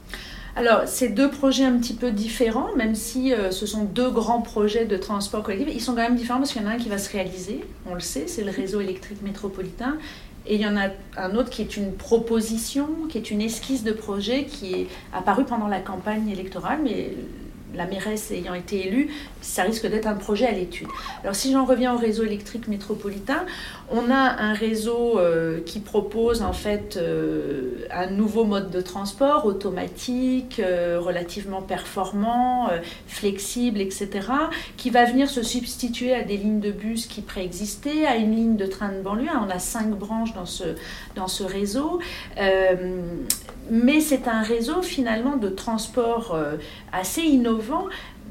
Alors, 0.56 0.82
c'est 0.86 1.08
deux 1.08 1.30
projets 1.30 1.64
un 1.64 1.78
petit 1.78 1.94
peu 1.94 2.12
différents, 2.12 2.74
même 2.76 2.94
si 2.94 3.32
euh, 3.32 3.50
ce 3.50 3.66
sont 3.66 3.84
deux 3.84 4.10
grands 4.10 4.40
projets 4.40 4.84
de 4.84 4.96
transport 4.96 5.42
collectif. 5.42 5.68
Ils 5.74 5.80
sont 5.80 5.94
quand 5.94 6.02
même 6.02 6.14
différents 6.14 6.38
parce 6.38 6.52
qu'il 6.52 6.62
y 6.62 6.64
en 6.64 6.68
a 6.68 6.74
un 6.74 6.78
qui 6.78 6.88
va 6.88 6.98
se 6.98 7.10
réaliser, 7.10 7.64
on 7.90 7.94
le 7.94 8.00
sait, 8.00 8.28
c'est 8.28 8.44
le 8.44 8.52
réseau 8.52 8.80
électrique 8.80 9.20
métropolitain. 9.22 9.96
Et 10.46 10.56
il 10.56 10.60
y 10.60 10.66
en 10.66 10.76
a 10.76 10.88
un 11.16 11.34
autre 11.36 11.48
qui 11.50 11.62
est 11.62 11.76
une 11.76 11.94
proposition, 11.94 12.86
qui 13.08 13.16
est 13.16 13.30
une 13.30 13.40
esquisse 13.40 13.82
de 13.82 13.92
projet 13.92 14.44
qui 14.44 14.74
est 14.74 14.86
apparue 15.12 15.44
pendant 15.44 15.68
la 15.68 15.80
campagne 15.80 16.28
électorale, 16.28 16.80
mais 16.82 17.12
la 17.74 17.86
mairesse 17.86 18.30
ayant 18.30 18.54
été 18.54 18.86
élue, 18.86 19.10
ça 19.40 19.62
risque 19.62 19.86
d'être 19.86 20.06
un 20.06 20.14
projet 20.14 20.46
à 20.46 20.52
l'étude. 20.52 20.88
Alors 21.22 21.34
si 21.34 21.52
j'en 21.52 21.64
reviens 21.64 21.94
au 21.94 21.98
réseau 21.98 22.24
électrique 22.24 22.68
métropolitain, 22.68 23.44
on 23.90 24.10
a 24.10 24.42
un 24.42 24.54
réseau 24.54 25.18
euh, 25.18 25.60
qui 25.64 25.80
propose 25.80 26.42
en 26.42 26.52
fait 26.52 26.96
euh, 26.96 27.86
un 27.90 28.06
nouveau 28.06 28.44
mode 28.44 28.70
de 28.70 28.80
transport 28.80 29.44
automatique, 29.46 30.60
euh, 30.60 30.98
relativement 31.00 31.62
performant, 31.62 32.68
flexible, 33.06 33.80
etc., 33.80 34.08
qui 34.76 34.90
va 34.90 35.04
venir 35.04 35.28
se 35.28 35.42
substituer 35.42 36.14
à 36.14 36.22
des 36.22 36.36
lignes 36.36 36.60
de 36.60 36.72
bus 36.72 37.06
qui 37.06 37.20
préexistaient, 37.20 38.06
à 38.06 38.16
une 38.16 38.34
ligne 38.34 38.56
de 38.56 38.66
train 38.66 38.90
de 38.90 39.00
banlieue. 39.00 39.28
On 39.40 39.50
a 39.50 39.58
cinq 39.58 39.90
branches 39.90 40.34
dans 40.34 40.46
ce, 40.46 40.64
dans 41.14 41.28
ce 41.28 41.44
réseau 41.44 42.00
mais 43.70 44.00
c'est 44.00 44.28
un 44.28 44.42
réseau 44.42 44.82
finalement 44.82 45.36
de 45.36 45.48
transport 45.48 46.34
euh, 46.34 46.56
assez 46.92 47.22
innovant, 47.22 47.86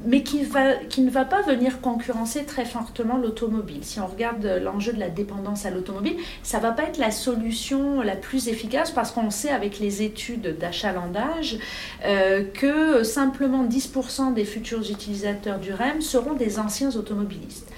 mais 0.06 0.22
qui, 0.22 0.44
va, 0.44 0.74
qui, 0.74 1.00
ne 1.00 1.10
va 1.10 1.24
pas 1.24 1.42
venir 1.42 1.80
concurrencer 1.80 2.44
très 2.44 2.64
fortement 2.64 3.16
l'automobile. 3.16 3.82
Si 3.82 4.00
on 4.00 4.06
regarde 4.06 4.44
l'enjeu 4.62 4.92
de 4.92 5.00
la 5.00 5.08
dépendance 5.08 5.64
à 5.64 5.70
l'automobile, 5.70 6.16
ça 6.42 6.58
ne 6.58 6.62
va 6.62 6.72
pas 6.72 6.82
être 6.84 6.98
la 6.98 7.10
solution 7.10 8.02
la 8.02 8.16
plus 8.16 8.48
efficace 8.48 8.90
parce 8.90 9.12
qu'on 9.12 9.30
sait 9.30 9.50
avec 9.50 9.78
les 9.78 10.02
études 10.02 10.58
d'achalandage 10.58 11.58
euh, 12.04 12.44
que 12.44 13.02
simplement 13.02 13.64
10% 13.64 14.34
des 14.34 14.44
futurs 14.44 14.90
utilisateurs 14.90 15.58
du 15.58 15.72
REM 15.72 16.02
seront 16.02 16.34
des 16.34 16.58
anciens 16.58 16.94
automobilistes. 16.96 17.72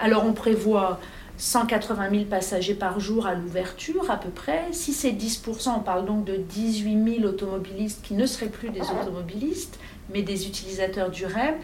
Alors 0.00 0.24
on 0.24 0.32
prévoit 0.32 1.00
180 1.38 2.10
000 2.10 2.24
passagers 2.24 2.74
par 2.74 3.00
jour 3.00 3.26
à 3.26 3.34
l'ouverture 3.34 4.10
à 4.10 4.16
peu 4.16 4.28
près. 4.30 4.62
Si 4.72 4.92
c'est 4.92 5.10
10%, 5.12 5.70
on 5.76 5.80
parle 5.80 6.04
donc 6.06 6.24
de 6.24 6.36
18 6.36 7.18
000 7.20 7.28
automobilistes 7.28 8.00
qui 8.02 8.14
ne 8.14 8.26
seraient 8.26 8.46
plus 8.50 8.70
des 8.70 8.82
automobilistes, 8.82 9.78
mais 10.12 10.22
des 10.22 10.46
utilisateurs 10.46 11.10
du 11.10 11.26
REM. 11.26 11.54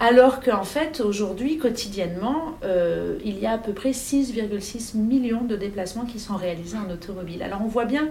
Alors 0.00 0.40
qu'en 0.40 0.62
fait, 0.62 1.00
aujourd'hui, 1.00 1.58
quotidiennement, 1.58 2.54
euh, 2.62 3.18
il 3.24 3.38
y 3.38 3.46
a 3.46 3.52
à 3.52 3.58
peu 3.58 3.72
près 3.72 3.90
6,6 3.90 4.96
millions 4.96 5.42
de 5.42 5.56
déplacements 5.56 6.04
qui 6.04 6.20
sont 6.20 6.36
réalisés 6.36 6.76
en 6.78 6.90
automobile. 6.92 7.42
Alors 7.42 7.60
on 7.64 7.68
voit 7.68 7.84
bien 7.84 8.08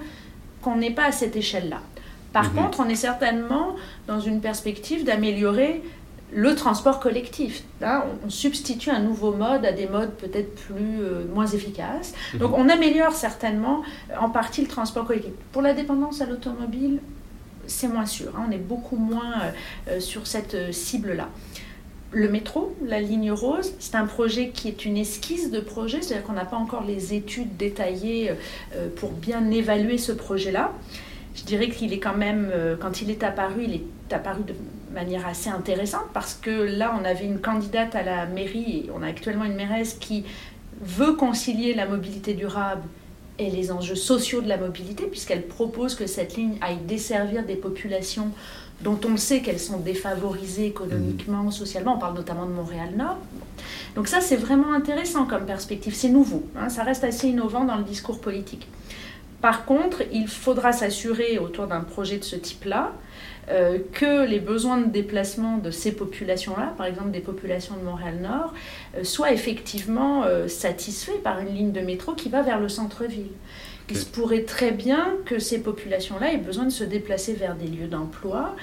qu'on 0.61 0.75
n'est 0.75 0.91
pas 0.91 1.05
à 1.05 1.11
cette 1.11 1.35
échelle-là. 1.35 1.79
Par 2.33 2.51
Mhm. 2.53 2.61
contre, 2.63 2.79
on 2.81 2.89
est 2.89 2.95
certainement 2.95 3.75
dans 4.07 4.19
une 4.19 4.41
perspective 4.41 5.05
d'améliorer 5.05 5.81
le 6.33 6.55
transport 6.55 6.99
collectif. 6.99 7.63
Hein, 7.81 8.03
on, 8.23 8.27
on 8.27 8.29
substitue 8.29 8.89
un 8.89 8.99
nouveau 8.99 9.31
mode 9.33 9.65
à 9.65 9.71
des 9.71 9.87
modes 9.87 10.11
peut-être 10.15 10.53
plus 10.55 10.99
euh, 10.99 11.25
moins 11.33 11.47
efficaces. 11.47 12.13
Donc 12.35 12.57
on 12.57 12.67
améliore 12.69 13.13
certainement 13.13 13.83
euh, 14.11 14.15
en 14.19 14.29
partie 14.29 14.61
le 14.61 14.67
transport 14.67 15.05
collectif. 15.05 15.31
Pour 15.51 15.61
la 15.61 15.73
dépendance 15.73 16.21
à 16.21 16.25
l'automobile, 16.25 16.99
c'est 17.65 17.87
moins 17.87 18.05
sûr. 18.05 18.33
hein, 18.35 18.45
on 18.47 18.51
est 18.51 18.57
beaucoup 18.57 18.97
moins 18.97 19.35
euh, 19.87 19.99
sur 19.99 20.27
cette 20.27 20.53
euh, 20.53 20.71
cible-là. 20.71 21.29
Le 22.11 22.29
métro, 22.29 22.75
la 22.85 23.01
ligne 23.01 23.31
rose, 23.31 23.73
c'est 23.79 23.95
un 23.95 24.05
projet 24.05 24.49
qui 24.49 24.69
est 24.69 24.85
une 24.85 24.97
esquisse 24.97 25.51
de 25.51 25.59
projet, 25.59 26.01
c'est-à-dire 26.01 26.25
qu'on 26.25 26.33
n'a 26.33 26.45
pas 26.45 26.55
encore 26.55 26.85
les 26.85 27.13
études 27.13 27.57
détaillées 27.57 28.31
pour 28.95 29.11
bien 29.11 29.51
évaluer 29.51 29.97
ce 29.97 30.13
projet-là. 30.13 30.71
Je 31.37 31.43
dirais 31.43 31.69
qu'il 31.69 31.93
est 31.93 31.99
quand 31.99 32.17
même, 32.17 32.49
euh, 32.51 32.75
quand 32.77 33.01
il 33.01 33.09
est 33.11 33.23
apparu, 33.23 33.63
il 33.65 33.73
est 33.75 34.13
apparu 34.13 34.41
de 34.43 34.53
manière 34.93 35.25
assez 35.27 35.49
intéressante 35.49 36.05
parce 36.13 36.33
que 36.33 36.49
là, 36.49 36.97
on 36.99 37.05
avait 37.05 37.25
une 37.25 37.39
candidate 37.39 37.95
à 37.95 38.03
la 38.03 38.25
mairie 38.25 38.85
et 38.85 38.91
on 38.93 39.03
a 39.03 39.07
actuellement 39.07 39.45
une 39.45 39.55
mairesse 39.55 39.93
qui 39.93 40.25
veut 40.81 41.13
concilier 41.13 41.73
la 41.73 41.87
mobilité 41.87 42.33
durable 42.33 42.81
et 43.39 43.51
les 43.51 43.71
enjeux 43.71 43.95
sociaux 43.95 44.41
de 44.41 44.47
la 44.47 44.57
mobilité, 44.57 45.05
puisqu'elle 45.05 45.45
propose 45.45 45.93
que 45.93 46.07
cette 46.07 46.35
ligne 46.35 46.57
aille 46.59 46.79
desservir 46.87 47.45
des 47.45 47.55
populations 47.55 48.31
dont 48.81 48.99
on 49.07 49.17
sait 49.17 49.41
qu'elles 49.41 49.59
sont 49.59 49.77
défavorisées 49.77 50.67
économiquement, 50.67 51.49
socialement. 51.51 51.95
On 51.95 51.99
parle 51.99 52.15
notamment 52.15 52.45
de 52.45 52.51
Montréal-Nord. 52.51 53.17
Donc 53.95 54.07
ça, 54.07 54.21
c'est 54.21 54.35
vraiment 54.35 54.73
intéressant 54.73 55.25
comme 55.25 55.45
perspective. 55.45 55.95
C'est 55.95 56.09
nouveau. 56.09 56.43
hein, 56.55 56.69
ça 56.69 56.83
reste 56.83 57.03
assez 57.03 57.27
innovant 57.27 57.63
dans 57.63 57.77
le 57.77 57.83
discours 57.83 58.21
politique. 58.21 58.67
Par 59.41 59.65
contre, 59.65 60.01
il 60.11 60.27
faudra 60.27 60.71
s'assurer 60.71 61.37
autour 61.37 61.67
d'un 61.67 61.81
projet 61.81 62.17
de 62.17 62.23
ce 62.23 62.35
type-là 62.35 62.93
euh, 63.49 63.77
que 63.93 64.27
les 64.27 64.39
besoins 64.39 64.77
de 64.77 64.87
déplacement 64.87 65.57
de 65.57 65.71
ces 65.71 65.93
populations-là, 65.93 66.73
par 66.75 66.85
exemple 66.85 67.11
des 67.11 67.21
populations 67.21 67.77
de 67.77 67.83
Montréal-Nord, 67.83 68.53
euh, 68.97 69.03
soient 69.03 69.31
effectivement 69.31 70.23
euh, 70.23 70.47
satisfaits 70.47 71.19
par 71.23 71.39
une 71.39 71.53
ligne 71.53 71.71
de 71.71 71.79
métro 71.79 72.13
qui 72.13 72.29
va 72.29 72.41
vers 72.41 72.59
le 72.59 72.67
centre-ville. 72.67 73.31
Il 73.89 73.97
se 73.97 74.05
pourrait 74.05 74.43
très 74.43 74.71
bien 74.71 75.13
que 75.25 75.39
ces 75.39 75.63
populations-là 75.63 76.33
aient 76.33 76.39
besoin 76.39 76.65
de 76.65 76.71
se 76.71 76.83
déplacer 76.83 77.33
vers 77.33 77.55
des 77.55 77.67
lieux 77.67 77.87
d'emploi 77.87 78.53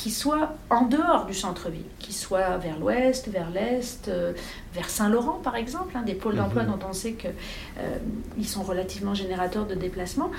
qui 0.00 0.10
soient 0.12 0.54
en 0.70 0.82
dehors 0.82 1.26
du 1.26 1.34
centre-ville, 1.34 1.82
qui 1.98 2.12
soient 2.12 2.56
vers 2.58 2.78
l'ouest, 2.78 3.26
vers 3.28 3.50
l'est, 3.50 4.06
euh, 4.06 4.32
vers 4.72 4.88
Saint-Laurent 4.90 5.40
par 5.42 5.56
exemple, 5.56 5.96
hein, 5.96 6.02
des 6.06 6.14
pôles 6.14 6.36
d'emploi 6.36 6.62
Mhm. 6.62 6.70
dont 6.70 6.78
on 6.88 6.92
sait 6.92 7.14
qu'ils 7.20 8.48
sont 8.48 8.62
relativement 8.62 9.12
générateurs 9.14 9.66
de 9.66 9.74
déplacement. 9.74 10.30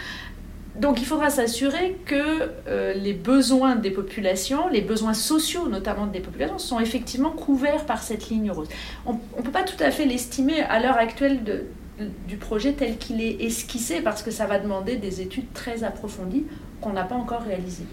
Donc 0.78 1.02
il 1.02 1.06
faudra 1.06 1.30
s'assurer 1.30 1.98
que 2.06 2.52
euh, 2.70 2.94
les 2.94 3.12
besoins 3.14 3.76
des 3.76 3.92
populations, 3.92 4.70
les 4.70 4.80
besoins 4.82 5.14
sociaux 5.14 5.68
notamment 5.68 6.06
des 6.08 6.22
populations, 6.22 6.58
sont 6.58 6.80
effectivement 6.80 7.32
couverts 7.32 7.86
par 7.86 8.02
cette 8.02 8.30
ligne 8.30 8.52
rose. 8.52 8.70
On 9.06 9.14
ne 9.38 9.42
peut 9.44 9.52
pas 9.52 9.64
tout 9.64 9.82
à 9.84 9.92
fait 9.92 10.06
l'estimer 10.06 10.62
à 10.62 10.80
l'heure 10.80 10.98
actuelle 10.98 11.44
de- 11.44 11.66
du 12.30 12.38
projet 12.38 12.72
tel 12.72 12.98
qu'il 12.98 13.20
est 13.22 13.42
esquissé 13.44 14.00
parce 14.00 14.22
que 14.24 14.32
ça 14.32 14.46
va 14.46 14.58
demander 14.58 14.96
des 14.96 15.20
études 15.20 15.52
très 15.54 15.84
approfondies 15.84 16.46
qu'on 16.80 16.94
n'a 16.94 17.04
pas 17.04 17.16
encore 17.16 17.42
réalisées. 17.42 17.84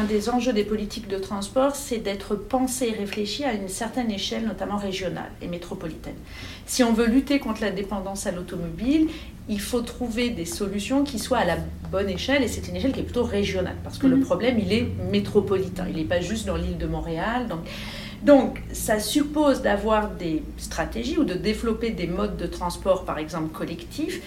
Un 0.00 0.04
des 0.04 0.30
enjeux 0.30 0.54
des 0.54 0.64
politiques 0.64 1.08
de 1.08 1.18
transport, 1.18 1.76
c'est 1.76 1.98
d'être 1.98 2.34
pensé 2.34 2.86
et 2.88 2.92
réfléchi 2.98 3.44
à 3.44 3.52
une 3.52 3.68
certaine 3.68 4.10
échelle, 4.10 4.46
notamment 4.46 4.78
régionale 4.78 5.30
et 5.42 5.46
métropolitaine. 5.46 6.14
Si 6.64 6.82
on 6.82 6.94
veut 6.94 7.04
lutter 7.06 7.38
contre 7.38 7.60
la 7.60 7.70
dépendance 7.70 8.26
à 8.26 8.30
l'automobile, 8.32 9.08
il 9.50 9.60
faut 9.60 9.82
trouver 9.82 10.30
des 10.30 10.46
solutions 10.46 11.04
qui 11.04 11.18
soient 11.18 11.36
à 11.38 11.44
la 11.44 11.56
bonne 11.92 12.08
échelle, 12.08 12.42
et 12.42 12.48
c'est 12.48 12.66
une 12.66 12.76
échelle 12.76 12.92
qui 12.92 13.00
est 13.00 13.02
plutôt 13.02 13.24
régionale, 13.24 13.76
parce 13.84 13.98
que 13.98 14.06
le 14.06 14.16
Mhm. 14.16 14.22
problème, 14.24 14.58
il 14.58 14.72
est 14.72 14.88
métropolitain, 15.12 15.84
il 15.90 15.96
n'est 15.96 16.04
pas 16.04 16.22
juste 16.22 16.46
dans 16.46 16.56
l'île 16.56 16.78
de 16.78 16.86
Montréal. 16.86 17.46
Donc, 17.48 17.60
donc, 18.22 18.62
ça 18.72 19.00
suppose 19.00 19.60
d'avoir 19.60 20.10
des 20.12 20.42
stratégies 20.56 21.18
ou 21.18 21.24
de 21.24 21.34
développer 21.34 21.90
des 21.90 22.06
modes 22.06 22.38
de 22.38 22.46
transport, 22.46 23.04
par 23.04 23.18
exemple 23.18 23.50
collectifs, 23.52 24.22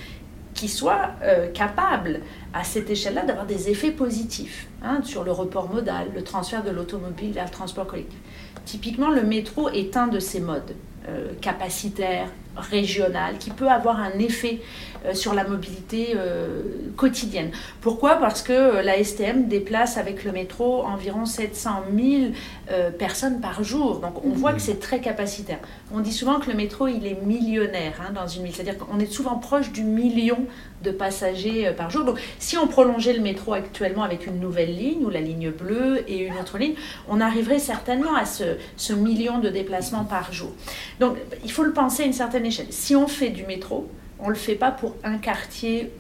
soient 0.69 1.11
euh, 1.23 1.51
capables, 1.51 2.21
à 2.53 2.63
cette 2.63 2.89
échelle-là, 2.89 3.25
d'avoir 3.25 3.45
des 3.45 3.69
effets 3.69 3.91
positifs 3.91 4.67
hein, 4.83 5.01
sur 5.03 5.23
le 5.23 5.31
report 5.31 5.73
modal, 5.73 6.07
le 6.13 6.23
transfert 6.23 6.63
de 6.63 6.69
l'automobile 6.69 7.31
vers 7.31 7.45
le 7.45 7.51
transport 7.51 7.87
collectif. 7.87 8.19
Typiquement, 8.65 9.09
le 9.09 9.23
métro 9.23 9.69
est 9.69 9.97
un 9.97 10.07
de 10.07 10.19
ces 10.19 10.39
modes 10.39 10.75
euh, 11.07 11.33
capacitaires, 11.41 12.29
régional, 12.55 13.37
qui 13.37 13.49
peut 13.49 13.69
avoir 13.69 13.99
un 13.99 14.17
effet 14.19 14.59
euh, 15.05 15.13
sur 15.13 15.33
la 15.33 15.43
mobilité 15.43 16.13
euh, 16.15 16.61
quotidienne. 16.95 17.51
Pourquoi? 17.81 18.15
Parce 18.15 18.41
que 18.41 18.53
euh, 18.53 18.81
la 18.81 19.03
STM 19.03 19.49
déplace 19.49 19.97
avec 19.97 20.23
le 20.23 20.31
métro 20.31 20.83
environ 20.83 21.25
700 21.25 21.69
000 21.93 22.31
euh, 22.71 22.89
personnes 22.89 23.41
par 23.41 23.63
jour. 23.63 23.99
Donc 23.99 24.23
on 24.23 24.29
voit 24.29 24.53
que 24.53 24.61
c'est 24.61 24.79
très 24.79 25.01
capacitaire. 25.01 25.59
On 25.93 25.99
dit 25.99 26.13
souvent 26.13 26.39
que 26.39 26.49
le 26.49 26.55
métro, 26.55 26.87
il 26.87 27.05
est 27.05 27.21
millionnaire 27.21 28.01
hein, 28.01 28.13
dans 28.13 28.27
une 28.27 28.43
ville. 28.43 28.55
C'est-à-dire 28.55 28.77
qu'on 28.77 28.97
est 28.99 29.11
souvent 29.11 29.35
proche 29.35 29.73
du 29.73 29.83
million 29.83 30.45
de 30.83 30.91
passagers 30.91 31.71
par 31.75 31.89
jour. 31.89 32.05
Donc 32.05 32.19
si 32.39 32.57
on 32.57 32.67
prolongeait 32.67 33.13
le 33.13 33.21
métro 33.21 33.53
actuellement 33.53 34.03
avec 34.03 34.25
une 34.27 34.39
nouvelle 34.39 34.75
ligne, 34.75 35.03
ou 35.05 35.09
la 35.09 35.21
ligne 35.21 35.49
bleue 35.51 36.03
et 36.09 36.19
une 36.19 36.37
autre 36.37 36.57
ligne, 36.57 36.75
on 37.09 37.19
arriverait 37.19 37.59
certainement 37.59 38.15
à 38.15 38.25
ce, 38.25 38.43
ce 38.75 38.93
million 38.93 39.39
de 39.39 39.49
déplacements 39.49 40.03
par 40.03 40.31
jour. 40.31 40.51
Donc 40.99 41.17
il 41.43 41.51
faut 41.51 41.63
le 41.63 41.73
penser 41.73 42.03
à 42.03 42.05
une 42.05 42.13
certaine 42.13 42.42
Si 42.51 42.95
on 42.95 43.07
fait 43.07 43.29
du 43.29 43.45
métro, 43.45 43.89
on 44.19 44.25
ne 44.25 44.29
le 44.29 44.35
fait 44.35 44.55
pas 44.55 44.71
pour 44.71 44.95
un 45.03 45.17
quartier 45.17 45.91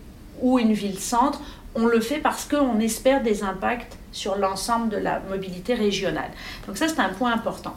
ou 0.41 0.59
une 0.59 0.73
ville-centre, 0.73 1.41
on 1.75 1.85
le 1.85 1.99
fait 1.99 2.19
parce 2.19 2.45
qu'on 2.45 2.79
espère 2.79 3.23
des 3.23 3.43
impacts 3.43 3.97
sur 4.11 4.37
l'ensemble 4.37 4.89
de 4.89 4.97
la 4.97 5.19
mobilité 5.19 5.73
régionale. 5.73 6.31
Donc 6.67 6.77
ça, 6.77 6.87
c'est 6.87 6.99
un 6.99 7.09
point 7.09 7.33
important. 7.33 7.75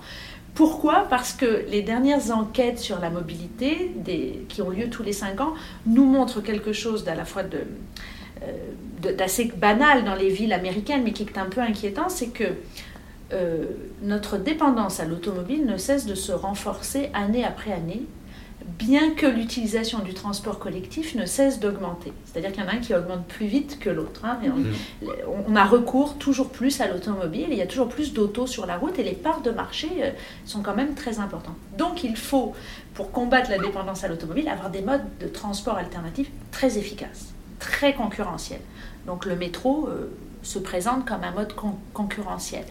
Pourquoi? 0.55 1.07
Parce 1.11 1.33
que 1.33 1.65
les 1.69 1.83
dernières 1.83 2.31
enquêtes 2.31 2.79
sur 2.79 2.99
la 2.99 3.11
mobilité, 3.11 3.93
qui 4.49 4.63
ont 4.63 4.71
lieu 4.71 4.89
tous 4.89 5.03
les 5.03 5.13
cinq 5.13 5.41
ans, 5.41 5.55
nous 5.87 6.07
montrent 6.07 6.41
quelque 6.41 6.73
chose 6.73 7.05
la 7.05 7.25
fois 7.25 7.43
euh, 7.43 9.13
d'assez 9.17 9.53
banal 9.57 10.05
dans 10.05 10.15
les 10.15 10.31
villes 10.31 10.55
américaines, 10.55 11.03
mais 11.05 11.13
qui 11.13 11.25
est 11.25 11.39
un 11.39 11.47
peu 11.47 11.61
inquiétant, 11.61 12.09
c'est 12.09 12.29
que 12.29 12.45
euh, 13.33 13.65
notre 14.03 14.39
dépendance 14.39 15.01
à 15.01 15.05
l'automobile 15.05 15.67
ne 15.67 15.77
cesse 15.77 16.07
de 16.07 16.15
se 16.15 16.33
renforcer 16.33 17.11
année 17.13 17.45
après 17.45 17.73
année, 17.73 18.05
bien 18.79 19.15
que 19.15 19.27
l'utilisation 19.27 20.01
du 20.01 20.13
transport 20.15 20.59
collectif 20.59 21.15
ne 21.15 21.25
cesse 21.27 21.61
d'augmenter. 21.61 22.13
C'est-à-dire 22.25 22.53
qu'il 22.53 22.63
y 22.63 22.67
en 22.67 22.69
a 22.69 22.73
un 22.75 22.79
qui 22.79 22.95
augmente 22.95 23.25
plus 23.27 23.47
vite 23.47 23.79
que 23.79 23.89
l'autre. 23.91 24.25
hein, 24.25 24.39
et 24.43 24.49
on, 24.51 25.53
on 25.53 25.57
a 25.57 25.65
recours 25.65 26.17
toujours 26.19 26.51
plus 26.51 26.81
à 26.81 26.89
l'automobile, 26.89 27.47
il 27.51 27.57
y 27.57 27.63
a 27.63 27.67
toujours 27.67 27.89
plus 27.89 28.13
d'autos 28.13 28.47
sur 28.47 28.67
la 28.67 28.77
route 28.77 28.99
et 28.99 29.03
les 29.05 29.13
parts 29.13 29.41
de 29.43 29.51
marché 29.51 29.89
euh, 30.03 30.11
sont 30.45 30.63
quand 30.63 30.75
même 30.75 30.95
très 30.95 31.19
importantes. 31.21 31.57
Donc 31.79 32.05
il 32.05 32.17
faut, 32.17 32.55
pour 32.95 33.11
combattre 33.13 33.51
la 33.51 33.59
dépendance 33.59 34.05
à 34.05 34.09
l'automobile, 34.09 34.49
avoir 34.49 34.71
des 34.71 34.83
modes 34.83 35.05
de 35.21 35.29
transport 35.29 35.77
alternatifs 35.77 36.31
très 36.51 36.77
efficaces, 36.79 37.33
très 37.59 37.95
concurrentiels. 37.95 38.61
Donc 39.07 39.25
le 39.27 39.37
métro 39.37 39.87
euh, 39.89 40.11
se 40.43 40.59
présente 40.59 41.07
comme 41.07 41.23
un 41.25 41.33
mode 41.33 41.55
con- 41.55 41.77
concurrentiel. 41.95 42.65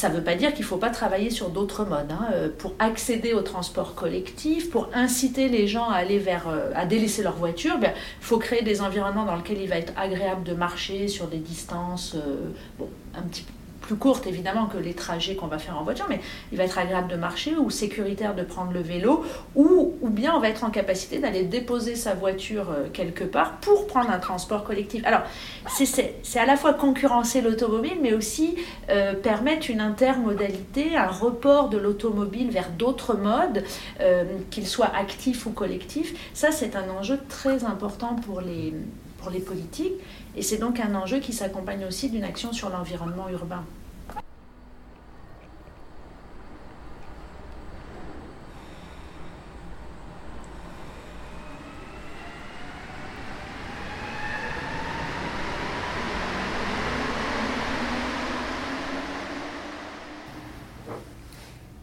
Ça 0.00 0.08
ne 0.08 0.14
veut 0.14 0.24
pas 0.24 0.34
dire 0.34 0.54
qu'il 0.54 0.62
ne 0.62 0.66
faut 0.66 0.78
pas 0.78 0.88
travailler 0.88 1.28
sur 1.28 1.50
d'autres 1.50 1.84
modes. 1.84 2.10
hein. 2.10 2.30
Euh, 2.32 2.48
Pour 2.56 2.72
accéder 2.78 3.34
au 3.34 3.42
transport 3.42 3.94
collectif, 3.94 4.70
pour 4.70 4.88
inciter 4.94 5.50
les 5.50 5.66
gens 5.68 5.90
à 5.90 5.96
aller 5.96 6.18
vers, 6.18 6.48
euh, 6.48 6.86
délaisser 6.86 7.22
leur 7.22 7.34
voiture, 7.36 7.74
il 7.82 7.92
faut 8.22 8.38
créer 8.38 8.62
des 8.62 8.80
environnements 8.80 9.26
dans 9.26 9.36
lesquels 9.36 9.60
il 9.60 9.68
va 9.68 9.76
être 9.76 9.92
agréable 9.98 10.42
de 10.42 10.54
marcher 10.54 11.06
sur 11.06 11.26
des 11.26 11.36
distances 11.36 12.14
euh, 12.14 12.84
un 13.14 13.20
petit 13.28 13.42
peu 13.42 13.52
plus 13.80 13.96
courtes 13.96 14.26
évidemment 14.26 14.66
que 14.66 14.78
les 14.78 14.94
trajets 14.94 15.34
qu'on 15.34 15.46
va 15.46 15.58
faire 15.58 15.78
en 15.78 15.82
voiture, 15.82 16.06
mais 16.08 16.20
il 16.52 16.58
va 16.58 16.64
être 16.64 16.78
agréable 16.78 17.08
de 17.08 17.16
marcher 17.16 17.56
ou 17.56 17.70
sécuritaire 17.70 18.34
de 18.34 18.42
prendre 18.42 18.72
le 18.72 18.80
vélo, 18.80 19.24
ou, 19.54 19.94
ou 20.00 20.10
bien 20.10 20.34
on 20.34 20.40
va 20.40 20.48
être 20.48 20.64
en 20.64 20.70
capacité 20.70 21.18
d'aller 21.18 21.42
déposer 21.42 21.96
sa 21.96 22.14
voiture 22.14 22.70
euh, 22.70 22.88
quelque 22.92 23.24
part 23.24 23.56
pour 23.60 23.86
prendre 23.86 24.10
un 24.10 24.18
transport 24.18 24.64
collectif. 24.64 25.04
Alors, 25.04 25.22
c'est 25.68 26.38
à 26.38 26.46
la 26.46 26.56
fois 26.56 26.74
concurrencer 26.74 27.40
l'automobile, 27.40 27.98
mais 28.00 28.12
aussi 28.12 28.56
euh, 28.90 29.14
permettre 29.14 29.70
une 29.70 29.80
intermodalité, 29.80 30.96
un 30.96 31.08
report 31.08 31.68
de 31.68 31.78
l'automobile 31.78 32.50
vers 32.50 32.70
d'autres 32.70 33.14
modes, 33.14 33.64
euh, 34.00 34.24
qu'ils 34.50 34.66
soient 34.66 34.92
actifs 34.94 35.46
ou 35.46 35.50
collectifs. 35.50 36.14
Ça, 36.34 36.50
c'est 36.50 36.76
un 36.76 36.88
enjeu 36.90 37.18
très 37.28 37.64
important 37.64 38.16
pour 38.26 38.40
les, 38.40 38.72
pour 39.20 39.30
les 39.30 39.40
politiques, 39.40 39.94
et 40.36 40.42
c'est 40.42 40.58
donc 40.58 40.80
un 40.80 40.94
enjeu 40.94 41.18
qui 41.18 41.32
s'accompagne 41.32 41.84
aussi 41.84 42.08
d'une 42.08 42.24
action 42.24 42.52
sur 42.52 42.70
l'environnement 42.70 43.28
urbain. 43.28 43.64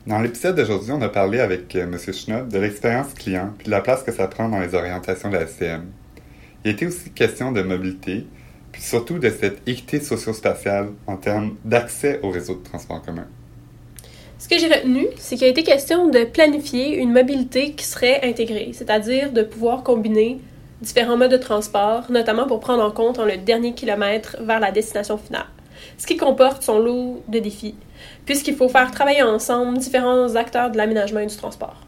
Dans 0.08 0.20
l'épisode 0.20 0.56
d'aujourd'hui, 0.56 0.94
on 0.94 1.02
a 1.02 1.10
parlé 1.10 1.42
avec 1.42 1.76
euh, 1.76 1.84
M. 1.84 1.98
Schnob 2.14 2.48
de 2.48 2.60
l'expérience 2.60 3.14
client 3.14 3.54
puis 3.58 3.66
de 3.66 3.72
la 3.72 3.82
place 3.82 4.04
que 4.04 4.14
ça 4.14 4.28
prend 4.28 4.48
dans 4.48 4.60
les 4.60 4.74
orientations 4.74 5.30
de 5.30 5.36
la 5.36 5.48
CM. 5.48 5.92
Il 6.68 6.72
été 6.72 6.86
aussi 6.86 7.12
question 7.12 7.54
de 7.54 7.62
mobilité, 7.62 8.26
puis 8.74 8.82
surtout 8.82 9.20
de 9.20 9.30
cette 9.30 9.66
équité 9.70 10.02
socio-spatiale 10.02 10.90
en 11.08 11.16
termes 11.16 11.56
d'accès 11.64 12.20
au 12.24 12.30
réseau 12.30 12.56
de 12.56 12.64
transport 12.64 13.02
commun. 13.02 13.26
Ce 14.38 14.50
que 14.50 14.58
j'ai 14.60 14.68
retenu, 14.68 15.08
c'est 15.16 15.38
qu'il 15.38 15.46
a 15.46 15.50
été 15.50 15.64
question 15.64 16.10
de 16.10 16.26
planifier 16.26 16.98
une 16.98 17.14
mobilité 17.14 17.72
qui 17.72 17.86
serait 17.86 18.20
intégrée, 18.22 18.72
c'est-à-dire 18.74 19.32
de 19.32 19.44
pouvoir 19.44 19.82
combiner 19.84 20.42
différents 20.82 21.16
modes 21.16 21.32
de 21.32 21.38
transport, 21.38 22.12
notamment 22.12 22.48
pour 22.48 22.60
prendre 22.60 22.84
en 22.84 22.92
compte 22.92 23.18
le 23.18 23.38
dernier 23.38 23.74
kilomètre 23.74 24.36
vers 24.42 24.60
la 24.60 24.72
destination 24.72 25.18
finale, 25.18 25.48
ce 25.98 26.06
qui 26.06 26.18
comporte 26.18 26.64
son 26.64 26.80
lot 26.80 27.24
de 27.30 27.40
défis 27.40 27.76
puisqu'il 28.26 28.58
faut 28.58 28.68
faire 28.68 28.92
travailler 28.92 29.24
ensemble 29.24 29.78
différents 29.78 30.36
acteurs 30.36 30.70
de 30.70 30.76
l'aménagement 30.76 31.22
et 31.22 31.28
du 31.28 31.38
transport. 31.38 31.87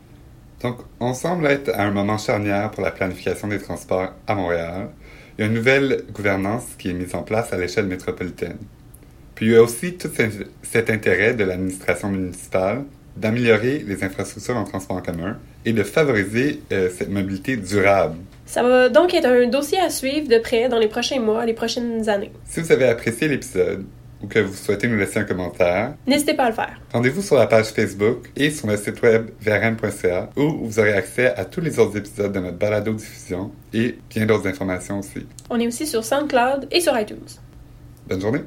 Donc, 0.61 0.77
on 0.99 1.13
semble 1.13 1.47
être 1.47 1.69
à 1.73 1.83
un 1.83 1.91
moment 1.91 2.17
charnière 2.17 2.71
pour 2.71 2.83
la 2.83 2.91
planification 2.91 3.47
des 3.47 3.59
transports 3.59 4.13
à 4.27 4.35
Montréal. 4.35 4.89
Il 5.37 5.41
y 5.41 5.43
a 5.45 5.47
une 5.47 5.53
nouvelle 5.53 6.03
gouvernance 6.11 6.65
qui 6.77 6.89
est 6.89 6.93
mise 6.93 7.15
en 7.15 7.23
place 7.23 7.53
à 7.53 7.57
l'échelle 7.57 7.85
métropolitaine. 7.85 8.57
Puis 9.35 9.45
il 9.45 9.51
y 9.53 9.55
a 9.55 9.63
aussi 9.63 9.93
tout 9.93 10.09
cet 10.63 10.89
intérêt 10.89 11.33
de 11.33 11.45
l'administration 11.45 12.09
municipale 12.09 12.83
d'améliorer 13.15 13.83
les 13.87 14.03
infrastructures 14.03 14.57
en 14.57 14.65
transport 14.65 14.97
en 14.97 15.01
commun 15.01 15.37
et 15.65 15.73
de 15.73 15.83
favoriser 15.83 16.61
euh, 16.71 16.89
cette 16.89 17.09
mobilité 17.09 17.55
durable. 17.57 18.17
Ça 18.45 18.63
va 18.63 18.89
donc 18.89 19.13
être 19.13 19.27
un 19.27 19.47
dossier 19.47 19.79
à 19.79 19.89
suivre 19.89 20.27
de 20.27 20.39
près 20.39 20.69
dans 20.69 20.79
les 20.79 20.87
prochains 20.87 21.19
mois, 21.19 21.45
les 21.45 21.53
prochaines 21.53 22.09
années. 22.09 22.31
Si 22.45 22.59
vous 22.59 22.71
avez 22.71 22.87
apprécié 22.87 23.27
l'épisode, 23.27 23.85
ou 24.21 24.27
que 24.27 24.39
vous 24.39 24.55
souhaitez 24.55 24.87
nous 24.87 24.97
laisser 24.97 25.19
un 25.19 25.23
commentaire, 25.23 25.93
n'hésitez 26.07 26.33
pas 26.33 26.45
à 26.45 26.49
le 26.49 26.55
faire. 26.55 26.79
Rendez-vous 26.93 27.21
sur 27.21 27.35
la 27.37 27.47
page 27.47 27.67
Facebook 27.67 28.29
et 28.35 28.51
sur 28.51 28.67
notre 28.67 28.83
site 28.83 29.01
web 29.01 29.29
vrm.ca 29.41 30.29
où 30.35 30.65
vous 30.65 30.79
aurez 30.79 30.93
accès 30.93 31.33
à 31.35 31.45
tous 31.45 31.61
les 31.61 31.79
autres 31.79 31.97
épisodes 31.97 32.31
de 32.31 32.39
notre 32.39 32.57
balado 32.57 32.93
diffusion 32.93 33.51
et 33.73 33.97
bien 34.09 34.25
d'autres 34.25 34.47
informations 34.47 34.99
aussi. 34.99 35.25
On 35.49 35.59
est 35.59 35.67
aussi 35.67 35.87
sur 35.87 36.03
SoundCloud 36.03 36.67
et 36.71 36.81
sur 36.81 36.97
iTunes. 36.99 37.17
Bonne 38.07 38.21
journée. 38.21 38.41